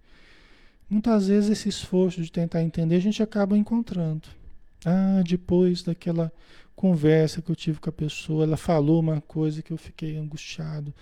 Muitas 0.90 1.30
vezes 1.30 1.50
esse 1.50 1.70
esforço 1.70 2.22
de 2.22 2.30
tentar 2.30 2.62
entender 2.62 2.98
a 2.98 3.00
gente 3.00 3.24
acaba 3.24 3.58
encontrando. 3.58 4.28
Ah, 4.86 5.24
depois 5.26 5.82
daquela 5.82 6.30
conversa 6.76 7.42
que 7.42 7.50
eu 7.50 7.56
tive 7.56 7.80
com 7.80 7.90
a 7.90 7.94
pessoa, 7.94 8.44
ela 8.44 8.58
falou 8.58 9.00
uma 9.00 9.22
coisa 9.22 9.62
que 9.62 9.72
eu 9.72 9.78
fiquei 9.78 10.18
angustiado. 10.18 10.94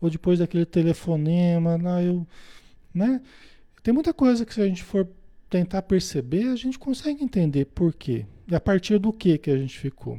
Ou 0.00 0.08
depois 0.08 0.38
daquele 0.38 0.64
telefonema, 0.64 1.76
lá 1.76 2.00
eu. 2.00 2.24
Né? 2.94 3.20
Tem 3.82 3.92
muita 3.92 4.14
coisa 4.14 4.46
que 4.46 4.54
se 4.54 4.60
a 4.60 4.66
gente 4.68 4.84
for 4.84 5.08
tentar 5.52 5.82
perceber, 5.82 6.48
a 6.48 6.56
gente 6.56 6.78
consegue 6.78 7.22
entender 7.22 7.66
por 7.66 7.92
quê. 7.92 8.24
E 8.48 8.54
a 8.54 8.60
partir 8.60 8.98
do 8.98 9.12
que 9.12 9.36
que 9.36 9.50
a 9.50 9.58
gente 9.58 9.78
ficou. 9.78 10.18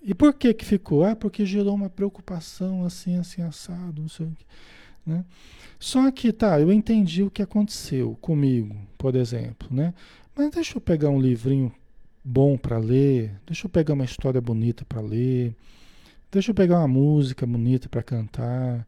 E 0.00 0.14
por 0.14 0.32
que 0.32 0.54
que 0.54 0.64
ficou? 0.64 1.04
Ah, 1.04 1.14
porque 1.14 1.44
gerou 1.44 1.74
uma 1.74 1.90
preocupação 1.90 2.86
assim, 2.86 3.18
assim, 3.18 3.42
assado, 3.42 4.00
não 4.00 4.08
sei 4.08 4.26
o 4.26 4.30
que. 4.30 4.46
Né? 5.04 5.24
Só 5.78 6.10
que, 6.10 6.32
tá, 6.32 6.58
eu 6.58 6.72
entendi 6.72 7.22
o 7.22 7.30
que 7.30 7.42
aconteceu 7.42 8.16
comigo, 8.18 8.74
por 8.96 9.14
exemplo, 9.14 9.68
né? 9.70 9.92
Mas 10.34 10.50
deixa 10.50 10.78
eu 10.78 10.80
pegar 10.80 11.10
um 11.10 11.20
livrinho 11.20 11.70
bom 12.24 12.56
para 12.56 12.78
ler, 12.78 13.32
deixa 13.46 13.66
eu 13.66 13.70
pegar 13.70 13.92
uma 13.92 14.04
história 14.04 14.40
bonita 14.40 14.86
para 14.86 15.02
ler, 15.02 15.54
deixa 16.32 16.50
eu 16.50 16.54
pegar 16.54 16.78
uma 16.78 16.88
música 16.88 17.46
bonita 17.46 17.88
para 17.90 18.02
cantar, 18.02 18.86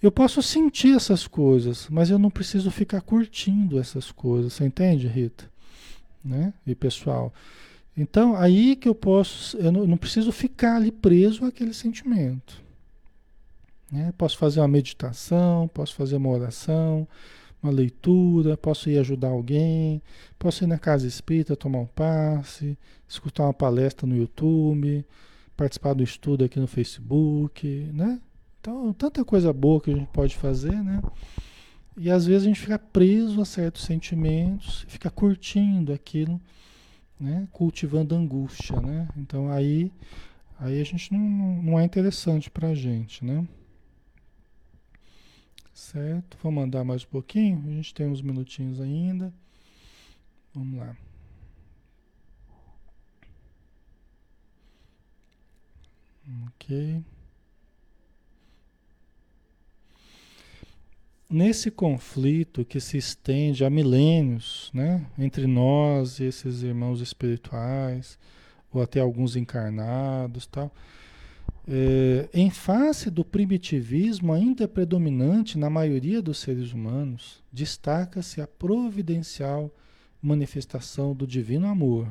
eu 0.00 0.12
posso 0.12 0.42
sentir 0.42 0.94
essas 0.94 1.26
coisas, 1.26 1.88
mas 1.90 2.08
eu 2.10 2.18
não 2.18 2.30
preciso 2.30 2.70
ficar 2.70 3.00
curtindo 3.00 3.78
essas 3.78 4.12
coisas. 4.12 4.52
Você 4.52 4.64
entende, 4.64 5.08
Rita? 5.08 5.50
Né? 6.24 6.54
E 6.66 6.74
pessoal. 6.74 7.32
Então, 7.96 8.36
aí 8.36 8.76
que 8.76 8.88
eu 8.88 8.94
posso, 8.94 9.56
eu 9.56 9.72
não, 9.72 9.86
não 9.86 9.96
preciso 9.96 10.30
ficar 10.30 10.76
ali 10.76 10.92
preso 10.92 11.44
àquele 11.44 11.74
sentimento. 11.74 12.62
Né? 13.90 14.12
Posso 14.16 14.38
fazer 14.38 14.60
uma 14.60 14.68
meditação, 14.68 15.66
posso 15.66 15.94
fazer 15.94 16.16
uma 16.16 16.28
oração, 16.28 17.08
uma 17.60 17.72
leitura, 17.72 18.56
posso 18.56 18.88
ir 18.88 18.98
ajudar 18.98 19.28
alguém, 19.28 20.00
posso 20.38 20.62
ir 20.62 20.68
na 20.68 20.78
casa 20.78 21.08
espírita 21.08 21.56
tomar 21.56 21.80
um 21.80 21.86
passe, 21.86 22.78
escutar 23.08 23.44
uma 23.44 23.54
palestra 23.54 24.06
no 24.06 24.16
YouTube, 24.16 25.04
participar 25.56 25.94
do 25.94 26.04
estudo 26.04 26.44
aqui 26.44 26.60
no 26.60 26.68
Facebook, 26.68 27.66
né? 27.92 28.20
Então, 28.60 28.92
tanta 28.92 29.24
coisa 29.24 29.52
boa 29.52 29.80
que 29.80 29.90
a 29.90 29.94
gente 29.94 30.08
pode 30.08 30.36
fazer, 30.36 30.82
né? 30.82 31.00
E 31.96 32.10
às 32.10 32.26
vezes 32.26 32.44
a 32.44 32.46
gente 32.46 32.60
fica 32.60 32.78
preso 32.78 33.40
a 33.40 33.44
certos 33.44 33.82
sentimentos, 33.82 34.84
fica 34.88 35.10
curtindo 35.10 35.92
aquilo, 35.92 36.40
né? 37.18 37.48
Cultivando 37.52 38.14
angústia, 38.14 38.80
né? 38.80 39.08
Então 39.16 39.50
aí, 39.50 39.92
aí 40.60 40.80
a 40.80 40.84
gente 40.84 41.12
não, 41.12 41.62
não 41.62 41.80
é 41.80 41.84
interessante 41.84 42.50
para 42.50 42.68
a 42.68 42.74
gente, 42.74 43.24
né? 43.24 43.46
Certo? 45.74 46.36
Vamos 46.42 46.64
andar 46.64 46.84
mais 46.84 47.02
um 47.04 47.08
pouquinho? 47.08 47.64
A 47.66 47.70
gente 47.70 47.94
tem 47.94 48.06
uns 48.06 48.22
minutinhos 48.22 48.80
ainda. 48.80 49.32
Vamos 50.54 50.78
lá. 50.78 50.96
Ok. 56.46 57.02
Nesse 61.28 61.70
conflito 61.70 62.64
que 62.64 62.80
se 62.80 62.96
estende 62.96 63.64
há 63.64 63.68
milênios, 63.68 64.70
né, 64.72 65.06
entre 65.18 65.46
nós 65.46 66.18
e 66.18 66.24
esses 66.24 66.62
irmãos 66.62 67.00
espirituais, 67.00 68.18
ou 68.72 68.80
até 68.80 69.00
alguns 69.00 69.36
encarnados, 69.36 70.46
tal, 70.46 70.72
é, 71.66 72.28
em 72.32 72.50
face 72.50 73.10
do 73.10 73.24
primitivismo 73.24 74.32
ainda 74.32 74.66
predominante 74.66 75.58
na 75.58 75.68
maioria 75.68 76.22
dos 76.22 76.38
seres 76.38 76.72
humanos, 76.72 77.42
destaca-se 77.52 78.40
a 78.40 78.46
providencial 78.46 79.70
manifestação 80.20 81.14
do 81.14 81.26
divino 81.26 81.66
amor, 81.66 82.08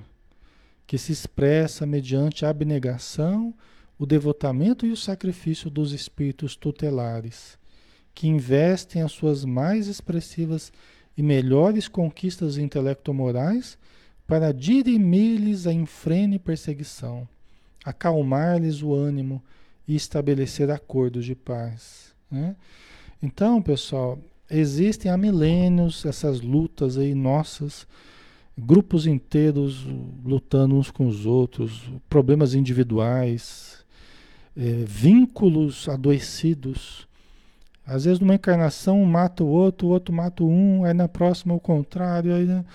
que 0.85 0.97
se 0.97 1.11
expressa 1.11 1.85
mediante 1.85 2.45
a 2.45 2.49
abnegação, 2.49 3.53
o 3.97 4.05
devotamento 4.05 4.85
e 4.85 4.91
o 4.91 4.97
sacrifício 4.97 5.71
dos 5.71 5.91
espíritos 5.91 6.55
tutelares 6.55 7.57
que 8.17 8.27
investem 8.27 9.03
as 9.03 9.11
suas 9.11 9.45
mais 9.45 9.85
expressivas 9.85 10.73
e 11.15 11.21
melhores 11.21 11.87
conquistas 11.87 12.57
intelecto-morais 12.57 13.77
para 14.25 14.51
dirimir-lhes 14.51 15.67
a 15.67 15.71
infrene 15.71 16.39
perseguição, 16.39 17.29
acalmar-lhes 17.85 18.81
o 18.81 18.91
ânimo 18.91 19.39
e 19.87 19.95
estabelecer 19.95 20.71
acordos 20.71 21.25
de 21.25 21.35
paz. 21.35 22.11
Né? 22.31 22.55
Então, 23.21 23.61
pessoal, 23.61 24.17
existem 24.49 25.11
há 25.11 25.15
milênios 25.15 26.03
essas 26.03 26.41
lutas 26.41 26.97
aí 26.97 27.13
nossas, 27.13 27.85
grupos 28.57 29.05
inteiros 29.05 29.85
lutando 30.25 30.73
uns 30.73 30.89
com 30.89 31.05
os 31.05 31.27
outros, 31.27 31.87
problemas 32.09 32.55
individuais, 32.55 33.85
é, 34.55 34.83
vínculos 34.87 35.87
adoecidos 35.87 37.06
às 37.87 38.03
vezes 38.03 38.19
numa 38.19 38.35
encarnação 38.35 39.01
um 39.01 39.05
mata 39.05 39.45
o 39.45 39.47
outro, 39.47 39.87
o 39.87 39.91
outro 39.91 40.13
mata 40.13 40.43
um, 40.43 40.83
aí 40.83 40.93
na 40.93 41.07
próxima 41.07 41.53
o 41.53 41.59
contrário, 41.59 42.35
aí, 42.35 42.45
né? 42.45 42.65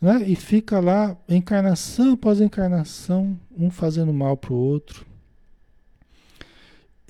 né? 0.00 0.22
E 0.26 0.34
fica 0.34 0.80
lá, 0.80 1.14
encarnação 1.28 2.14
após 2.14 2.40
encarnação, 2.40 3.38
um 3.54 3.70
fazendo 3.70 4.12
mal 4.12 4.38
para 4.38 4.54
o 4.54 4.56
outro. 4.56 5.06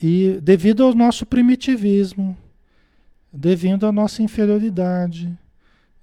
E 0.02 0.40
devido 0.42 0.82
ao 0.82 0.92
nosso 0.94 1.24
primitivismo, 1.24 2.36
devido 3.32 3.86
à 3.86 3.92
nossa 3.92 4.20
inferioridade, 4.20 5.36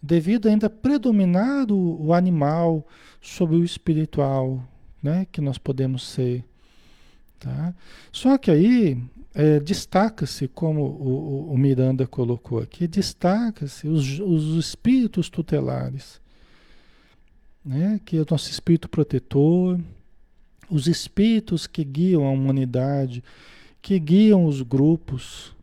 devido 0.01 0.47
ainda 0.47 0.69
predominar 0.69 1.69
o, 1.69 2.07
o 2.07 2.13
animal 2.13 2.87
sobre 3.21 3.57
o 3.57 3.63
espiritual, 3.63 4.63
né, 5.03 5.27
que 5.31 5.41
nós 5.41 5.57
podemos 5.57 6.07
ser. 6.07 6.45
Tá? 7.39 7.73
Só 8.11 8.37
que 8.37 8.51
aí 8.51 8.97
é, 9.35 9.59
destaca-se, 9.59 10.47
como 10.47 10.81
o, 10.81 11.51
o, 11.51 11.57
Miranda 11.57 12.07
colocou 12.07 12.59
aqui, 12.59 12.87
destaca-se 12.87 13.85
os, 13.85 14.19
os 14.19 14.57
espíritos 14.57 15.29
tutelares, 15.29 16.21
né, 17.63 17.99
que 18.05 18.15
é 18.15 18.21
o 18.21 18.25
nosso 18.31 18.49
espírito 18.49 18.87
protetor, 18.87 19.77
os 20.69 20.87
espíritos 20.87 21.67
que 21.67 21.83
guiam 21.83 22.25
a 22.25 22.31
humanidade, 22.31 23.21
que 23.81 23.99
guiam 23.99 24.45
os 24.45 24.61
grupos, 24.61 25.53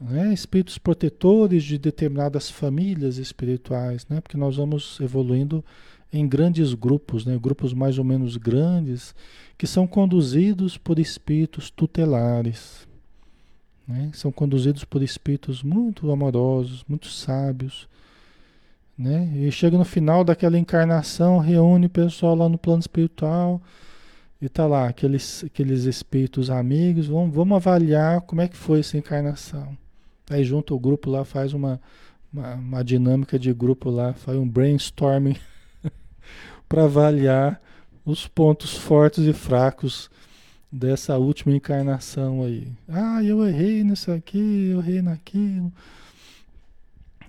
né? 0.00 0.32
espíritos 0.32 0.78
protetores 0.78 1.62
de 1.62 1.78
determinadas 1.78 2.50
famílias 2.50 3.18
espirituais, 3.18 4.06
né? 4.08 4.20
porque 4.20 4.36
nós 4.36 4.56
vamos 4.56 4.98
evoluindo 5.00 5.64
em 6.12 6.26
grandes 6.26 6.74
grupos, 6.74 7.24
né? 7.24 7.38
grupos 7.40 7.74
mais 7.74 7.98
ou 7.98 8.04
menos 8.04 8.36
grandes, 8.36 9.14
que 9.56 9.66
são 9.66 9.86
conduzidos 9.86 10.78
por 10.78 10.98
espíritos 10.98 11.70
tutelares. 11.70 12.86
Né? 13.86 14.10
São 14.14 14.32
conduzidos 14.32 14.84
por 14.84 15.02
espíritos 15.02 15.62
muito 15.62 16.10
amorosos, 16.10 16.84
muito 16.88 17.08
sábios. 17.08 17.88
Né? 18.96 19.32
E 19.36 19.52
chega 19.52 19.78
no 19.78 19.84
final 19.84 20.24
daquela 20.24 20.58
encarnação, 20.58 21.38
reúne 21.38 21.86
o 21.86 21.90
pessoal 21.90 22.34
lá 22.34 22.48
no 22.48 22.58
plano 22.58 22.80
espiritual 22.80 23.62
e 24.40 24.48
tá 24.48 24.66
lá, 24.66 24.88
aqueles, 24.88 25.44
aqueles 25.44 25.84
espíritos 25.84 26.48
amigos, 26.48 27.06
vamos, 27.06 27.34
vamos 27.34 27.56
avaliar 27.56 28.20
como 28.20 28.40
é 28.40 28.48
que 28.48 28.56
foi 28.56 28.80
essa 28.80 28.96
encarnação. 28.96 29.76
Aí 30.30 30.44
junto 30.44 30.74
o 30.74 30.78
grupo 30.78 31.10
lá, 31.10 31.24
faz 31.24 31.52
uma, 31.52 31.80
uma, 32.32 32.54
uma 32.54 32.84
dinâmica 32.84 33.38
de 33.38 33.52
grupo 33.52 33.90
lá, 33.90 34.12
faz 34.12 34.38
um 34.38 34.48
brainstorming 34.48 35.36
para 36.68 36.84
avaliar 36.84 37.60
os 38.04 38.26
pontos 38.26 38.74
fortes 38.74 39.24
e 39.24 39.32
fracos 39.32 40.10
dessa 40.70 41.16
última 41.16 41.54
encarnação 41.54 42.42
aí. 42.42 42.68
Ah, 42.88 43.22
eu 43.22 43.46
errei 43.46 43.82
nisso 43.82 44.10
aqui, 44.12 44.70
eu 44.70 44.80
errei 44.80 45.02
naquilo. 45.02 45.72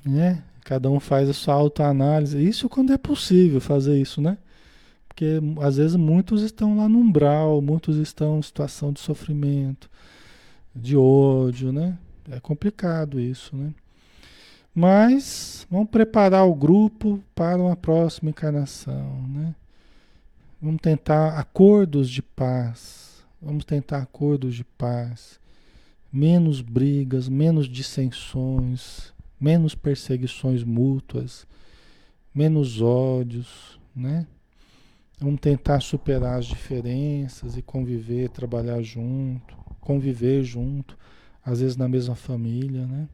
Né? 0.05 0.43
Cada 0.63 0.89
um 0.89 0.99
faz 0.99 1.29
a 1.29 1.33
sua 1.33 1.53
autoanálise. 1.53 2.41
Isso 2.41 2.69
quando 2.69 2.93
é 2.93 2.97
possível 2.97 3.59
fazer 3.59 3.99
isso, 3.99 4.21
né? 4.21 4.37
Porque 5.07 5.39
às 5.61 5.77
vezes 5.77 5.95
muitos 5.95 6.41
estão 6.41 6.77
lá 6.77 6.87
no 6.87 6.99
umbral, 6.99 7.61
muitos 7.61 7.97
estão 7.97 8.39
em 8.39 8.41
situação 8.41 8.93
de 8.93 8.99
sofrimento, 8.99 9.89
de 10.75 10.95
ódio, 10.95 11.73
né? 11.73 11.97
É 12.29 12.39
complicado 12.39 13.19
isso, 13.19 13.55
né? 13.55 13.73
Mas 14.73 15.67
vamos 15.69 15.89
preparar 15.89 16.45
o 16.45 16.55
grupo 16.55 17.21
para 17.35 17.61
uma 17.61 17.75
próxima 17.75 18.29
encarnação, 18.29 19.27
né? 19.27 19.55
Vamos 20.61 20.81
tentar 20.81 21.39
acordos 21.39 22.09
de 22.09 22.21
paz. 22.21 23.25
Vamos 23.41 23.65
tentar 23.65 23.99
acordos 23.99 24.55
de 24.55 24.63
paz. 24.63 25.39
Menos 26.11 26.61
brigas, 26.61 27.29
menos 27.29 27.67
dissensões, 27.67 29.13
menos 29.39 29.75
perseguições 29.75 30.63
mútuas, 30.63 31.47
menos 32.33 32.81
ódios, 32.81 33.79
né? 33.95 34.27
Vamos 35.19 35.39
tentar 35.39 35.81
superar 35.81 36.39
as 36.39 36.45
diferenças 36.45 37.57
e 37.57 37.61
conviver, 37.61 38.29
trabalhar 38.29 38.81
junto, 38.81 39.55
conviver 39.81 40.43
junto 40.43 40.97
às 41.43 41.59
vezes 41.59 41.75
na 41.75 41.87
mesma 41.87 42.15
família, 42.15 42.85
né? 42.85 43.07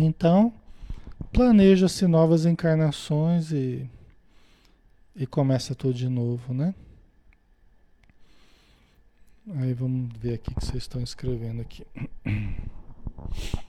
Então, 0.00 0.52
planeja-se 1.32 2.06
novas 2.06 2.46
encarnações 2.46 3.52
e, 3.52 3.88
e 5.14 5.26
começa 5.26 5.74
tudo 5.74 5.94
de 5.94 6.08
novo, 6.08 6.54
né? 6.54 6.74
Aí 9.56 9.72
vamos 9.72 10.12
ver 10.18 10.34
aqui 10.34 10.50
o 10.50 10.54
que 10.54 10.64
vocês 10.64 10.82
estão 10.82 11.02
escrevendo 11.02 11.62
aqui. 11.62 11.86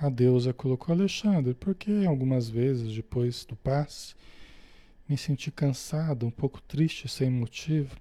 A 0.00 0.08
deusa 0.08 0.54
colocou 0.54 0.94
Alexandre, 0.94 1.52
porque 1.52 2.04
algumas 2.08 2.48
vezes 2.48 2.94
depois 2.94 3.44
do 3.44 3.54
passe 3.54 4.14
me 5.06 5.18
senti 5.18 5.50
cansado, 5.50 6.24
um 6.26 6.30
pouco 6.30 6.58
triste, 6.62 7.06
sem 7.06 7.28
motivo. 7.28 7.94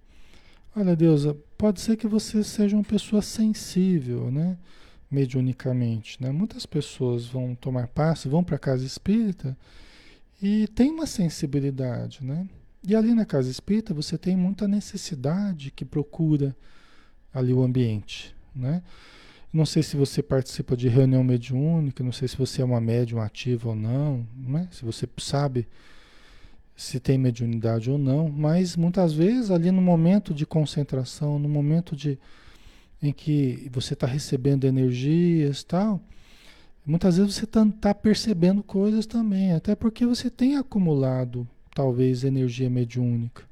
Olha, 0.73 0.95
deusa, 0.95 1.35
pode 1.57 1.81
ser 1.81 1.97
que 1.97 2.07
você 2.07 2.41
seja 2.41 2.77
uma 2.77 2.85
pessoa 2.85 3.21
sensível, 3.21 4.31
né? 4.31 4.57
Mediunicamente, 5.11 6.21
né? 6.23 6.31
Muitas 6.31 6.65
pessoas 6.65 7.25
vão 7.25 7.53
tomar 7.53 7.87
passe, 7.87 8.29
vão 8.29 8.45
para 8.45 8.55
a 8.55 8.59
casa 8.59 8.85
espírita 8.85 9.57
e 10.41 10.69
tem 10.69 10.91
uma 10.91 11.05
sensibilidade, 11.05 12.23
né? 12.23 12.47
E 12.87 12.95
ali 12.95 13.13
na 13.13 13.25
casa 13.25 13.51
espírita 13.51 13.93
você 13.93 14.17
tem 14.17 14.37
muita 14.37 14.69
necessidade 14.69 15.69
que 15.69 15.83
procura 15.83 16.55
ali 17.33 17.51
o 17.51 17.61
ambiente, 17.61 18.33
né? 18.55 18.81
Não 19.51 19.65
sei 19.65 19.81
se 19.81 19.97
você 19.97 20.21
participa 20.21 20.77
de 20.77 20.87
reunião 20.87 21.23
mediúnica, 21.23 22.03
não 22.03 22.11
sei 22.11 22.27
se 22.27 22.37
você 22.37 22.61
é 22.61 22.65
uma 22.65 22.79
médium 22.79 23.19
ativa 23.19 23.69
ou 23.69 23.75
não, 23.75 24.25
né? 24.37 24.67
se 24.71 24.85
você 24.85 25.07
sabe 25.17 25.67
se 26.75 26.99
tem 26.99 27.17
mediunidade 27.17 27.89
ou 27.89 27.97
não, 27.97 28.29
mas 28.29 28.77
muitas 28.77 29.11
vezes 29.11 29.51
ali 29.51 29.71
no 29.71 29.81
momento 29.81 30.33
de 30.33 30.45
concentração, 30.45 31.39
no 31.39 31.49
momento 31.49 31.95
de, 31.95 32.17
em 33.01 33.11
que 33.11 33.67
você 33.71 33.95
está 33.95 34.05
recebendo 34.07 34.65
energias 34.65 35.63
tal, 35.63 35.99
muitas 36.85 37.17
vezes 37.17 37.33
você 37.33 37.45
está 37.45 37.65
tá 37.81 37.93
percebendo 37.93 38.63
coisas 38.63 39.05
também, 39.05 39.51
até 39.51 39.75
porque 39.75 40.05
você 40.05 40.29
tem 40.29 40.57
acumulado 40.57 41.45
talvez 41.75 42.23
energia 42.23 42.69
mediúnica. 42.69 43.43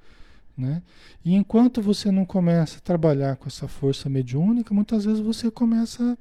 Né? 0.57 0.81
E 1.23 1.35
enquanto 1.35 1.81
você 1.81 2.09
não 2.09 2.25
começa 2.25 2.79
a 2.79 2.81
trabalhar 2.81 3.35
com 3.35 3.47
essa 3.47 3.67
força 3.67 4.09
mediúnica, 4.09 4.73
muitas 4.73 5.05
vezes 5.05 5.19
você 5.19 5.51
começa, 5.51 6.17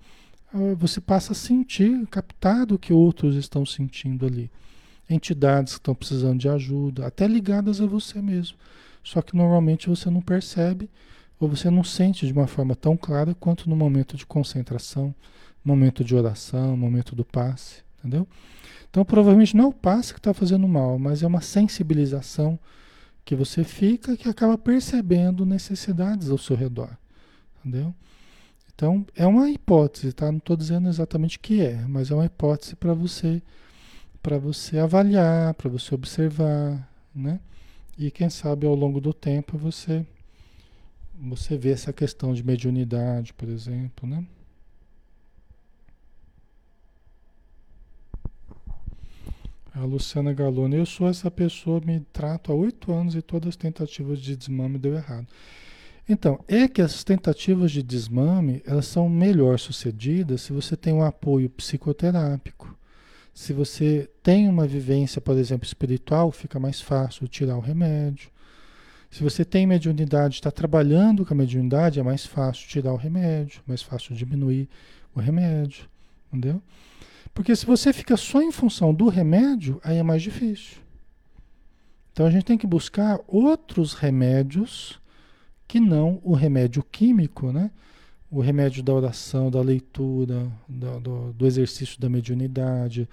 você 0.77 1.01
passa 1.01 1.33
a 1.33 1.35
sentir, 1.35 2.07
captar 2.09 2.67
do 2.67 2.79
que 2.79 2.93
outros 2.93 3.35
estão 3.35 3.65
sentindo 3.65 4.27
ali. 4.27 4.51
Entidades 5.09 5.75
que 5.75 5.79
estão 5.81 5.95
precisando 5.95 6.39
de 6.39 6.49
ajuda, 6.49 7.07
até 7.07 7.27
ligadas 7.27 7.81
a 7.81 7.87
você 7.87 8.21
mesmo. 8.21 8.59
Só 9.03 9.23
que 9.23 9.37
normalmente 9.37 9.89
você 9.89 10.11
não 10.11 10.21
percebe 10.21 10.91
ou 11.41 11.49
você 11.49 11.71
não 11.71 11.85
sente 11.85 12.27
de 12.27 12.33
uma 12.33 12.47
forma 12.47 12.75
tão 12.75 12.97
clara 12.97 13.35
quanto 13.35 13.71
no 13.71 13.77
momento 13.77 14.17
de 14.17 14.27
concentração, 14.27 15.15
momento 15.65 16.05
de 16.05 16.15
oração, 16.15 16.77
momento 16.77 17.15
do 17.15 17.25
passe, 17.25 17.83
entendeu? 17.99 18.27
Então 18.91 19.05
provavelmente 19.05 19.57
não 19.57 19.65
é 19.65 19.69
o 19.69 19.73
passe 19.73 20.13
que 20.13 20.19
está 20.19 20.35
fazendo 20.35 20.67
mal, 20.69 20.99
mas 20.99 21.23
é 21.23 21.27
uma 21.27 21.41
sensibilização 21.41 22.59
que 23.27 23.35
você 23.35 23.65
fica 23.65 24.17
que 24.17 24.29
acaba 24.29 24.57
percebendo 24.57 25.45
necessidades 25.45 26.31
ao 26.31 26.39
seu 26.39 26.55
redor. 26.55 26.97
Entendeu? 27.59 27.93
Então, 28.73 29.05
é 29.17 29.27
uma 29.27 29.51
hipótese, 29.51 30.13
tá? 30.13 30.31
Não 30.31 30.39
estou 30.39 30.57
dizendo 30.57 30.89
exatamente 30.89 31.37
o 31.37 31.41
que 31.41 31.61
é, 31.61 31.75
mas 31.89 32.11
é 32.11 32.15
uma 32.15 32.25
hipótese 32.25 32.77
para 32.77 32.95
você 32.95 33.43
para 34.23 34.39
você 34.39 34.79
avaliar, 34.79 35.55
para 35.55 35.71
você 35.71 35.95
observar, 35.95 36.89
né? 37.15 37.39
E 37.97 38.11
quem 38.11 38.29
sabe 38.29 38.67
ao 38.67 38.75
longo 38.75 39.01
do 39.01 39.13
tempo 39.13 39.59
você 39.59 40.07
você 41.19 41.57
vê 41.57 41.71
essa 41.71 41.93
questão 41.93 42.33
de 42.35 42.45
mediunidade, 42.45 43.33
por 43.33 43.49
exemplo, 43.49 44.09
né? 44.09 44.25
A 49.79 49.85
Luciana 49.85 50.33
Galone, 50.33 50.77
eu 50.77 50.87
sou 50.87 51.07
essa 51.07 51.31
pessoa, 51.31 51.83
me 51.85 52.01
trato 52.11 52.51
há 52.51 52.55
oito 52.55 52.91
anos 52.91 53.15
e 53.15 53.21
todas 53.21 53.51
as 53.51 53.57
tentativas 53.57 54.21
de 54.21 54.35
desmame 54.35 54.79
deu 54.79 54.95
errado. 54.95 55.27
Então, 56.09 56.43
é 56.49 56.67
que 56.67 56.81
as 56.81 57.05
tentativas 57.05 57.71
de 57.71 57.83
desmame, 57.83 58.63
elas 58.65 58.87
são 58.87 59.07
melhor 59.07 59.59
sucedidas 59.59 60.41
se 60.41 60.53
você 60.55 60.79
tem 60.79 60.95
um 60.95 61.03
apoio 61.03 61.51
psicoterápico. 61.51 62.75
Se 63.35 63.53
você 63.53 64.09
tem 64.23 64.49
uma 64.49 64.67
vivência, 64.67 65.21
por 65.21 65.37
exemplo, 65.37 65.67
espiritual, 65.67 66.33
fica 66.33 66.59
mais 66.59 66.81
fácil 66.81 67.29
tirar 67.29 67.59
o 67.59 67.61
remédio. 67.61 68.31
Se 69.11 69.23
você 69.23 69.45
tem 69.45 69.67
mediunidade, 69.67 70.37
está 70.37 70.51
trabalhando 70.51 71.23
com 71.27 71.35
a 71.35 71.37
mediunidade, 71.37 72.01
é 72.01 72.03
mais 72.03 72.25
fácil 72.25 72.67
tirar 72.67 72.95
o 72.95 72.97
remédio, 72.97 73.61
mais 73.67 73.83
fácil 73.83 74.17
diminuir 74.17 74.71
o 75.15 75.21
remédio, 75.21 75.85
entendeu? 76.33 76.63
Porque 77.37 77.55
se 77.55 77.67
você 77.67 77.93
fica 77.93 78.17
só 78.17 78.41
em 78.41 78.51
função 78.51 78.95
do 78.95 79.09
remédio, 79.09 79.79
aí 79.85 79.99
é 79.99 80.03
mais 80.03 80.23
difícil. 80.23 80.79
Então 82.11 82.25
a 82.25 82.31
gente 82.31 82.47
tem 82.47 82.57
que 82.57 82.67
buscar 82.67 83.21
outros 83.29 83.93
remédios 83.93 84.99
que 85.69 85.79
não 85.79 86.19
o 86.25 86.33
remédio 86.33 86.83
químico, 86.83 87.53
né? 87.53 87.71
O 88.31 88.41
remédio 88.41 88.83
da 88.83 88.95
oração, 88.95 89.51
da 89.51 89.61
leitura, 89.61 90.51
do, 90.67 90.99
do, 90.99 91.33
do 91.35 91.47
exercício 91.47 92.01
da 92.01 92.09
mediunidade, 92.09 93.07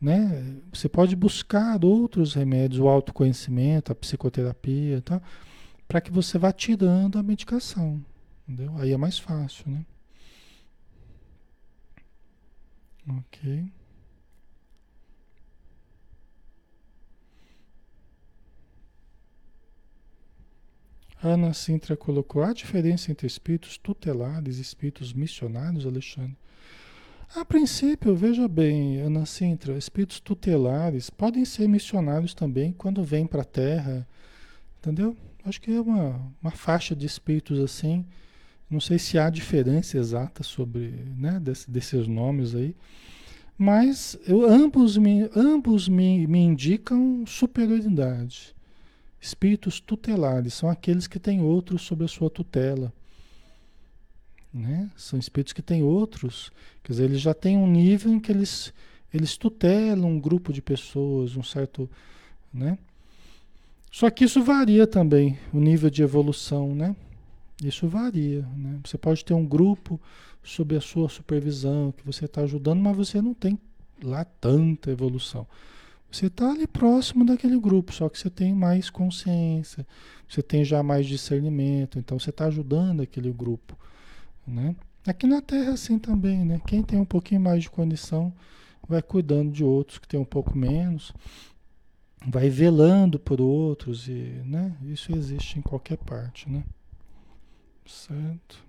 né? 0.00 0.54
Você 0.72 0.88
pode 0.88 1.16
buscar 1.16 1.84
outros 1.84 2.34
remédios, 2.34 2.78
o 2.78 2.86
autoconhecimento, 2.86 3.90
a 3.90 3.96
psicoterapia, 3.96 5.02
tá? 5.02 5.20
Para 5.88 6.00
que 6.00 6.12
você 6.12 6.38
vá 6.38 6.52
tirando 6.52 7.18
a 7.18 7.22
medicação, 7.22 8.00
entendeu? 8.46 8.72
Aí 8.78 8.92
é 8.92 8.96
mais 8.96 9.18
fácil, 9.18 9.68
né? 9.68 9.84
Ok. 13.08 13.70
Ana 21.22 21.52
Sintra 21.52 21.96
colocou 21.96 22.42
a 22.42 22.52
diferença 22.52 23.10
entre 23.10 23.26
espíritos 23.26 23.78
tutelares 23.78 24.58
e 24.58 24.62
espíritos 24.62 25.12
missionários, 25.12 25.86
Alexandre. 25.86 26.36
A 27.34 27.44
princípio, 27.44 28.14
veja 28.14 28.46
bem, 28.46 29.00
Ana 29.00 29.26
Sintra, 29.26 29.76
espíritos 29.76 30.20
tutelares 30.20 31.10
podem 31.10 31.44
ser 31.44 31.68
missionários 31.68 32.34
também 32.34 32.72
quando 32.72 33.02
vêm 33.02 33.26
para 33.26 33.42
a 33.42 33.44
Terra, 33.44 34.06
entendeu? 34.78 35.16
Acho 35.44 35.60
que 35.60 35.72
é 35.72 35.80
uma, 35.80 36.20
uma 36.40 36.50
faixa 36.50 36.94
de 36.94 37.06
espíritos 37.06 37.58
assim. 37.58 38.06
Não 38.68 38.80
sei 38.80 38.98
se 38.98 39.18
há 39.18 39.30
diferença 39.30 39.96
exata 39.96 40.42
sobre 40.42 40.92
né, 41.16 41.38
desse, 41.38 41.70
desses 41.70 42.08
nomes 42.08 42.54
aí, 42.54 42.74
mas 43.56 44.18
eu, 44.26 44.44
ambos, 44.44 44.96
me, 44.96 45.30
ambos 45.34 45.88
me, 45.88 46.26
me 46.26 46.40
indicam 46.40 47.24
superioridade. 47.26 48.54
Espíritos 49.20 49.80
tutelares 49.80 50.54
são 50.54 50.68
aqueles 50.68 51.06
que 51.06 51.18
têm 51.18 51.40
outros 51.40 51.82
sob 51.82 52.04
a 52.04 52.08
sua 52.08 52.28
tutela. 52.28 52.92
Né? 54.52 54.90
São 54.96 55.18
espíritos 55.18 55.52
que 55.52 55.62
têm 55.62 55.82
outros, 55.82 56.50
quer 56.82 56.92
dizer, 56.92 57.04
eles 57.04 57.20
já 57.20 57.34
têm 57.34 57.56
um 57.56 57.66
nível 57.66 58.12
em 58.12 58.20
que 58.20 58.32
eles, 58.32 58.72
eles 59.12 59.36
tutelam 59.36 60.10
um 60.10 60.20
grupo 60.20 60.52
de 60.52 60.60
pessoas, 60.60 61.36
um 61.36 61.42
certo. 61.42 61.88
Né? 62.52 62.78
Só 63.90 64.10
que 64.10 64.24
isso 64.24 64.42
varia 64.42 64.86
também, 64.86 65.38
o 65.52 65.60
nível 65.60 65.88
de 65.88 66.02
evolução, 66.02 66.74
né? 66.74 66.94
Isso 67.62 67.88
varia. 67.88 68.42
Né? 68.56 68.80
Você 68.84 68.98
pode 68.98 69.24
ter 69.24 69.34
um 69.34 69.46
grupo 69.46 70.00
sob 70.42 70.76
a 70.76 70.80
sua 70.80 71.08
supervisão, 71.08 71.92
que 71.92 72.04
você 72.04 72.26
está 72.26 72.42
ajudando, 72.42 72.80
mas 72.80 72.96
você 72.96 73.20
não 73.20 73.34
tem 73.34 73.58
lá 74.02 74.24
tanta 74.24 74.90
evolução. 74.90 75.46
Você 76.10 76.26
está 76.26 76.50
ali 76.50 76.66
próximo 76.66 77.24
daquele 77.24 77.58
grupo, 77.58 77.92
só 77.92 78.08
que 78.08 78.18
você 78.18 78.30
tem 78.30 78.54
mais 78.54 78.88
consciência, 78.88 79.86
você 80.28 80.42
tem 80.42 80.64
já 80.64 80.82
mais 80.82 81.06
discernimento, 81.06 81.98
então 81.98 82.18
você 82.18 82.30
está 82.30 82.46
ajudando 82.46 83.02
aquele 83.02 83.32
grupo. 83.32 83.76
Né? 84.46 84.76
Aqui 85.06 85.26
na 85.26 85.42
Terra 85.42 85.72
assim 85.72 85.98
também, 85.98 86.44
né? 86.44 86.60
Quem 86.66 86.82
tem 86.82 86.98
um 86.98 87.04
pouquinho 87.04 87.40
mais 87.40 87.62
de 87.62 87.70
condição 87.70 88.32
vai 88.88 89.02
cuidando 89.02 89.50
de 89.50 89.64
outros 89.64 89.98
que 89.98 90.06
tem 90.06 90.18
um 90.18 90.24
pouco 90.24 90.56
menos, 90.56 91.12
vai 92.26 92.48
velando 92.48 93.18
por 93.18 93.40
outros 93.40 94.08
e, 94.08 94.42
né? 94.44 94.76
Isso 94.84 95.12
existe 95.12 95.58
em 95.58 95.62
qualquer 95.62 95.98
parte, 95.98 96.48
né? 96.48 96.64
Certo? 97.86 98.64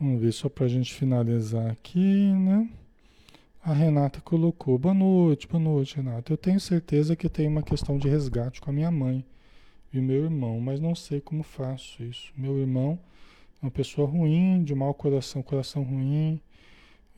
Vamos 0.00 0.20
ver 0.20 0.32
só 0.32 0.48
para 0.48 0.64
a 0.64 0.68
gente 0.68 0.92
finalizar 0.94 1.70
aqui, 1.70 1.98
né? 1.98 2.68
A 3.62 3.72
Renata 3.72 4.20
colocou: 4.20 4.78
Boa 4.78 4.94
noite, 4.94 5.46
boa 5.46 5.62
noite, 5.62 5.96
Renata. 5.96 6.32
Eu 6.32 6.36
tenho 6.36 6.60
certeza 6.60 7.16
que 7.16 7.28
tem 7.28 7.48
uma 7.48 7.62
questão 7.62 7.98
de 7.98 8.08
resgate 8.08 8.60
com 8.60 8.70
a 8.70 8.72
minha 8.72 8.90
mãe 8.90 9.24
e 9.92 10.00
meu 10.00 10.24
irmão, 10.24 10.60
mas 10.60 10.80
não 10.80 10.94
sei 10.94 11.20
como 11.20 11.42
faço 11.42 12.02
isso. 12.02 12.32
Meu 12.36 12.58
irmão 12.58 12.98
é 13.62 13.66
uma 13.66 13.70
pessoa 13.70 14.06
ruim, 14.06 14.62
de 14.62 14.74
mau 14.74 14.94
coração, 14.94 15.42
coração 15.42 15.82
ruim, 15.82 16.40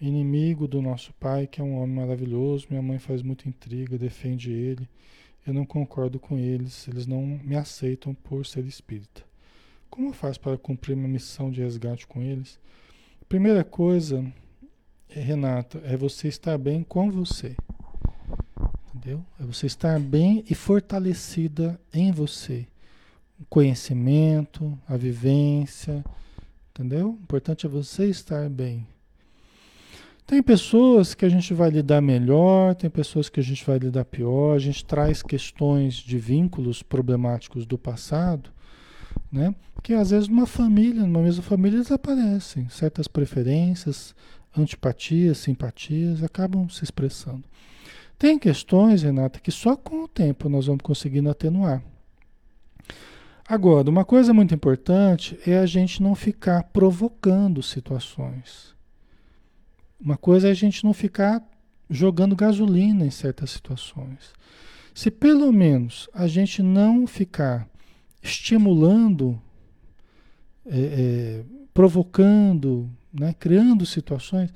inimigo 0.01 0.67
do 0.67 0.81
nosso 0.81 1.13
pai, 1.15 1.47
que 1.47 1.61
é 1.61 1.65
um 1.65 1.77
homem 1.81 1.97
maravilhoso. 1.97 2.67
Minha 2.71 2.83
mãe 2.83 2.99
faz 2.99 3.23
muita 3.23 3.49
intriga, 3.49 3.99
defende 3.99 4.51
ele. 4.53 4.89
Eu 5.49 5.55
não 5.55 5.65
concordo 5.65 6.21
com 6.21 6.37
eles, 6.37 6.87
eles 6.89 7.07
não 7.07 7.23
me 7.23 7.57
aceitam 7.57 8.13
por 8.13 8.45
ser 8.45 8.67
espírita. 8.67 9.23
Como 9.89 10.09
eu 10.09 10.13
faço 10.13 10.39
para 10.39 10.59
cumprir 10.59 10.93
uma 10.93 11.09
missão 11.09 11.51
de 11.51 11.63
resgate 11.63 12.07
com 12.07 12.21
eles? 12.21 12.61
Primeira 13.31 13.65
coisa, 13.65 14.31
Renata, 15.09 15.81
é 15.87 15.97
você 15.97 16.29
estar 16.29 16.59
bem 16.59 16.83
com 16.83 17.11
você. 17.11 17.57
Entendeu? 18.95 19.25
É 19.41 19.45
você 19.45 19.65
estar 19.65 19.99
bem 19.99 20.45
e 20.51 20.55
fortalecida 20.55 21.81
em 21.95 22.13
você. 22.13 22.67
O 23.41 23.47
conhecimento, 23.47 24.79
a 24.87 24.99
vivência, 24.99 26.05
entendeu? 26.73 27.13
O 27.13 27.23
importante 27.23 27.65
é 27.65 27.71
você 27.71 28.05
estar 28.11 28.51
bem. 28.51 28.87
Tem 30.29 30.41
pessoas 30.41 31.13
que 31.15 31.25
a 31.25 31.29
gente 31.29 31.53
vai 31.53 31.71
lidar 31.71 32.01
melhor, 32.01 32.77
tem 32.77 32.89
pessoas 32.89 33.29
que 33.29 33.41
a 33.41 33.43
gente 33.43 33.65
vai 33.65 33.79
lidar 33.79 34.05
pior, 34.05 34.55
a 34.55 34.61
gente 34.61 34.85
traz 34.85 35.25
questões 35.25 35.95
de 35.95 36.19
vínculos 36.19 36.85
problemáticos 36.85 37.67
do 37.67 37.77
passado 37.77 38.51
né? 39.31 39.55
Porque 39.75 39.93
às 39.93 40.11
vezes 40.11 40.29
numa 40.29 40.47
família, 40.47 41.03
numa 41.03 41.23
mesma 41.23 41.43
família, 41.43 41.81
desaparecem 41.81 42.69
certas 42.69 43.07
preferências, 43.07 44.15
antipatias, 44.57 45.39
simpatias, 45.39 46.23
acabam 46.23 46.69
se 46.69 46.83
expressando. 46.83 47.45
Tem 48.19 48.39
questões, 48.39 49.03
Renata, 49.03 49.39
que 49.39 49.53
só 49.53 49.77
com 49.77 50.05
o 50.05 50.09
tempo 50.09 50.49
nós 50.49 50.67
vamos 50.67 50.83
conseguindo 50.83 51.31
atenuar. 51.31 51.83
Agora, 53.47 53.89
uma 53.89 54.05
coisa 54.05 54.35
muito 54.35 54.55
importante 54.55 55.39
é 55.47 55.59
a 55.59 55.67
gente 55.67 56.03
não 56.03 56.15
ficar 56.15 56.65
provocando 56.65 57.63
situações. 57.63 58.75
Uma 60.01 60.17
coisa 60.17 60.49
é 60.49 60.51
a 60.51 60.55
gente 60.55 60.85
não 60.85 60.93
ficar 60.93 61.43
jogando 61.91 62.37
gasolina 62.37 63.05
em 63.05 63.11
certas 63.11 63.51
situações. 63.51 64.33
Se 64.95 65.11
pelo 65.11 65.53
menos 65.53 66.09
a 66.13 66.27
gente 66.27 66.63
não 66.63 67.07
ficar 67.07 67.69
estimulando, 68.23 69.41
é, 70.67 70.79
é, 70.79 71.45
provocando, 71.73 72.91
né, 73.13 73.35
criando 73.39 73.87
situações, 73.87 74.53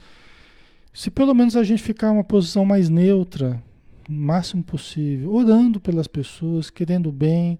se 0.92 1.10
pelo 1.10 1.34
menos 1.34 1.56
a 1.56 1.62
gente 1.62 1.82
ficar 1.82 2.10
uma 2.10 2.24
posição 2.24 2.64
mais 2.64 2.88
neutra, 2.88 3.62
o 4.08 4.12
máximo 4.12 4.62
possível, 4.62 5.32
orando 5.32 5.80
pelas 5.80 6.06
pessoas, 6.06 6.68
querendo 6.68 7.10
bem, 7.10 7.58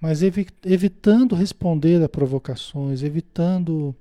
mas 0.00 0.22
evi 0.22 0.46
evitando 0.64 1.34
responder 1.34 2.02
a 2.02 2.08
provocações, 2.08 3.02
evitando, 3.02 3.94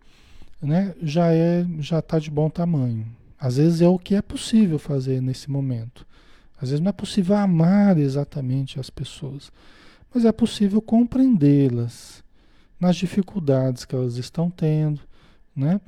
né, 0.62 0.94
já 1.02 1.32
é, 1.32 1.66
já 1.80 2.00
está 2.00 2.20
de 2.20 2.30
bom 2.30 2.50
tamanho. 2.50 3.06
Às 3.40 3.58
vezes 3.58 3.82
é 3.82 3.88
o 3.88 4.00
que 4.00 4.16
é 4.16 4.22
possível 4.22 4.78
fazer 4.78 5.22
nesse 5.22 5.50
momento. 5.50 6.06
Às 6.62 6.70
vezes 6.70 6.82
não 6.82 6.90
é 6.90 6.94
possível 6.94 7.36
amar 7.36 7.98
exatamente 7.98 8.80
as 8.80 8.90
pessoas 8.90 9.52
mas 10.14 10.26
é 10.26 10.32
possível 10.32 10.82
compreendê-las 10.82 12.24
nas 12.80 12.96
dificuldades 12.96 13.86
que 13.86 13.94
elas 13.94 14.16
estão 14.16 14.50
tendo, 14.50 15.02
né? 15.56 15.80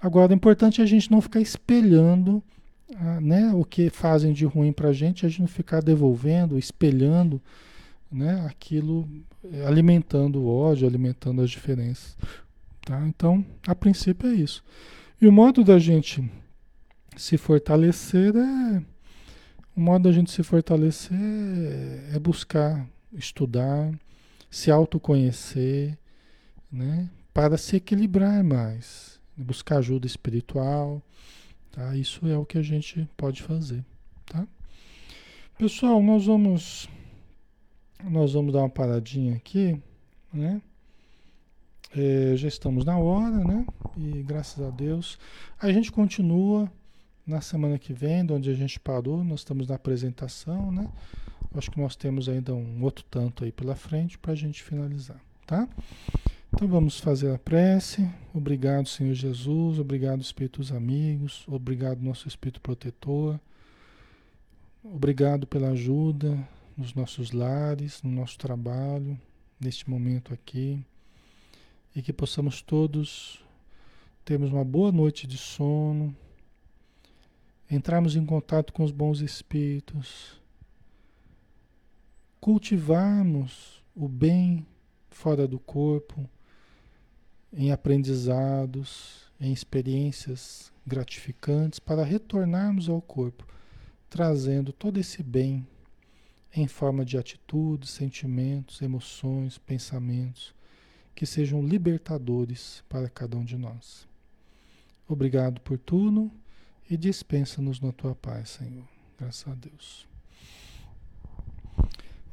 Agora, 0.00 0.32
o 0.32 0.34
importante 0.34 0.80
é 0.80 0.84
a 0.84 0.86
gente 0.86 1.10
não 1.10 1.20
ficar 1.20 1.40
espelhando 1.40 2.42
ah, 2.96 3.20
né, 3.20 3.52
o 3.54 3.64
que 3.64 3.88
fazem 3.88 4.32
de 4.32 4.44
ruim 4.44 4.72
para 4.72 4.88
a 4.88 4.92
gente, 4.92 5.24
a 5.24 5.28
gente 5.28 5.40
não 5.40 5.48
ficar 5.48 5.80
devolvendo, 5.80 6.58
espelhando 6.58 7.40
né, 8.10 8.44
aquilo, 8.48 9.08
eh, 9.52 9.64
alimentando 9.64 10.40
o 10.40 10.48
ódio, 10.48 10.88
alimentando 10.88 11.40
as 11.40 11.50
diferenças. 11.50 12.16
Tá? 12.90 13.06
Então, 13.06 13.46
a 13.68 13.72
princípio 13.72 14.28
é 14.28 14.34
isso. 14.34 14.64
E 15.22 15.28
o 15.28 15.30
modo 15.30 15.62
da 15.62 15.78
gente 15.78 16.28
se 17.16 17.38
fortalecer 17.38 18.34
é. 18.34 18.82
O 19.76 19.80
modo 19.80 20.02
da 20.02 20.12
gente 20.12 20.32
se 20.32 20.42
fortalecer 20.42 21.16
é, 21.16 22.16
é 22.16 22.18
buscar 22.18 22.84
estudar, 23.12 23.96
se 24.50 24.72
autoconhecer, 24.72 25.96
né? 26.70 27.08
Para 27.32 27.56
se 27.56 27.76
equilibrar 27.76 28.42
mais, 28.42 29.20
buscar 29.36 29.78
ajuda 29.78 30.04
espiritual, 30.04 31.00
tá? 31.70 31.94
Isso 31.94 32.26
é 32.26 32.36
o 32.36 32.44
que 32.44 32.58
a 32.58 32.62
gente 32.62 33.08
pode 33.16 33.40
fazer, 33.40 33.84
tá? 34.26 34.44
Pessoal, 35.56 36.02
nós 36.02 36.26
vamos 36.26 36.88
nós 38.02 38.32
vamos 38.32 38.52
dar 38.52 38.62
uma 38.62 38.68
paradinha 38.68 39.36
aqui, 39.36 39.80
né? 40.32 40.60
É, 41.94 42.36
já 42.36 42.46
estamos 42.46 42.84
na 42.84 42.96
hora, 42.96 43.38
né? 43.44 43.66
E 43.96 44.22
graças 44.22 44.64
a 44.64 44.70
Deus 44.70 45.18
a 45.58 45.72
gente 45.72 45.90
continua 45.90 46.70
na 47.26 47.40
semana 47.40 47.78
que 47.78 47.92
vem, 47.92 48.26
onde 48.30 48.50
a 48.50 48.54
gente 48.54 48.78
parou, 48.78 49.24
nós 49.24 49.40
estamos 49.40 49.68
na 49.68 49.74
apresentação, 49.74 50.70
né? 50.70 50.88
Acho 51.54 51.70
que 51.70 51.80
nós 51.80 51.96
temos 51.96 52.28
ainda 52.28 52.54
um 52.54 52.82
outro 52.82 53.04
tanto 53.10 53.44
aí 53.44 53.50
pela 53.50 53.74
frente 53.74 54.16
para 54.16 54.32
a 54.32 54.36
gente 54.36 54.62
finalizar, 54.62 55.20
tá? 55.46 55.68
Então 56.52 56.68
vamos 56.68 57.00
fazer 57.00 57.34
a 57.34 57.38
prece. 57.38 58.08
Obrigado, 58.32 58.88
Senhor 58.88 59.14
Jesus. 59.14 59.78
Obrigado, 59.78 60.20
Espíritos 60.20 60.72
amigos. 60.72 61.44
Obrigado, 61.48 62.02
nosso 62.02 62.28
Espírito 62.28 62.60
protetor. 62.60 63.38
Obrigado 64.82 65.46
pela 65.46 65.70
ajuda 65.70 66.38
nos 66.76 66.94
nossos 66.94 67.32
lares, 67.32 68.02
no 68.02 68.10
nosso 68.10 68.38
trabalho, 68.38 69.18
neste 69.60 69.88
momento 69.90 70.32
aqui, 70.32 70.84
e 71.94 72.02
que 72.02 72.12
possamos 72.12 72.62
todos 72.62 73.44
termos 74.24 74.52
uma 74.52 74.64
boa 74.64 74.92
noite 74.92 75.26
de 75.26 75.36
sono, 75.36 76.14
entrarmos 77.68 78.14
em 78.14 78.24
contato 78.24 78.72
com 78.72 78.84
os 78.84 78.92
bons 78.92 79.20
espíritos, 79.20 80.40
cultivarmos 82.40 83.82
o 83.94 84.08
bem 84.08 84.64
fora 85.10 85.48
do 85.48 85.58
corpo, 85.58 86.28
em 87.52 87.72
aprendizados, 87.72 89.28
em 89.40 89.52
experiências 89.52 90.72
gratificantes, 90.86 91.80
para 91.80 92.04
retornarmos 92.04 92.88
ao 92.88 93.02
corpo, 93.02 93.44
trazendo 94.08 94.72
todo 94.72 94.98
esse 94.98 95.22
bem 95.22 95.66
em 96.54 96.68
forma 96.68 97.04
de 97.04 97.18
atitudes, 97.18 97.90
sentimentos, 97.90 98.80
emoções, 98.80 99.58
pensamentos 99.58 100.54
que 101.14 101.26
sejam 101.26 101.62
libertadores 101.62 102.82
para 102.88 103.08
cada 103.08 103.36
um 103.36 103.44
de 103.44 103.56
nós. 103.56 104.08
Obrigado 105.08 105.60
por 105.60 105.78
tudo 105.78 106.30
e 106.88 106.96
dispensa-nos 106.96 107.80
na 107.80 107.92
tua 107.92 108.14
paz, 108.14 108.50
Senhor. 108.50 108.84
Graças 109.18 109.46
a 109.46 109.54
Deus. 109.54 110.08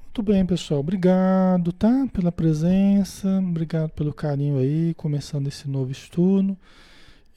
Muito 0.03 0.23
bem, 0.23 0.45
pessoal. 0.45 0.79
Obrigado, 0.79 1.71
tá? 1.71 2.07
Pela 2.11 2.31
presença, 2.31 3.27
obrigado 3.39 3.91
pelo 3.91 4.13
carinho 4.13 4.57
aí, 4.57 4.93
começando 4.95 5.47
esse 5.47 5.67
novo 5.69 5.91
estudo. 5.91 6.57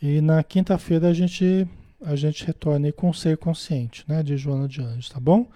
E 0.01 0.21
na 0.21 0.43
quinta-feira 0.43 1.09
a 1.09 1.13
gente 1.13 1.69
a 2.03 2.17
gente 2.17 2.47
retorna 2.47 2.87
aí 2.87 2.93
com 2.93 3.11
o 3.11 3.15
ser 3.15 3.37
consciente, 3.37 4.05
né, 4.09 4.23
de 4.23 4.35
Joana 4.37 4.67
de 4.67 4.81
Anjos, 4.81 5.11
tá 5.11 5.21
bom? 5.21 5.47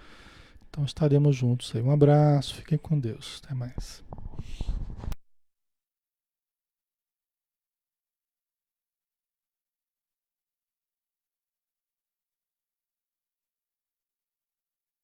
Então 0.68 0.84
estaremos 0.84 1.34
juntos 1.34 1.72
aí. 1.74 1.80
Um 1.80 1.90
abraço, 1.90 2.54
fiquem 2.56 2.76
com 2.76 2.98
Deus. 2.98 3.40
Até 3.42 3.54
mais. 3.54 4.04